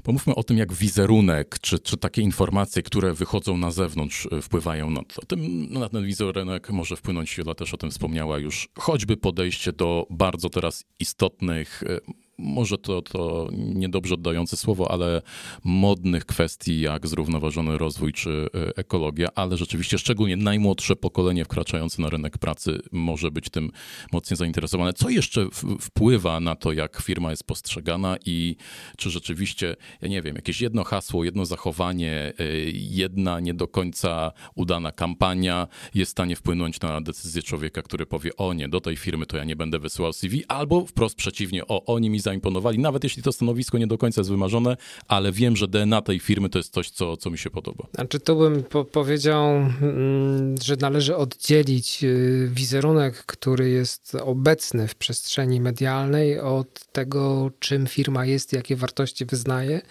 pomówmy 0.03 0.35
o 0.35 0.43
tym, 0.43 0.57
jak 0.57 0.73
wizerunek, 0.73 1.59
czy, 1.59 1.79
czy 1.79 1.97
takie 1.97 2.21
informacje, 2.21 2.83
które 2.83 3.13
wychodzą 3.13 3.57
na 3.57 3.71
zewnątrz, 3.71 4.27
e, 4.31 4.41
wpływają 4.41 4.89
na 4.89 5.03
to. 5.03 5.25
Tym, 5.25 5.73
na 5.73 5.89
ten 5.89 6.05
wizerunek 6.05 6.69
może 6.69 6.95
wpłynąć, 6.95 7.37
Jola 7.37 7.55
też 7.55 7.73
o 7.73 7.77
tym 7.77 7.91
wspomniała 7.91 8.39
już, 8.39 8.69
choćby 8.75 9.17
podejście 9.17 9.71
do 9.71 10.07
bardzo 10.09 10.49
teraz 10.49 10.85
istotnych 10.99 11.83
e, 11.83 11.99
może 12.37 12.77
to, 12.77 13.01
to 13.01 13.49
niedobrze 13.53 14.13
oddające 14.13 14.57
słowo, 14.57 14.91
ale 14.91 15.21
modnych 15.63 16.25
kwestii 16.25 16.81
jak 16.81 17.07
zrównoważony 17.07 17.77
rozwój 17.77 18.13
czy 18.13 18.47
e, 18.55 18.77
ekologia, 18.77 19.27
ale 19.35 19.57
rzeczywiście 19.57 19.97
szczególnie 19.97 20.37
najmłodsze 20.37 20.95
pokolenie 20.95 21.45
wkraczające 21.45 22.01
na 22.01 22.09
rynek 22.09 22.37
pracy 22.37 22.79
może 22.91 23.31
być 23.31 23.49
tym 23.49 23.71
mocniej 24.11 24.37
zainteresowane. 24.37 24.93
Co 24.93 25.09
jeszcze 25.09 25.47
wpływa 25.81 26.39
na 26.39 26.55
to, 26.55 26.71
jak 26.71 27.01
firma 27.01 27.29
jest 27.29 27.43
postrzegana 27.43 28.17
i 28.25 28.55
czy 28.97 29.09
rzeczywiście, 29.09 29.75
ja 30.01 30.07
nie 30.07 30.21
wiem, 30.21 30.35
jakieś 30.35 30.61
jedno 30.61 30.83
hasło, 30.83 31.23
jedno 31.23 31.45
zachowanie, 31.45 32.11
e, 32.11 32.33
jedna 32.73 33.39
nie 33.39 33.53
do 33.53 33.67
końca 33.67 34.31
udana 34.55 34.91
kampania 34.91 35.67
jest 35.93 36.09
w 36.09 36.11
stanie 36.11 36.35
wpłynąć 36.35 36.81
na 36.81 37.01
decyzję 37.01 37.41
człowieka, 37.41 37.81
który 37.81 38.05
powie, 38.05 38.35
o 38.35 38.53
nie, 38.53 38.69
do 38.69 38.81
tej 38.81 38.97
firmy 38.97 39.25
to 39.25 39.37
ja 39.37 39.43
nie 39.43 39.55
będę 39.55 39.79
wysyłał 39.79 40.13
CV, 40.13 40.43
albo 40.47 40.85
wprost 40.85 41.15
przeciwnie, 41.15 41.67
o, 41.67 41.85
oni 41.85 42.09
mi 42.09 42.19
zaimponowali, 42.23 42.79
nawet 42.79 43.03
jeśli 43.03 43.23
to 43.23 43.31
stanowisko 43.31 43.77
nie 43.77 43.87
do 43.87 43.97
końca 43.97 44.21
jest 44.21 44.31
wymarzone, 44.31 44.77
ale 45.07 45.31
wiem, 45.31 45.55
że 45.55 45.67
DNA 45.67 46.01
tej 46.01 46.19
firmy 46.19 46.49
to 46.49 46.59
jest 46.59 46.73
coś, 46.73 46.89
co, 46.89 47.17
co 47.17 47.29
mi 47.29 47.37
się 47.37 47.49
podoba. 47.49 47.87
Znaczy 47.95 48.19
tu 48.19 48.35
bym 48.35 48.63
po 48.63 48.85
powiedział, 48.85 49.45
mm, 49.45 50.55
że 50.63 50.75
należy 50.79 51.15
oddzielić 51.15 52.03
y, 52.03 52.49
wizerunek, 52.53 53.23
który 53.25 53.69
jest 53.69 54.15
obecny 54.15 54.87
w 54.87 54.95
przestrzeni 54.95 55.61
medialnej 55.61 56.39
od 56.39 56.85
tego, 56.91 57.51
czym 57.59 57.87
firma 57.87 58.25
jest, 58.25 58.53
jakie 58.53 58.75
wartości 58.75 59.25
wyznaje 59.25 59.81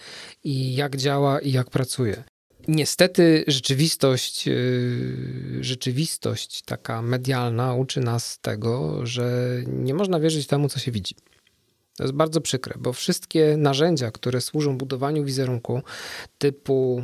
i 0.43 0.75
jak 0.75 0.95
działa 0.95 1.39
i 1.39 1.51
jak 1.51 1.69
pracuje. 1.69 2.23
Niestety 2.67 3.43
rzeczywistość, 3.47 4.47
y, 4.47 5.57
rzeczywistość 5.61 6.61
taka 6.61 7.01
medialna 7.01 7.73
uczy 7.73 7.99
nas 7.99 8.39
tego, 8.39 9.05
że 9.05 9.57
nie 9.67 9.93
można 9.93 10.19
wierzyć 10.19 10.47
temu, 10.47 10.69
co 10.69 10.79
się 10.79 10.91
widzi. 10.91 11.15
To 11.97 12.03
jest 12.03 12.13
bardzo 12.13 12.41
przykre, 12.41 12.75
bo 12.79 12.93
wszystkie 12.93 13.57
narzędzia, 13.57 14.11
które 14.11 14.41
służą 14.41 14.77
budowaniu 14.77 15.23
wizerunku 15.23 15.81
typu 16.37 17.03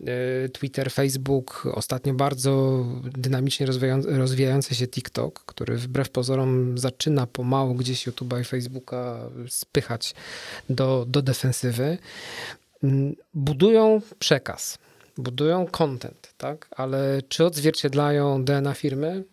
e, 0.00 0.48
Twitter, 0.48 0.92
Facebook, 0.92 1.68
ostatnio 1.74 2.14
bardzo 2.14 2.84
dynamicznie 3.04 3.66
rozwijający 4.04 4.74
się 4.74 4.88
TikTok, 4.88 5.40
który 5.46 5.76
wbrew 5.76 6.10
pozorom 6.10 6.78
zaczyna 6.78 7.26
pomału 7.26 7.74
gdzieś 7.74 8.08
YouTube'a 8.08 8.40
i 8.40 8.44
Facebooka 8.44 9.30
spychać 9.48 10.14
do, 10.70 11.04
do 11.08 11.22
defensywy, 11.22 11.98
budują 13.34 14.00
przekaz, 14.18 14.78
budują 15.18 15.66
content, 15.66 16.34
tak? 16.38 16.68
ale 16.76 17.22
czy 17.28 17.44
odzwierciedlają 17.44 18.44
DNA 18.44 18.74
firmy? 18.74 19.24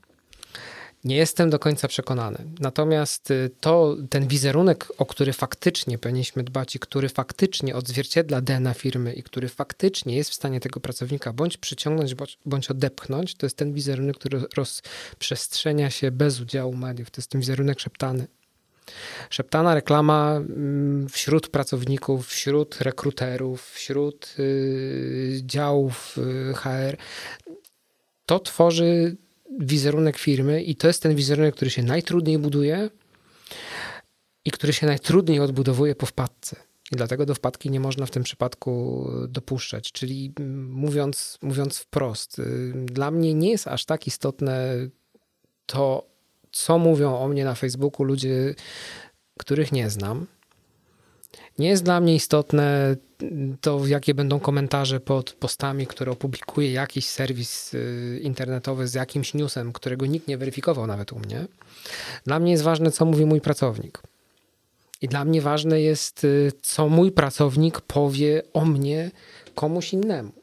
Nie 1.03 1.15
jestem 1.15 1.49
do 1.49 1.59
końca 1.59 1.87
przekonany. 1.87 2.37
Natomiast 2.59 3.31
y, 3.31 3.49
to, 3.59 3.95
ten 4.09 4.27
wizerunek, 4.27 4.87
o 4.97 5.05
który 5.05 5.33
faktycznie 5.33 5.97
powinniśmy 5.97 6.43
dbać 6.43 6.75
i 6.75 6.79
który 6.79 7.09
faktycznie 7.09 7.75
odzwierciedla 7.75 8.41
DNA 8.41 8.73
firmy 8.73 9.13
i 9.13 9.23
który 9.23 9.49
faktycznie 9.49 10.15
jest 10.15 10.29
w 10.29 10.33
stanie 10.33 10.59
tego 10.59 10.79
pracownika 10.79 11.33
bądź 11.33 11.57
przyciągnąć, 11.57 12.15
bądź, 12.15 12.37
bądź 12.45 12.71
odepchnąć, 12.71 13.35
to 13.35 13.45
jest 13.45 13.57
ten 13.57 13.73
wizerunek, 13.73 14.17
który 14.17 14.41
rozprzestrzenia 14.57 15.89
się 15.89 16.11
bez 16.11 16.39
udziału 16.39 16.75
mediów. 16.75 17.11
To 17.11 17.21
jest 17.21 17.29
ten 17.29 17.41
wizerunek 17.41 17.79
szeptany. 17.79 18.27
Szeptana 19.29 19.75
reklama 19.75 20.35
mm, 20.35 21.09
wśród 21.09 21.47
pracowników, 21.47 22.27
wśród 22.27 22.81
rekruterów, 22.81 23.71
wśród 23.71 24.35
y, 24.39 25.41
działów 25.43 26.17
y, 26.17 26.53
HR. 26.53 26.97
To 28.25 28.39
tworzy 28.39 29.15
wizerunek 29.59 30.17
firmy 30.17 30.63
i 30.63 30.75
to 30.75 30.87
jest 30.87 31.03
ten 31.03 31.15
wizerunek, 31.15 31.55
który 31.55 31.71
się 31.71 31.83
najtrudniej 31.83 32.37
buduje 32.37 32.89
i 34.45 34.51
który 34.51 34.73
się 34.73 34.87
najtrudniej 34.87 35.39
odbudowuje 35.39 35.95
po 35.95 36.05
wpadce. 36.05 36.55
I 36.91 36.95
dlatego 36.95 37.25
do 37.25 37.35
wpadki 37.35 37.71
nie 37.71 37.79
można 37.79 38.05
w 38.05 38.11
tym 38.11 38.23
przypadku 38.23 39.05
dopuszczać. 39.27 39.91
Czyli 39.91 40.33
mm, 40.39 40.71
mówiąc, 40.71 41.37
mówiąc 41.41 41.77
wprost, 41.77 42.39
y, 42.39 42.73
dla 42.85 43.11
mnie 43.11 43.33
nie 43.33 43.49
jest 43.49 43.67
aż 43.67 43.85
tak 43.85 44.07
istotne 44.07 44.75
to, 45.65 46.05
co 46.51 46.79
mówią 46.79 47.17
o 47.17 47.27
mnie 47.27 47.45
na 47.45 47.55
Facebooku 47.55 48.03
ludzie, 48.03 48.55
których 49.39 49.71
nie 49.71 49.89
znam. 49.89 50.27
Nie 51.59 51.69
jest 51.69 51.83
dla 51.83 51.99
mnie 51.99 52.15
istotne 52.15 52.95
to, 53.61 53.87
jakie 53.87 54.13
będą 54.13 54.39
komentarze 54.39 54.99
pod 54.99 55.31
postami, 55.31 55.87
które 55.87 56.11
opublikuje 56.11 56.71
jakiś 56.71 57.05
serwis 57.05 57.73
y, 57.73 58.19
internetowy 58.23 58.87
z 58.87 58.93
jakimś 58.93 59.33
newsem, 59.33 59.73
którego 59.73 60.05
nikt 60.05 60.27
nie 60.27 60.37
weryfikował 60.37 60.87
nawet 60.87 61.13
u 61.13 61.19
mnie. 61.19 61.45
Dla 62.25 62.39
mnie 62.39 62.51
jest 62.51 62.63
ważne, 62.63 62.91
co 62.91 63.05
mówi 63.05 63.25
mój 63.25 63.41
pracownik. 63.41 64.01
I 65.01 65.07
dla 65.07 65.25
mnie 65.25 65.41
ważne 65.41 65.81
jest, 65.81 66.23
y, 66.23 66.51
co 66.61 66.89
mój 66.89 67.11
pracownik 67.11 67.81
powie 67.81 68.43
o 68.53 68.65
mnie 68.65 69.11
komuś 69.55 69.93
innemu. 69.93 70.40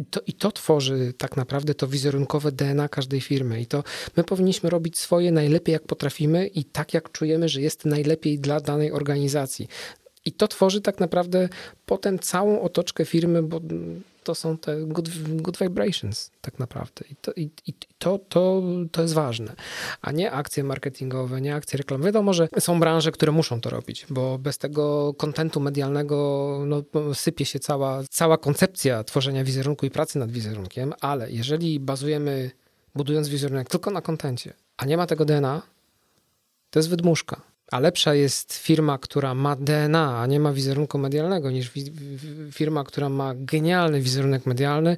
I 0.00 0.04
to, 0.04 0.20
I 0.26 0.32
to 0.32 0.52
tworzy 0.52 1.12
tak 1.18 1.36
naprawdę 1.36 1.74
to 1.74 1.86
wizerunkowe 1.86 2.52
DNA 2.52 2.88
każdej 2.88 3.20
firmy. 3.20 3.60
I 3.60 3.66
to 3.66 3.84
my 4.16 4.24
powinniśmy 4.24 4.70
robić 4.70 4.98
swoje 4.98 5.32
najlepiej, 5.32 5.72
jak 5.72 5.82
potrafimy 5.82 6.46
i 6.46 6.64
tak, 6.64 6.94
jak 6.94 7.12
czujemy, 7.12 7.48
że 7.48 7.60
jest 7.60 7.84
najlepiej 7.84 8.38
dla 8.38 8.60
danej 8.60 8.92
organizacji. 8.92 9.68
I 10.24 10.32
to 10.32 10.48
tworzy 10.48 10.80
tak 10.80 11.00
naprawdę 11.00 11.48
potem 11.86 12.18
całą 12.18 12.62
otoczkę 12.62 13.04
firmy, 13.04 13.42
bo 13.42 13.60
to 14.30 14.34
są 14.34 14.58
te 14.58 14.80
good, 14.80 15.08
good 15.42 15.58
vibrations 15.58 16.30
tak 16.40 16.58
naprawdę. 16.58 17.04
I, 17.10 17.16
to, 17.16 17.32
i, 17.32 17.50
i 17.66 17.74
to, 17.98 18.18
to, 18.18 18.62
to 18.92 19.02
jest 19.02 19.14
ważne. 19.14 19.54
A 20.02 20.12
nie 20.12 20.32
akcje 20.32 20.64
marketingowe, 20.64 21.40
nie 21.40 21.54
akcje 21.54 21.76
reklamowe. 21.78 22.06
Wiadomo, 22.06 22.32
że 22.32 22.48
są 22.58 22.80
branże, 22.80 23.12
które 23.12 23.32
muszą 23.32 23.60
to 23.60 23.70
robić, 23.70 24.06
bo 24.10 24.38
bez 24.38 24.58
tego 24.58 25.14
kontentu 25.14 25.60
medialnego 25.60 26.16
no, 26.66 26.82
sypie 27.14 27.44
się 27.44 27.58
cała, 27.58 28.02
cała 28.10 28.38
koncepcja 28.38 29.04
tworzenia 29.04 29.44
wizerunku 29.44 29.86
i 29.86 29.90
pracy 29.90 30.18
nad 30.18 30.30
wizerunkiem, 30.30 30.94
ale 31.00 31.30
jeżeli 31.30 31.80
bazujemy, 31.80 32.50
budując 32.94 33.28
wizerunek 33.28 33.68
tylko 33.68 33.90
na 33.90 34.02
kontencie, 34.02 34.52
a 34.76 34.84
nie 34.84 34.96
ma 34.96 35.06
tego 35.06 35.24
DNA, 35.24 35.62
to 36.70 36.78
jest 36.78 36.90
wydmuszka. 36.90 37.40
A 37.70 37.80
lepsza 37.80 38.14
jest 38.14 38.54
firma, 38.54 38.98
która 38.98 39.34
ma 39.34 39.56
DNA, 39.56 40.20
a 40.20 40.26
nie 40.26 40.40
ma 40.40 40.52
wizerunku 40.52 40.98
medialnego, 40.98 41.50
niż 41.50 41.70
firma, 42.52 42.84
która 42.84 43.08
ma 43.08 43.32
genialny 43.36 44.00
wizerunek 44.00 44.46
medialny, 44.46 44.96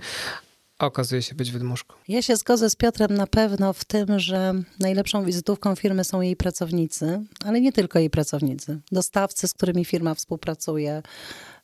a 0.79 0.87
okazuje 0.87 1.23
się 1.23 1.35
być 1.35 1.51
wydmuszką. 1.51 1.95
Ja 2.09 2.23
się 2.23 2.37
zgodzę 2.37 2.71
z 2.71 2.77
Piotrem 2.77 3.15
na 3.15 3.27
pewno 3.27 3.73
w 3.73 3.85
tym, 3.85 4.19
że 4.19 4.55
najlepszą 4.81 5.25
wizytówką 5.25 5.75
firmy 5.75 6.05
są 6.05 6.21
jej 6.21 6.37
pracownicy, 6.37 7.23
ale 7.45 7.61
nie 7.61 7.73
tylko 7.73 7.99
jej 7.99 8.11
pracownicy. 8.11 8.79
Dostawcy, 8.93 9.49
z 9.49 9.55
którymi 9.55 9.85
firma 9.85 10.15
współpracuje, 10.15 11.03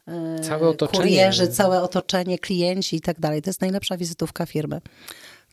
e, 0.09 0.41
całe 0.41 0.69
otoczenie. 0.69 1.03
kurierzy, 1.03 1.49
całe 1.49 1.83
otoczenie, 1.83 2.39
klienci 2.39 2.97
i 2.97 3.01
tak 3.01 3.21
dalej. 3.21 3.43
To 3.43 3.51
jest 3.51 3.61
najlepsza 3.61 3.97
wizytówka 3.97 4.47
firmy 4.47 4.81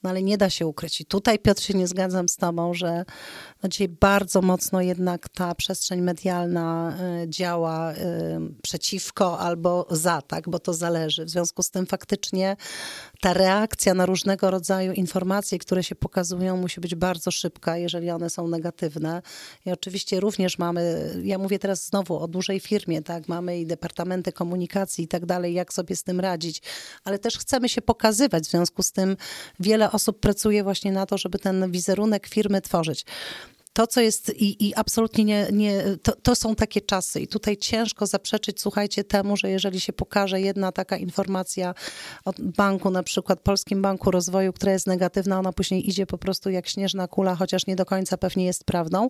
no 0.06 0.10
ale 0.10 0.24
nie 0.24 0.38
da 0.38 0.50
się 0.50 0.68
ukryć. 0.68 1.02
I 1.02 1.06
tutaj, 1.06 1.40
Piotr, 1.40 1.62
się 1.62 1.74
nie 1.74 1.88
zgadzam 1.88 2.30
z 2.30 2.36
tobą, 2.36 2.74
że 2.74 3.06
no 3.64 3.70
dzisiaj 3.70 3.88
bardzo 3.88 4.42
mocno 4.42 4.82
jednak 4.82 5.30
ta 5.30 5.56
przestrzeń 5.56 6.02
medialna 6.02 6.98
y, 7.24 7.30
działa 7.30 7.94
y, 7.94 7.98
przeciwko 8.62 9.40
albo 9.40 9.88
za, 9.92 10.22
tak, 10.22 10.50
bo 10.50 10.60
to 10.60 10.74
zależy. 10.74 11.26
W 11.26 11.30
związku 11.30 11.64
z 11.64 11.70
tym 11.72 11.86
faktycznie 11.86 12.58
ta 13.22 13.34
reakcja 13.34 13.94
na 13.94 14.06
różnego 14.06 14.52
rodzaju 14.52 14.94
informacje, 14.94 15.60
które 15.60 15.84
się 15.84 15.96
pokazują, 15.96 16.58
musi 16.58 16.82
być 16.82 16.96
bardzo 16.96 17.32
szybka, 17.32 17.78
jeżeli 17.78 18.10
one 18.10 18.30
są 18.30 18.48
negatywne. 18.48 19.22
I 19.66 19.72
oczywiście 19.72 20.20
również 20.20 20.58
mamy, 20.58 21.14
ja 21.24 21.38
mówię 21.38 21.60
teraz 21.60 21.86
znowu 21.86 22.20
o 22.20 22.28
dużej 22.28 22.60
firmie, 22.60 23.02
tak, 23.02 23.28
mamy 23.28 23.60
i 23.60 23.66
departamenty 23.66 24.32
komunikacji 24.32 25.04
i 25.04 25.08
tak 25.08 25.26
dalej, 25.26 25.54
jak 25.54 25.74
sobie 25.74 25.96
z 25.96 26.04
tym 26.04 26.20
radzić, 26.20 26.62
ale 27.04 27.20
też 27.20 27.38
chcemy 27.38 27.70
się 27.70 27.82
pokazywać, 27.82 28.44
w 28.44 28.50
związku 28.50 28.84
z 28.84 28.92
tym 28.92 29.18
wiele 29.60 29.92
osób 29.92 30.20
pracuje 30.20 30.64
właśnie 30.64 30.92
na 30.92 31.06
to, 31.06 31.18
żeby 31.18 31.40
ten 31.40 31.72
wizerunek 31.72 32.28
firmy 32.28 32.62
tworzyć 32.62 33.06
to, 33.76 33.88
co 33.88 34.02
jest 34.02 34.30
i, 34.30 34.68
i 34.68 34.76
absolutnie 34.76 35.26
nie, 35.26 35.48
nie 35.52 35.84
to, 36.04 36.12
to, 36.12 36.36
są 36.36 36.56
takie 36.56 36.82
czasy 36.82 37.22
i 37.22 37.28
tutaj 37.28 37.58
ciężko 37.58 38.08
zaprzeczyć, 38.08 38.62
słuchajcie, 38.62 39.04
temu, 39.04 39.38
że 39.38 39.50
jeżeli 39.50 39.80
się 39.80 39.94
pokaże 39.94 40.42
jedna 40.42 40.72
taka 40.72 40.98
informacja 40.98 41.74
od 42.26 42.42
banku, 42.42 42.90
na 42.90 43.04
przykład 43.04 43.40
Polskim 43.40 43.82
Banku 43.82 44.12
Rozwoju, 44.12 44.54
która 44.54 44.72
jest 44.72 44.88
negatywna, 44.88 45.40
ona 45.40 45.54
później 45.54 45.90
idzie 45.90 46.06
po 46.06 46.18
prostu 46.18 46.50
jak 46.50 46.68
śnieżna 46.68 47.08
kula, 47.08 47.36
chociaż 47.36 47.68
nie 47.68 47.76
do 47.76 47.86
końca 47.86 48.18
pewnie 48.18 48.46
jest 48.46 48.64
prawdą 48.64 49.10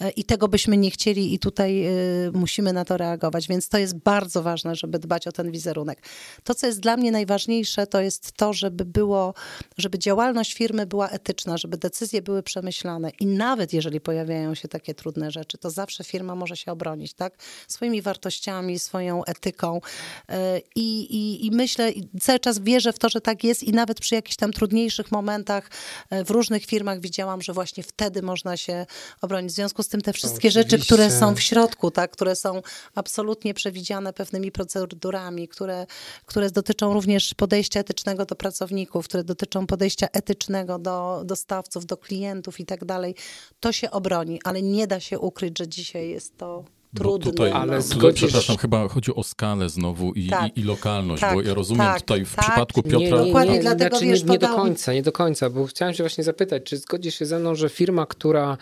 e, 0.00 0.10
i 0.10 0.24
tego 0.24 0.48
byśmy 0.48 0.76
nie 0.76 0.90
chcieli 0.90 1.34
i 1.34 1.38
tutaj 1.38 1.86
y, 2.26 2.32
musimy 2.32 2.72
na 2.72 2.84
to 2.84 2.96
reagować, 2.96 3.48
więc 3.48 3.68
to 3.68 3.78
jest 3.78 3.98
bardzo 3.98 4.42
ważne, 4.42 4.76
żeby 4.76 4.98
dbać 4.98 5.26
o 5.26 5.32
ten 5.32 5.50
wizerunek. 5.50 6.02
To, 6.44 6.54
co 6.54 6.66
jest 6.66 6.80
dla 6.80 6.96
mnie 6.96 7.12
najważniejsze, 7.12 7.86
to 7.86 8.00
jest 8.00 8.32
to, 8.32 8.52
żeby 8.52 8.84
było, 8.84 9.34
żeby 9.78 9.98
działalność 9.98 10.54
firmy 10.54 10.86
była 10.86 11.08
etyczna, 11.08 11.58
żeby 11.58 11.76
decyzje 11.76 12.22
były 12.22 12.42
przemyślane 12.42 13.10
i 13.20 13.26
nawet 13.26 13.72
jeżeli 13.72 13.97
jeżeli 13.98 14.00
pojawiają 14.00 14.54
się 14.54 14.68
takie 14.68 14.94
trudne 14.94 15.30
rzeczy, 15.30 15.58
to 15.58 15.70
zawsze 15.70 16.04
firma 16.04 16.34
może 16.34 16.56
się 16.56 16.72
obronić, 16.72 17.14
tak? 17.14 17.34
Swoimi 17.68 18.02
wartościami, 18.02 18.78
swoją 18.78 19.24
etyką. 19.24 19.80
E, 20.28 20.60
I, 20.74 21.00
i, 21.00 21.46
i 21.46 21.50
myślę, 21.50 21.92
cały 22.20 22.38
czas 22.38 22.58
wierzę 22.58 22.92
w 22.92 22.98
to, 22.98 23.08
że 23.08 23.20
tak 23.20 23.44
jest 23.44 23.62
i 23.62 23.72
nawet 23.72 24.00
przy 24.00 24.14
jakichś 24.14 24.36
tam 24.36 24.52
trudniejszych 24.52 25.12
momentach 25.12 25.70
e, 26.10 26.24
w 26.24 26.30
różnych 26.30 26.64
firmach 26.66 27.00
widziałam, 27.00 27.42
że 27.42 27.52
właśnie 27.52 27.82
wtedy 27.82 28.22
można 28.22 28.56
się 28.56 28.86
obronić. 29.20 29.52
W 29.52 29.54
związku 29.54 29.82
z 29.82 29.88
tym 29.88 30.00
te 30.00 30.12
wszystkie 30.12 30.48
Oczywiście. 30.48 30.62
rzeczy, 30.62 30.84
które 30.84 31.10
są 31.10 31.34
w 31.34 31.40
środku, 31.40 31.90
tak? 31.90 32.10
które 32.10 32.36
są 32.36 32.62
absolutnie 32.94 33.54
przewidziane 33.54 34.12
pewnymi 34.12 34.52
procedurami, 34.52 35.48
które, 35.48 35.86
które 36.26 36.50
dotyczą 36.50 36.94
również 36.94 37.34
podejścia 37.34 37.80
etycznego 37.80 38.24
do 38.24 38.36
pracowników, 38.36 39.04
które 39.04 39.24
dotyczą 39.24 39.66
podejścia 39.66 40.08
etycznego 40.12 40.78
do 40.78 41.22
dostawców, 41.24 41.86
do 41.86 41.96
klientów 41.96 42.60
i 42.60 42.66
tak 42.66 42.84
dalej, 42.84 43.14
to 43.60 43.72
się 43.72 43.87
obroni, 43.90 44.40
ale 44.44 44.62
nie 44.62 44.86
da 44.86 45.00
się 45.00 45.18
ukryć, 45.18 45.58
że 45.58 45.68
dzisiaj 45.68 46.08
jest 46.08 46.36
to 46.36 46.64
trudne. 46.94 47.30
Tutaj, 47.30 47.52
ale 47.52 47.82
zgodzisz... 47.82 48.24
Przepraszam, 48.24 48.56
chyba 48.56 48.88
chodzi 48.88 49.14
o 49.14 49.22
skalę 49.22 49.68
znowu 49.68 50.12
i, 50.12 50.28
tak, 50.28 50.56
i, 50.56 50.60
i 50.60 50.64
lokalność, 50.64 51.20
tak, 51.20 51.34
bo 51.34 51.42
ja 51.42 51.54
rozumiem 51.54 51.86
tak, 51.86 52.00
tutaj 52.00 52.24
w 52.24 52.34
tak. 52.34 52.44
przypadku 52.44 52.82
Piotra... 52.82 52.98
Nie, 53.22 53.32
nie, 53.32 53.44
nie, 53.44 53.50
nie, 53.50 53.60
dlatego, 53.60 53.96
znaczy, 53.96 54.06
wiesz, 54.06 54.24
nie, 54.24 54.30
nie 54.30 54.38
do 54.38 54.48
końca, 54.48 54.92
nie 54.92 55.02
do 55.02 55.12
końca, 55.12 55.50
bo 55.50 55.66
chciałem 55.66 55.94
się 55.94 56.02
właśnie 56.02 56.24
zapytać, 56.24 56.62
czy 56.62 56.76
zgodzisz 56.76 57.14
się 57.14 57.26
ze 57.26 57.38
mną, 57.38 57.54
że 57.54 57.68
firma, 57.68 58.06
która 58.06 58.58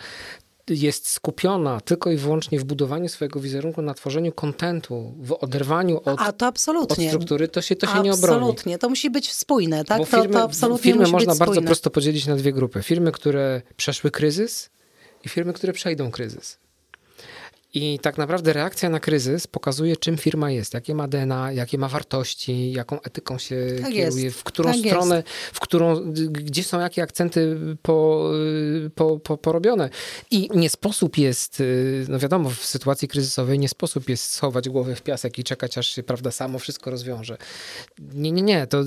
jest 0.69 1.09
skupiona 1.09 1.81
tylko 1.81 2.11
i 2.11 2.17
wyłącznie 2.17 2.59
w 2.59 2.63
budowaniu 2.63 3.09
swojego 3.09 3.39
wizerunku, 3.39 3.81
na 3.81 3.93
tworzeniu 3.93 4.31
kontentu, 4.31 5.13
w 5.19 5.31
oderwaniu 5.43 5.97
od, 6.05 6.21
A, 6.21 6.31
to 6.31 6.45
absolutnie. 6.45 7.05
od 7.05 7.11
struktury, 7.11 7.47
to 7.47 7.61
się, 7.61 7.75
to 7.75 7.87
się 7.87 8.01
nie 8.01 8.13
obroni. 8.13 8.37
Absolutnie, 8.37 8.77
to 8.77 8.89
musi 8.89 9.09
być 9.09 9.33
spójne, 9.33 9.85
tak? 9.85 9.97
Bo 9.97 10.05
firmy, 10.05 10.27
to, 10.27 10.33
to 10.33 10.43
absolutnie 10.43 10.91
firmy 10.91 11.07
można 11.07 11.35
bardzo 11.35 11.61
prosto 11.61 11.89
podzielić 11.89 12.25
na 12.25 12.35
dwie 12.35 12.53
grupy. 12.53 12.83
Firmy, 12.83 13.11
które 13.11 13.61
przeszły 13.75 14.11
kryzys 14.11 14.69
i 15.23 15.29
firmy, 15.29 15.53
które 15.53 15.73
przejdą 15.73 16.11
kryzys. 16.11 16.59
I 17.73 17.99
tak 17.99 18.17
naprawdę 18.17 18.53
reakcja 18.53 18.89
na 18.89 18.99
kryzys 18.99 19.47
pokazuje, 19.47 19.97
czym 19.97 20.17
firma 20.17 20.51
jest, 20.51 20.73
jakie 20.73 20.95
ma 20.95 21.07
DNA, 21.07 21.51
jakie 21.51 21.77
ma 21.77 21.87
wartości, 21.87 22.71
jaką 22.71 23.01
etyką 23.01 23.37
się 23.37 23.55
Tak 23.81 23.93
kieruje, 23.93 24.23
jest. 24.23 24.37
w 24.37 24.43
którą 24.43 24.71
Tak 24.71 24.79
stronę, 24.79 25.23
w 25.53 25.59
którą, 25.59 26.11
gdzie 26.31 26.63
są 26.63 26.79
jakie 26.79 27.03
akcenty 27.03 27.57
po, 27.81 28.29
po, 28.95 29.19
po, 29.19 29.37
porobione. 29.37 29.89
I 30.31 30.49
nie 30.55 30.69
sposób 30.69 31.17
jest, 31.17 31.59
y, 31.59 32.05
no 32.09 32.19
wiadomo, 32.19 32.49
w 32.49 32.65
sytuacji 32.65 33.07
kryzysowej 33.07 33.59
nie 33.59 33.69
sposób 33.69 34.09
jest 34.09 34.31
schować 34.31 34.69
głowę 34.69 34.95
w 34.95 35.01
piasek 35.01 35.39
i 35.39 35.43
czekać, 35.43 35.77
aż 35.77 35.87
się, 35.87 36.03
prawda, 36.03 36.31
samo 36.31 36.59
wszystko 36.59 36.91
rozwiąże. 36.91 37.37
Nie, 37.99 38.31
nie, 38.31 38.41
nie, 38.41 38.67
to, 38.67 38.83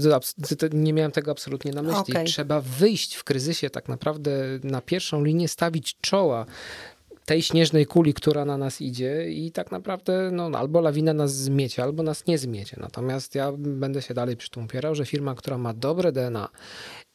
to, 0.59 0.69
nie 0.73 0.93
miałem 0.93 1.13
tego 1.13 1.31
absolutnie 1.31 1.73
na 1.73 1.83
myśli. 1.83 2.15
Okej. 2.15 2.27
Trzeba 2.27 2.61
wyjść 2.61 3.15
w 3.15 3.25
kryzysie 3.25 3.71
tak 3.71 3.89
naprawdę 3.89 4.31
na 4.63 4.81
pierwszą 4.81 5.25
linię, 5.25 5.49
stawić 5.49 5.97
czoła 6.01 6.47
tej 7.31 7.43
śnieżnej 7.43 7.87
kuli, 7.87 8.15
która 8.15 8.45
na 8.45 8.57
nas 8.57 8.81
idzie 8.81 9.31
i 9.31 9.53
tak 9.53 9.71
naprawdę 9.71 10.31
no, 10.33 10.51
albo 10.59 10.81
lawina 10.81 11.15
nas 11.15 11.37
zmiecie, 11.37 11.83
albo 11.83 12.03
nas 12.03 12.27
nie 12.27 12.39
zmiecie. 12.39 12.77
Natomiast 12.81 13.35
ja 13.35 13.53
będę 13.57 14.03
się 14.03 14.15
dalej 14.15 14.37
przy 14.37 14.51
tym 14.51 14.65
upierał, 14.65 14.95
że 14.95 15.07
firma, 15.07 15.35
która 15.35 15.59
ma 15.59 15.75
dobre 15.75 16.13
DNA 16.13 16.49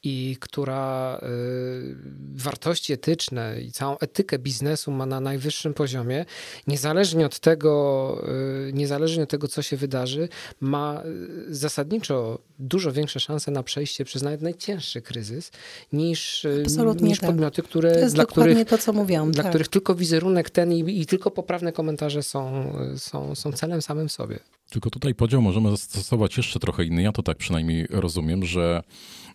i 0.05 0.37
która 0.39 1.17
y, 1.23 1.95
wartości 2.35 2.93
etyczne 2.93 3.61
i 3.61 3.71
całą 3.71 3.97
etykę 3.97 4.39
biznesu 4.39 4.91
ma 4.91 5.05
na 5.05 5.19
najwyższym 5.19 5.73
poziomie, 5.73 6.25
niezależnie 6.67 7.25
od 7.25 7.39
tego, 7.39 8.25
y, 8.69 8.73
niezależnie 8.73 9.23
od 9.23 9.29
tego, 9.29 9.47
co 9.47 9.61
się 9.61 9.77
wydarzy, 9.77 10.29
ma 10.61 11.03
y, 11.49 11.55
zasadniczo 11.55 12.39
dużo 12.59 12.91
większe 12.91 13.19
szanse 13.19 13.51
na 13.51 13.63
przejście 13.63 14.05
przez 14.05 14.21
nawet 14.23 14.41
najcięższy 14.41 15.01
kryzys 15.01 15.51
niż, 15.93 16.47
Absolutnie 16.65 17.09
niż 17.09 17.19
tak. 17.19 17.29
podmioty, 17.29 17.61
To 17.61 17.67
które, 17.67 17.99
jest 17.99 18.15
dla 18.15 18.25
których 18.25 18.67
to, 18.67 18.77
co 18.77 18.93
mówiłam. 18.93 19.31
dla 19.31 19.43
tak. 19.43 19.51
których 19.51 19.67
tylko 19.67 19.95
wizerunek 19.95 20.49
ten 20.49 20.73
i, 20.73 21.01
i 21.01 21.05
tylko 21.05 21.31
poprawne 21.31 21.71
komentarze 21.71 22.23
są, 22.23 22.73
są, 22.97 23.35
są 23.35 23.51
celem 23.51 23.81
samym 23.81 24.07
w 24.07 24.11
sobie. 24.11 24.39
Tylko 24.69 24.89
tutaj 24.89 25.15
podział 25.15 25.41
możemy 25.41 25.71
zastosować 25.71 26.37
jeszcze 26.37 26.59
trochę 26.59 26.85
inny. 26.85 27.01
Ja 27.01 27.11
to 27.11 27.23
tak 27.23 27.37
przynajmniej 27.37 27.87
rozumiem, 27.89 28.45
że 28.45 28.83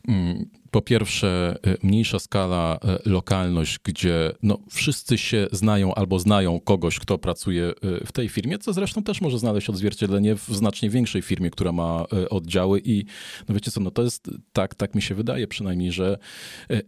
mm, 0.09 0.51
po 0.71 0.83
pierwsze 0.83 1.59
e, 1.67 1.77
mniejsza 1.83 2.19
skala, 2.19 2.79
e, 2.85 3.11
lokalność, 3.11 3.79
gdzie 3.85 4.33
no, 4.43 4.59
wszyscy 4.71 5.19
się 5.19 5.47
znają 5.53 5.95
albo 5.95 6.19
znają 6.19 6.61
kogoś, 6.61 6.99
kto 6.99 7.19
pracuje 7.19 7.65
e, 7.65 8.07
w 8.07 8.13
tej 8.13 8.29
firmie, 8.29 8.59
co 8.59 8.73
zresztą 8.73 9.03
też 9.03 9.21
może 9.21 9.39
znaleźć 9.39 9.71
odzwierciedlenie 9.71 10.37
w 10.37 10.47
znacznie 10.49 10.91
większej 10.91 11.23
firmie, 11.23 11.51
która 11.51 11.73
ma 11.73 12.05
oddziały 12.31 12.81
i 12.85 13.05
no 13.49 13.55
wiecie 13.55 13.71
co, 13.71 13.81
no 13.81 13.91
to 13.91 14.03
jest 14.03 14.31
tak, 14.53 14.75
tak 14.75 14.95
mi 14.95 15.03
się 15.03 15.15
wydaje 15.15 15.47
przynajmniej, 15.47 15.93
że 15.93 16.19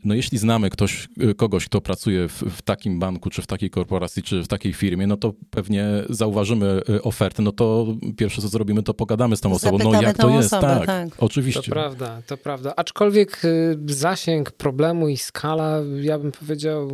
no 0.04 0.14
jeśli 0.14 0.38
znamy 0.38 0.70
ktoś, 0.70 1.08
kogoś, 1.36 1.66
kto 1.66 1.80
pracuje 1.80 2.28
w, 2.28 2.42
w 2.42 2.62
takim 2.62 2.98
banku, 2.98 3.30
czy 3.30 3.42
w 3.42 3.46
takiej 3.46 3.70
korporacji, 3.70 4.22
czy 4.22 4.42
w 4.42 4.48
takiej 4.48 4.72
firmie, 4.72 5.06
no 5.06 5.16
to 5.16 5.34
pewnie 5.50 5.86
zauważymy 6.08 6.80
ofertę, 7.02 7.42
no 7.42 7.52
to 7.52 7.86
pierwsze 8.16 8.42
co 8.42 8.48
zrobimy, 8.48 8.82
to 8.82 8.94
pogadamy 8.94 9.36
z 9.36 9.40
tą 9.40 9.52
osobą, 9.52 9.78
no 9.78 9.84
Zapytamy 9.84 10.04
jak 10.04 10.16
tą 10.16 10.28
to 10.28 10.36
jest, 10.36 10.52
osobę, 10.52 10.76
tak, 10.76 10.86
tak. 10.86 11.08
oczywiście. 11.18 11.62
To 11.62 11.70
prawda, 11.70 12.22
to 12.26 12.36
prawda. 12.36 12.72
Aczkolwiek 12.76 13.44
y, 13.44 13.71
zasięg 13.88 14.50
problemu 14.50 15.08
i 15.08 15.16
skala, 15.16 15.78
ja 16.00 16.18
bym 16.18 16.32
powiedział, 16.32 16.88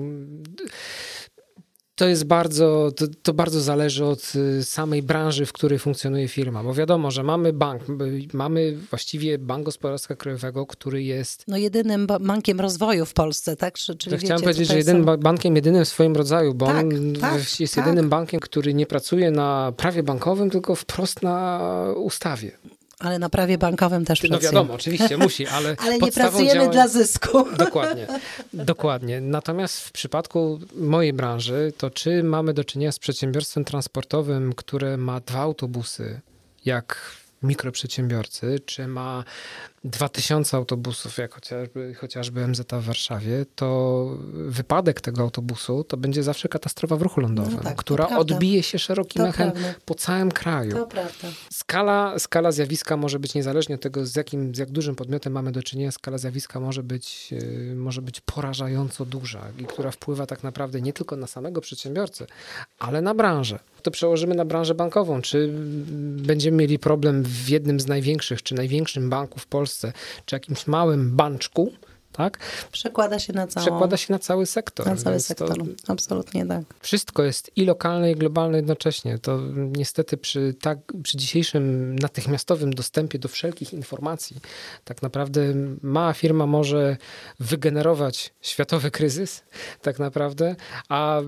to 1.94 2.08
jest 2.08 2.24
bardzo, 2.24 2.90
to, 2.96 3.06
to 3.22 3.34
bardzo 3.34 3.60
zależy 3.60 4.04
od 4.04 4.32
y, 4.34 4.64
samej 4.64 5.02
branży, 5.02 5.46
w 5.46 5.52
której 5.52 5.78
funkcjonuje 5.78 6.28
firma. 6.28 6.62
Bo 6.64 6.74
wiadomo, 6.74 7.10
że 7.10 7.22
mamy 7.22 7.52
bank, 7.52 7.82
mamy 8.32 8.76
właściwie 8.90 9.38
Bank 9.38 9.64
Gospodarstwa 9.64 10.16
Krajowego, 10.16 10.66
który 10.66 11.02
jest 11.02 11.44
No 11.48 11.56
jedynym 11.56 12.06
ba- 12.06 12.18
bankiem 12.18 12.60
rozwoju 12.60 13.04
w 13.06 13.12
Polsce, 13.14 13.56
tak? 13.56 13.74
Czy, 13.74 13.96
czyli 13.96 14.18
chciałem 14.18 14.36
wiecie, 14.40 14.44
powiedzieć, 14.44 14.68
że 14.68 14.78
jedynym 14.78 15.02
są- 15.02 15.06
ba- 15.06 15.16
bankiem 15.16 15.56
jedynym 15.56 15.84
w 15.84 15.88
swoim 15.88 16.16
rodzaju, 16.16 16.54
bo 16.54 16.66
Tak, 16.66 16.86
on 16.86 17.12
tak, 17.20 17.60
jest 17.60 17.74
tak. 17.74 17.86
jedynym 17.86 18.08
bankiem, 18.08 18.40
który 18.40 18.74
nie 18.74 18.86
pracuje 18.86 19.30
na 19.30 19.72
prawie 19.76 20.02
bankowym, 20.02 20.50
tylko 20.50 20.74
wprost 20.74 21.22
na 21.22 21.60
ustawie. 21.96 22.58
Ale 22.98 23.18
na 23.18 23.28
prawie 23.28 23.58
bankowym 23.58 24.04
też 24.04 24.22
No 24.22 24.28
pracują. 24.28 24.50
wiadomo, 24.52 24.74
oczywiście 24.74 25.16
musi, 25.16 25.46
ale 25.46 25.76
Ale 25.84 25.98
nie 25.98 26.12
pracujemy 26.12 26.60
działań- 26.60 26.72
dla 26.72 26.88
zysku. 26.88 27.46
Dokładnie, 27.58 28.06
dokładnie. 28.52 29.20
Natomiast 29.20 29.80
w 29.80 29.92
przypadku 29.92 30.58
mojej 30.74 31.12
branży, 31.12 31.72
to 31.78 31.90
czy 31.90 32.22
mamy 32.22 32.54
do 32.54 32.64
czynienia 32.64 32.92
z 32.92 32.98
przedsiębiorstwem 32.98 33.64
transportowym, 33.64 34.52
które 34.52 34.96
ma 34.96 35.20
dwa 35.20 35.38
autobusy, 35.40 36.20
jak 36.64 36.98
mikroprzedsiębiorcy, 37.42 38.60
czy 38.66 38.86
ma 38.86 39.24
2000 39.88 40.56
autobusów, 40.56 41.18
jak 41.18 41.34
chociażby, 41.34 41.94
chociażby 41.94 42.48
MZ 42.48 42.72
w 42.72 42.84
Warszawie, 42.84 43.46
to 43.54 44.06
wypadek 44.32 45.00
tego 45.00 45.22
autobusu 45.22 45.84
to 45.84 45.96
będzie 45.96 46.22
zawsze 46.22 46.48
katastrofa 46.48 46.96
w 46.96 47.02
ruchu 47.02 47.20
lądowym, 47.20 47.54
No 47.56 47.62
tak, 47.62 47.76
która 47.76 48.08
odbije 48.08 48.62
się 48.62 48.78
szerokim 48.78 49.22
To 49.22 49.28
echem 49.28 49.52
prawda. 49.52 49.74
po 49.84 49.94
całym 49.94 50.30
kraju. 50.32 50.72
To 50.72 50.86
prawda. 50.86 51.28
Skala, 51.52 52.18
skala 52.18 52.52
zjawiska 52.52 52.96
może 52.96 53.18
być 53.18 53.34
niezależnie 53.34 53.74
od 53.74 53.80
tego, 53.80 54.06
z 54.06 54.16
jakim, 54.16 54.54
z 54.54 54.58
jak 54.58 54.70
dużym 54.70 54.94
podmiotem 54.96 55.32
mamy 55.32 55.52
do 55.52 55.62
czynienia, 55.62 55.92
skala 55.92 56.18
zjawiska 56.18 56.60
może 56.60 56.82
być, 56.82 57.32
yy, 57.32 57.74
może 57.76 58.02
być 58.02 58.20
porażająco 58.20 59.04
duża 59.04 59.42
i 59.58 59.64
która 59.64 59.90
wpływa 59.90 60.26
tak 60.26 60.42
naprawdę 60.42 60.80
nie 60.80 60.92
tylko 60.92 61.16
na 61.16 61.26
samego 61.26 61.60
przedsiębiorcę, 61.60 62.26
ale 62.78 63.02
na 63.02 63.14
branżę. 63.14 63.58
To 63.82 63.90
przełożymy 63.90 64.34
na 64.34 64.44
branżę 64.44 64.74
bankową. 64.74 65.22
Czy 65.22 65.48
będziemy 66.16 66.56
mieli 66.56 66.78
problem 66.78 67.22
w 67.22 67.48
jednym 67.48 67.80
z 67.80 67.86
największych, 67.86 68.42
czy 68.42 68.54
największym 68.54 69.10
banku 69.10 69.40
w 69.40 69.46
Polsce, 69.46 69.77
czy 70.24 70.36
jakimś 70.36 70.66
małym 70.66 71.16
banczku, 71.16 71.72
tak? 72.18 72.38
Przekłada 72.72 73.18
się 73.18 73.32
na 73.32 73.46
całą, 73.46 73.66
Przekłada 73.66 73.96
się 73.96 74.12
na 74.12 74.18
cały 74.18 74.46
sektor. 74.46 74.86
na 74.86 74.96
cały 74.96 75.14
więc 75.14 75.26
to- 75.26 75.28
sektor. 75.28 75.58
Absolutnie 75.88 76.46
tak. 76.46 76.64
wszystko 76.80 77.22
jest 77.22 77.50
i 77.56 77.64
lokalne, 77.64 78.12
i 78.12 78.14
globalne 78.14 78.56
jednocześnie. 78.56 79.18
To 79.18 79.40
niestety 79.56 80.16
przy, 80.16 80.54
tak, 80.60 80.78
przy 81.02 81.16
dzisiejszym 81.18 81.94
natychmiastowym 81.98 82.72
dostępie 82.72 83.18
do 83.18 83.28
wszelkich 83.28 83.72
informacji, 83.72 84.36
tak 84.84 85.02
naprawdę 85.02 85.54
mała 85.82 86.12
firma 86.12 86.46
może 86.46 86.96
wygenerować 87.40 88.34
światowy 88.40 88.90
kryzys, 88.90 89.42
tak 89.82 89.98
naprawdę, 89.98 90.56
a 90.88 91.20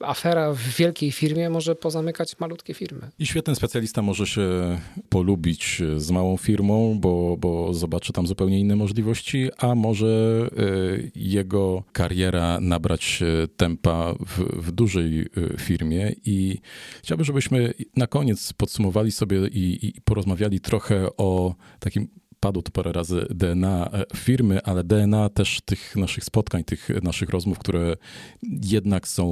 afera 0.00 0.52
w 0.52 0.58
wielkiej 0.58 1.12
firmie 1.12 1.50
może 1.50 1.74
pozamykać 1.74 2.38
malutkie 2.38 2.74
firmy. 2.74 3.10
I 3.18 3.26
świetny 3.26 3.54
specjalista 3.54 4.02
może 4.02 4.26
się 4.26 4.78
polubić 5.08 5.82
z 5.96 6.10
małą 6.10 6.36
firmą, 6.36 6.98
bo, 7.00 7.36
bo 7.38 7.74
zobaczy 7.74 8.12
tam 8.12 8.26
zupełnie 8.26 8.60
inne 8.60 8.76
możliwości, 8.76 9.50
a 9.58 9.74
może 9.74 10.11
y, 10.12 11.12
jego 11.14 11.84
kariera 11.92 12.60
nabrać 12.60 13.22
y, 13.22 13.48
tempa 13.48 14.14
w, 14.26 14.38
w 14.66 14.72
dużej 14.72 15.20
y, 15.20 15.28
firmie. 15.58 16.12
I 16.24 16.58
chciałbym, 17.02 17.24
żebyśmy 17.24 17.74
na 17.96 18.06
koniec 18.06 18.52
podsumowali 18.52 19.12
sobie 19.12 19.48
i, 19.48 19.86
i 19.86 20.00
porozmawiali 20.00 20.60
trochę 20.60 21.16
o 21.16 21.54
takim 21.78 22.08
padło 22.42 22.62
tu 22.62 22.72
parę 22.72 22.92
razy 22.92 23.26
DNA 23.30 23.90
firmy, 24.16 24.62
ale 24.62 24.84
DNA 24.84 25.28
też 25.28 25.60
tych 25.64 25.96
naszych 25.96 26.24
spotkań, 26.24 26.64
tych 26.64 26.88
naszych 27.02 27.28
rozmów, 27.30 27.58
które 27.58 27.96
jednak 28.62 29.08
są 29.08 29.24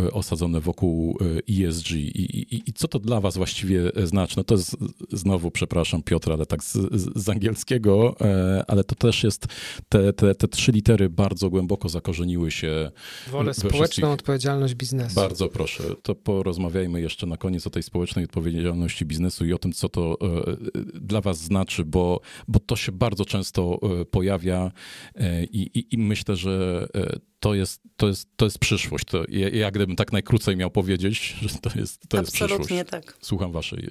e, 0.00 0.10
osadzone 0.10 0.60
wokół 0.60 1.18
e, 1.60 1.66
ESG. 1.68 1.90
I, 1.90 2.22
i, 2.54 2.70
i 2.70 2.72
co 2.72 2.88
to 2.88 2.98
dla 2.98 3.20
was 3.20 3.36
właściwie 3.36 3.92
znaczy? 4.04 4.34
No 4.36 4.44
to 4.44 4.54
jest 4.54 4.76
znowu, 5.12 5.50
przepraszam 5.50 6.02
Piotr, 6.02 6.32
ale 6.32 6.46
tak 6.46 6.64
z, 6.64 6.76
z 7.16 7.28
angielskiego, 7.28 8.16
e, 8.20 8.64
ale 8.68 8.84
to 8.84 8.94
też 8.94 9.24
jest, 9.24 9.46
te, 9.88 10.12
te, 10.12 10.34
te 10.34 10.48
trzy 10.48 10.72
litery 10.72 11.10
bardzo 11.10 11.50
głęboko 11.50 11.88
zakorzeniły 11.88 12.50
się 12.50 12.90
Wolę 13.30 13.54
społeczną 13.54 13.80
wszystkich- 13.80 14.04
odpowiedzialność 14.04 14.74
biznesu. 14.74 15.14
bardzo 15.14 15.48
proszę, 15.48 15.84
to 16.02 16.14
porozmawiajmy 16.14 17.00
jeszcze 17.00 17.26
na 17.26 17.36
koniec 17.36 17.66
o 17.66 17.70
tej 17.70 17.82
społecznej 17.82 18.24
odpowiedzialności 18.24 19.04
biznesu 19.04 19.46
i 19.46 19.52
o 19.52 19.58
tym, 19.58 19.72
co 19.72 19.88
to 19.88 20.18
e, 20.22 21.00
dla 21.00 21.20
was 21.20 21.38
znaczy, 21.38 21.84
bo, 21.84 22.20
bo 22.48 22.57
to 22.60 22.76
się 22.76 22.92
bardzo 22.92 23.24
często 23.24 23.78
e, 24.00 24.04
pojawia 24.04 24.72
e, 25.14 25.44
i, 25.44 25.78
i, 25.78 25.94
i 25.94 25.98
myślę, 25.98 26.36
że 26.36 26.86
e, 26.94 27.18
to 27.40 27.54
jest, 27.54 27.82
to 27.96 28.08
jest, 28.08 28.28
to 28.36 28.44
jest 28.44 28.58
przyszłość. 28.58 29.04
To, 29.04 29.24
ja, 29.28 29.48
ja 29.48 29.70
gdybym 29.70 29.96
tak 29.96 30.12
najkrócej 30.12 30.56
miał 30.56 30.70
powiedzieć, 30.70 31.36
że 31.52 31.58
to 31.58 31.78
jest, 31.78 32.08
to 32.08 32.18
jest 32.18 32.32
przyszłość. 32.32 32.52
Absolutnie 32.52 32.84
tak. 32.84 33.16
Słucham 33.20 33.52
waszej, 33.52 33.90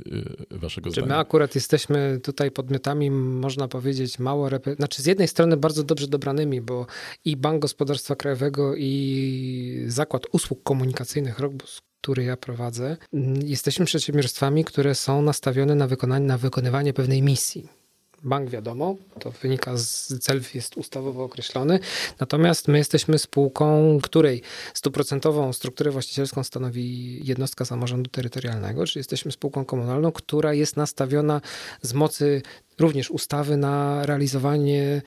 waszego 0.52 0.92
Czy 0.92 1.02
my 1.02 1.06
zdania. 1.06 1.22
akurat 1.22 1.56
jesteśmy 1.56 2.20
tutaj 2.24 2.52
podmiotami, 2.52 3.12
można 3.12 3.68
powiedzieć, 3.68 4.20
mało, 4.20 4.50
repre- 4.50 4.76
znaczy 4.76 5.02
z 5.02 5.06
jednej 5.06 5.28
strony 5.28 5.58
bardzo 5.58 5.84
dobrze 5.84 6.08
dobranymi, 6.08 6.62
bo 6.62 6.86
i 7.26 7.38
Bank 7.38 7.62
Gospodarstwa 7.62 8.16
Krajowego 8.16 8.76
i 8.76 9.84
Zakład 9.88 10.24
Usług 10.32 10.64
Komunikacyjnych 10.64 11.40
Rogbus, 11.40 11.82
który 12.02 12.24
ja 12.24 12.38
prowadzę, 12.38 12.98
mm, 13.14 13.40
jesteśmy 13.48 13.86
przedsiębiorstwami, 13.86 14.66
które 14.66 14.96
są 14.96 15.22
nastawione 15.22 15.76
na 15.76 15.88
wykonanie, 15.88 16.26
na 16.26 16.38
wykonywanie 16.38 16.94
pewnej 16.94 17.22
misji. 17.22 17.77
Bank 18.24 18.50
wiadomo, 18.50 18.96
to 19.20 19.32
wynika 19.32 19.78
z 19.78 20.14
cel 20.20 20.42
jest 20.54 20.78
ustawowo 20.78 21.24
określony, 21.24 21.80
natomiast 22.20 22.68
my 22.68 22.78
jesteśmy 22.78 23.20
spółką, 23.20 23.98
której 24.04 24.42
stuprocentową 24.74 25.54
strukturę 25.54 25.92
właścicielską 25.92 26.44
stanowi 26.44 27.20
jednostka 27.28 27.66
samorządu 27.66 28.10
terytorialnego, 28.10 28.86
czyli 28.86 29.00
jesteśmy 29.00 29.32
spółką 29.32 29.66
komunalną, 29.66 30.12
która 30.12 30.54
jest 30.54 30.78
nastawiona 30.78 31.42
z 31.82 31.94
mocy 31.94 32.42
również 32.80 33.12
ustawy 33.12 33.58
na 33.58 34.06
realizowanie, 34.06 35.02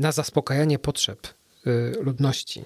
na 0.00 0.12
zaspokajanie 0.12 0.78
potrzeb 0.78 1.26
y, 1.66 1.70
ludności 2.00 2.64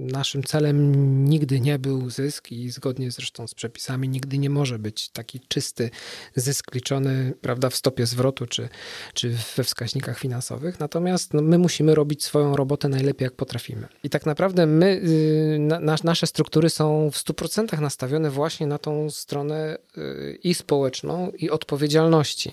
Naszym 0.00 0.42
celem 0.42 1.24
nigdy 1.24 1.60
nie 1.60 1.78
był 1.78 2.10
zysk 2.10 2.52
i 2.52 2.70
zgodnie 2.70 3.10
zresztą 3.10 3.46
z 3.46 3.54
przepisami 3.54 4.08
nigdy 4.08 4.38
nie 4.38 4.50
może 4.50 4.78
być 4.78 5.08
taki 5.08 5.40
czysty 5.48 5.90
zysk 6.36 6.74
liczony 6.74 7.32
prawda, 7.40 7.70
w 7.70 7.76
stopie 7.76 8.06
zwrotu 8.06 8.46
czy, 8.46 8.68
czy 9.14 9.36
we 9.56 9.64
wskaźnikach 9.64 10.18
finansowych. 10.18 10.80
Natomiast 10.80 11.34
no, 11.34 11.42
my 11.42 11.58
musimy 11.58 11.94
robić 11.94 12.24
swoją 12.24 12.56
robotę 12.56 12.88
najlepiej 12.88 13.24
jak 13.24 13.32
potrafimy. 13.32 13.88
I 14.04 14.10
tak 14.10 14.26
naprawdę 14.26 14.66
my, 14.66 14.86
y, 14.86 15.58
na, 15.58 15.96
nasze 16.04 16.26
struktury 16.26 16.70
są 16.70 17.10
w 17.10 17.16
100% 17.16 17.80
nastawione 17.80 18.30
właśnie 18.30 18.66
na 18.66 18.78
tą 18.78 19.10
stronę 19.10 19.78
y, 19.98 20.38
i 20.44 20.54
społeczną, 20.54 21.30
i 21.30 21.50
odpowiedzialności. 21.50 22.52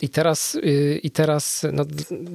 I 0.00 0.08
teraz, 0.08 0.54
y, 0.54 1.00
i 1.02 1.10
teraz 1.10 1.66
no, 1.72 1.84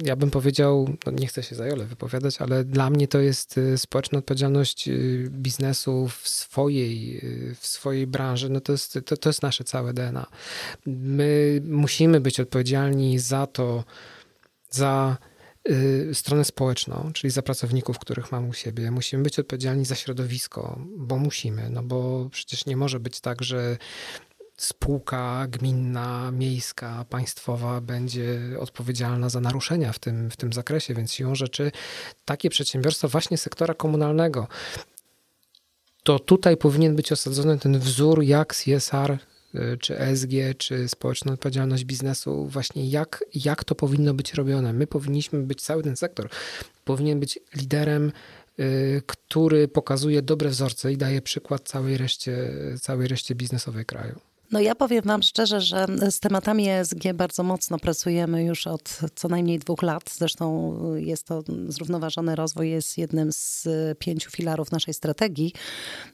ja 0.04 0.16
bym 0.16 0.30
powiedział, 0.30 0.88
no 1.06 1.12
nie 1.12 1.26
chcę 1.26 1.42
się 1.42 1.54
zajole 1.54 1.84
wypowiadać, 1.84 2.40
ale 2.40 2.64
dla 2.64 2.90
mnie 2.90 3.08
to 3.08 3.20
jest 3.20 3.60
społeczna 3.76 4.18
odpowiedzialność 4.18 4.35
biznesu 5.28 6.08
w 6.08 6.28
swojej, 6.28 7.20
w 7.60 7.66
swojej 7.66 8.06
branży. 8.06 8.50
No 8.50 8.60
to, 8.60 8.72
jest, 8.72 8.98
to, 9.06 9.16
to 9.16 9.28
jest 9.28 9.42
nasze 9.42 9.64
całe 9.64 9.92
DNA. 9.92 10.26
My 10.86 11.60
musimy 11.64 12.20
być 12.20 12.40
odpowiedzialni 12.40 13.18
za 13.18 13.46
to, 13.46 13.84
za 14.70 15.16
Y, 15.70 16.14
stronę 16.14 16.44
społeczną, 16.44 17.10
czyli 17.14 17.30
za 17.30 17.42
pracowników, 17.42 17.98
których 17.98 18.32
mam 18.32 18.48
u 18.48 18.52
siebie. 18.52 18.90
Musimy 18.90 19.22
być 19.22 19.38
odpowiedzialni 19.38 19.84
za 19.84 19.94
środowisko, 19.94 20.78
bo 20.96 21.16
musimy, 21.16 21.70
no 21.70 21.82
bo 21.82 22.28
przecież 22.30 22.66
nie 22.66 22.76
może 22.76 23.00
być 23.00 23.20
tak, 23.20 23.42
że 23.42 23.76
spółka 24.56 25.46
gminna, 25.50 26.30
miejska, 26.30 27.04
państwowa 27.10 27.80
będzie 27.80 28.40
odpowiedzialna 28.60 29.28
za 29.28 29.40
naruszenia 29.40 29.92
w 29.92 29.98
tym, 29.98 30.30
w 30.30 30.36
tym 30.36 30.52
zakresie, 30.52 30.94
więc 30.94 31.12
siłą 31.12 31.34
rzeczy 31.34 31.72
takie 32.24 32.50
przedsiębiorstwa 32.50 33.08
właśnie 33.08 33.38
sektora 33.38 33.74
komunalnego, 33.74 34.48
to 36.02 36.18
tutaj 36.18 36.56
powinien 36.56 36.96
być 36.96 37.12
osadzony 37.12 37.58
ten 37.58 37.78
wzór, 37.78 38.22
jak 38.22 38.54
CSR 38.54 39.18
Y, 39.56 39.78
czy 39.78 39.98
ESG, 39.98 40.30
czy 40.58 40.88
społeczna 40.88 41.32
odpowiedzialność 41.32 41.84
biznesu, 41.84 42.46
właśnie 42.46 42.88
jak, 42.88 43.24
jak 43.34 43.64
to 43.64 43.74
powinno 43.74 44.14
być 44.14 44.34
robione. 44.34 44.72
My 44.72 44.86
powinniśmy 44.86 45.42
być, 45.42 45.62
cały 45.62 45.82
ten 45.82 45.96
sektor 45.96 46.28
powinien 46.84 47.20
być 47.20 47.38
liderem, 47.54 48.12
y, 48.60 49.02
który 49.06 49.68
pokazuje 49.68 50.22
dobre 50.22 50.48
wzorce 50.48 50.92
i 50.92 50.96
daje 50.96 51.22
przykład 51.22 51.68
całej 51.68 51.96
reszcie, 51.96 52.52
całej 52.80 53.08
reszcie 53.08 53.34
biznesowej 53.34 53.84
kraju. 53.84 54.20
No 54.52 54.60
ja 54.60 54.74
powiem 54.74 55.02
wam 55.04 55.22
szczerze, 55.22 55.60
że 55.60 55.86
z 56.10 56.20
tematami 56.20 56.68
ESG 56.68 57.12
bardzo 57.14 57.42
mocno 57.42 57.78
pracujemy 57.78 58.44
już 58.44 58.66
od 58.66 58.98
co 59.14 59.28
najmniej 59.28 59.58
dwóch 59.58 59.82
lat. 59.82 60.10
Zresztą 60.18 60.76
jest 60.96 61.24
to 61.24 61.42
zrównoważony 61.68 62.36
rozwój, 62.36 62.70
jest 62.70 62.98
jednym 62.98 63.32
z 63.32 63.68
pięciu 63.98 64.30
filarów 64.30 64.72
naszej 64.72 64.94
strategii. 64.94 65.52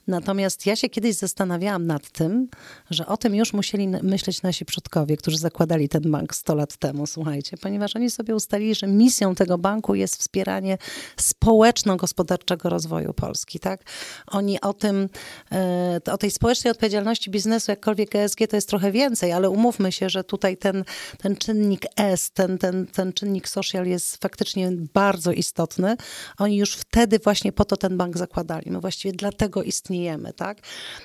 Natomiast 0.07 0.67
ja 0.67 0.77
się 0.77 0.89
kiedyś 0.89 1.17
zastanawiałam 1.17 1.87
nad 1.87 2.11
tym, 2.11 2.49
że 2.91 3.07
o 3.07 3.17
tym 3.17 3.35
już 3.35 3.53
musieli 3.53 3.89
myśleć 3.89 4.43
nasi 4.43 4.65
przodkowie, 4.65 5.17
którzy 5.17 5.39
zakładali 5.39 5.89
ten 5.89 6.11
bank 6.11 6.35
100 6.35 6.55
lat 6.55 6.77
temu, 6.77 7.07
słuchajcie, 7.07 7.57
ponieważ 7.57 7.97
oni 7.97 8.11
sobie 8.11 8.35
ustalili, 8.35 8.75
że 8.75 8.87
misją 8.87 9.35
tego 9.35 9.59
banku 9.59 9.95
jest 9.95 10.17
wspieranie 10.17 10.79
społeczno-gospodarczego 11.17 12.69
rozwoju 12.69 13.15
Polski. 13.15 13.61
Tak? 13.61 13.85
Oni 14.27 14.61
o 14.61 14.73
tym, 14.73 15.09
e, 15.53 16.01
o 16.13 16.19
tej 16.19 16.31
społecznej 16.31 16.71
odpowiedzialności 16.71 17.31
biznesu, 17.31 17.71
jakkolwiek 17.71 18.15
ESG 18.23 18.39
to 18.51 18.57
jest 18.57 18.69
trochę 18.69 18.93
więcej, 18.93 19.33
ale 19.33 19.51
umówmy 19.51 19.93
się, 19.93 20.09
że 20.09 20.25
tutaj 20.25 20.57
ten, 20.57 20.85
ten 21.19 21.37
czynnik 21.37 21.87
S, 21.97 22.31
ten, 22.31 22.59
ten, 22.59 22.87
ten 22.87 23.13
czynnik 23.13 23.49
social 23.49 23.87
jest 23.87 24.17
faktycznie 24.17 24.71
bardzo 24.95 25.33
istotny. 25.33 25.97
Oni 26.39 26.57
już 26.57 26.75
wtedy 26.75 27.19
właśnie 27.19 27.53
po 27.53 27.65
to 27.65 27.77
ten 27.77 27.97
bank 27.97 28.19
zakładali. 28.19 28.71
My 28.71 28.81
właściwie 28.81 29.13
dlatego 29.13 29.63
istniejemy, 29.63 30.33
tak? 30.33 30.59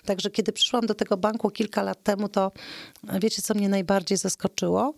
Także 0.05 0.29
kiedy 0.29 0.51
przyszłam 0.51 0.85
do 0.85 0.95
tego 0.95 1.17
banku 1.17 1.49
kilka 1.49 1.83
lat 1.83 2.03
temu, 2.03 2.29
to 2.29 2.51
wiecie, 3.21 3.41
co 3.41 3.53
mnie 3.53 3.69
najbardziej 3.69 4.17
zaskoczyło? 4.17 4.93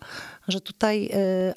Że 0.47 0.61
tutaj 0.61 1.09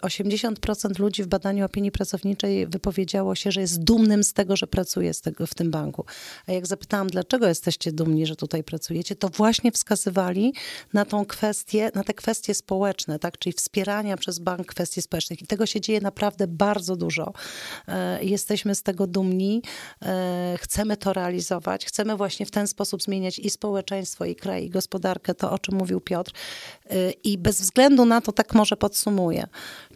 80% 0.03 0.91
y, 0.91 1.03
ludzi 1.03 1.23
w 1.23 1.27
badaniu 1.27 1.65
opinii 1.65 1.93
pracowniczej 1.93 2.67
wypowiedziało 2.67 3.35
się, 3.35 3.53
że 3.53 3.61
jest 3.61 3.85
dumnym 3.85 4.25
z 4.25 4.33
tego, 4.33 4.57
że 4.57 4.67
pracuje 4.67 5.13
w 5.47 5.55
tym 5.55 5.71
banku. 5.71 6.05
A 6.47 6.53
jak 6.53 6.67
zapytałam, 6.67 7.07
dlaczego 7.07 7.49
jesteście 7.49 7.93
dumni, 7.93 8.27
że 8.27 8.37
tutaj 8.37 8.65
pracujecie, 8.65 9.17
to 9.17 9.29
właśnie 9.29 9.73
wskazywali, 9.73 10.51
na 10.92 11.05
tą 11.05 11.24
kwestię, 11.24 11.90
na 11.94 12.05
te 12.05 12.14
kwestie 12.14 12.55
społeczne, 12.55 13.18
tak, 13.18 13.38
czyli 13.38 13.53
wspierania 13.53 14.16
przez 14.16 14.38
bank 14.38 14.66
kwestii 14.66 15.03
społecznych. 15.03 15.42
I 15.42 15.46
tego 15.46 15.66
się 15.66 15.80
dzieje 15.80 16.00
naprawdę 16.00 16.46
bardzo 16.46 16.96
dużo. 16.96 17.32
E, 17.88 18.24
jesteśmy 18.24 18.74
z 18.74 18.82
tego 18.82 19.07
dumni, 19.07 19.62
e, 20.03 20.57
chcemy 20.61 20.96
to 20.96 21.12
realizować, 21.12 21.86
chcemy 21.86 22.16
właśnie 22.16 22.46
w 22.46 22.50
ten 22.50 22.66
sposób 22.66 23.03
zmieniać 23.03 23.38
i 23.38 23.50
społeczeństwo, 23.50 24.24
i 24.24 24.36
kraj, 24.36 24.64
i 24.64 24.70
gospodarkę, 24.70 25.34
to 25.34 25.50
o 25.50 25.59
czym 25.59 25.74
mówił 25.74 26.00
Piotr. 26.00 26.32
E, 26.90 27.11
I 27.11 27.38
bez 27.38 27.61
względu 27.61 28.05
na 28.05 28.20
to, 28.20 28.32
tak 28.32 28.55
może 28.55 28.76
podsumuję, 28.76 29.46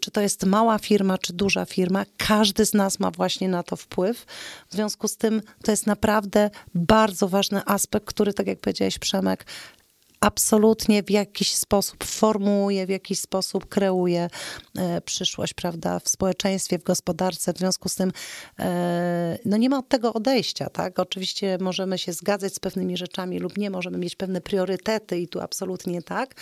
czy 0.01 0.11
to 0.11 0.21
jest 0.21 0.45
mała 0.45 0.79
firma, 0.79 1.19
czy 1.19 1.33
duża 1.33 1.65
firma, 1.65 2.05
każdy 2.17 2.67
z 2.67 2.75
nas 2.75 3.01
ma 3.01 3.11
właśnie 3.11 3.49
na 3.49 3.63
to 3.63 3.77
wpływ. 3.77 4.27
W 4.69 4.75
związku 4.75 5.09
z 5.09 5.17
tym 5.17 5.43
to 5.63 5.71
jest 5.71 5.87
naprawdę 5.87 6.51
bardzo 6.75 7.29
ważny 7.29 7.61
aspekt, 7.67 8.07
który, 8.07 8.35
tak 8.35 8.47
jak 8.47 8.61
powiedziałeś, 8.61 8.99
Przemek, 8.99 9.47
absolutnie 10.21 11.03
w 11.03 11.11
jakiś 11.11 11.55
sposób 11.55 12.05
formułuje, 12.05 12.87
w 12.87 12.89
jakiś 12.89 13.21
sposób 13.21 13.67
kreuje 13.67 14.29
e, 14.79 15.01
przyszłość, 15.01 15.55
prawda, 15.55 15.99
w 15.99 16.09
społeczeństwie, 16.09 16.79
w 16.79 16.83
gospodarce. 16.83 17.53
W 17.53 17.59
związku 17.59 17.89
z 17.89 17.95
tym 17.95 18.13
e, 18.59 19.39
no 19.45 19.57
nie 19.57 19.71
ma 19.71 19.79
od 19.79 19.89
tego 19.89 20.13
odejścia, 20.13 20.71
tak? 20.71 20.99
Oczywiście 20.99 21.59
możemy 21.61 21.99
się 21.99 22.13
zgadzać 22.13 22.55
z 22.55 22.59
pewnymi 22.59 22.97
rzeczami 22.97 23.39
lub 23.39 23.59
nie, 23.59 23.71
możemy 23.71 23.99
mieć 23.99 24.17
pewne 24.17 24.41
priorytety 24.41 25.19
i 25.19 25.29
tu 25.29 25.41
absolutnie 25.41 26.03
tak. 26.03 26.35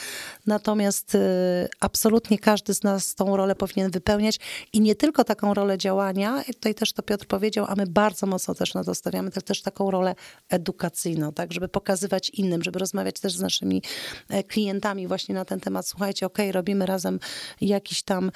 Natomiast 0.46 1.14
e, 1.14 1.68
absolutnie 1.80 2.38
każdy 2.38 2.74
z 2.74 2.82
nas 2.82 3.14
tą 3.14 3.36
rolę 3.36 3.54
powinien 3.54 3.90
wypełniać 3.90 4.38
i 4.72 4.80
nie 4.80 4.94
tylko 4.94 5.24
taką 5.24 5.54
rolę 5.54 5.78
działania, 5.78 6.44
tutaj 6.46 6.74
też 6.74 6.92
to 6.92 7.02
Piotr 7.02 7.26
powiedział, 7.26 7.66
a 7.68 7.74
my 7.74 7.86
bardzo 7.86 8.26
mocno 8.26 8.54
też 8.54 8.74
na 8.74 8.84
to 8.84 8.94
stawiamy, 8.94 9.30
też 9.30 9.62
taką 9.62 9.90
rolę 9.90 10.14
edukacyjną, 10.48 11.32
tak, 11.32 11.52
żeby 11.52 11.68
pokazywać 11.68 12.30
innym, 12.30 12.62
żeby 12.62 12.78
rozmawiać 12.78 13.20
też 13.20 13.32
z 13.32 13.40
naszymi 13.40 13.73
naszymi 13.74 13.82
e, 14.28 14.42
klientami 14.44 15.06
właśnie 15.06 15.34
na 15.34 15.44
ten 15.44 15.60
temat. 15.60 15.88
Słuchajcie, 15.88 16.26
ok, 16.26 16.38
robimy 16.52 16.86
razem 16.86 17.20
jakiś 17.60 18.02
tam 18.02 18.30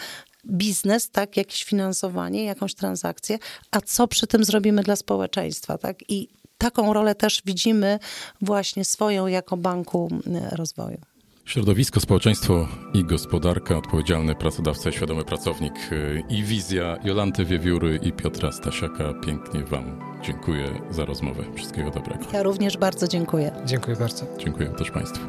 biznes, 0.47 1.11
tak, 1.11 1.37
jakieś 1.37 1.65
finansowanie, 1.65 2.45
jakąś 2.45 2.75
transakcję, 2.75 3.39
a 3.71 3.81
co 3.81 4.09
przy 4.09 4.27
tym 4.27 4.45
zrobimy 4.45 4.83
dla 4.83 4.97
społeczeństwa, 4.97 5.79
tak? 5.79 6.11
I 6.11 6.29
taką 6.59 6.93
rolę 6.93 7.15
też 7.15 7.43
widzimy 7.45 7.99
właśnie 8.41 8.85
swoją 8.85 9.27
jako 9.27 9.57
Banku 9.57 10.09
Rozwoju. 10.53 10.99
Środowisko, 11.49 12.01
społeczeństwo 12.01 12.69
i 12.95 13.05
gospodarka, 13.05 13.77
odpowiedzialny 13.77 14.35
pracodawca, 14.35 14.93
świadomy 14.93 15.25
pracownik 15.25 15.73
y, 15.93 16.23
i 16.29 16.43
wizja 16.43 16.97
Jolanty 17.05 17.45
Wiewióry 17.45 18.01
i 18.03 18.13
Piotra 18.13 18.53
Stasiaka. 18.53 19.15
Pięknie 19.27 19.65
Wam 19.65 20.01
dziękuję 20.23 20.81
za 20.91 21.05
rozmowę. 21.05 21.45
Wszystkiego 21.57 21.91
dobrego. 21.91 22.25
Ja 22.33 22.43
również 22.43 22.77
bardzo 22.77 23.09
dziękuję. 23.09 23.53
Dziękuję 23.67 23.97
bardzo. 23.97 24.27
Dziękuję 24.39 24.69
też 24.69 24.91
Państwu. 24.91 25.27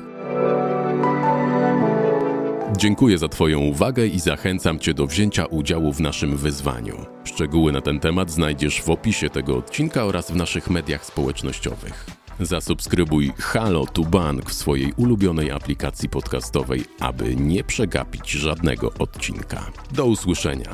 Dziękuję 2.78 3.18
za 3.18 3.28
Twoją 3.28 3.60
uwagę 3.60 4.08
i 4.08 4.20
zachęcam 4.20 4.80
Cię 4.80 4.94
do 4.94 5.08
wzięcia 5.08 5.46
udziału 5.46 5.94
w 5.94 6.00
naszym 6.00 6.38
wyzwaniu. 6.38 7.06
Szczegóły 7.24 7.72
na 7.72 7.82
ten 7.82 8.00
temat 8.00 8.32
znajdziesz 8.32 8.82
w 8.82 8.90
opisie 8.90 9.30
tego 9.30 9.58
odcinka 9.58 10.06
oraz 10.06 10.32
w 10.32 10.36
naszych 10.36 10.70
mediach 10.70 11.06
społecznościowych. 11.06 12.19
Zasubskrybuj 12.40 13.34
Halo 13.40 13.86
to 13.86 14.02
Bank 14.02 14.50
w 14.50 14.54
swojej 14.54 14.94
ulubionej 14.98 15.52
aplikacji 15.52 16.10
podcastowej, 16.10 16.86
aby 17.00 17.36
nie 17.36 17.64
przegapić 17.64 18.32
żadnego 18.32 18.94
odcinka. 19.00 19.72
Do 19.92 20.06
usłyszenia. 20.06 20.70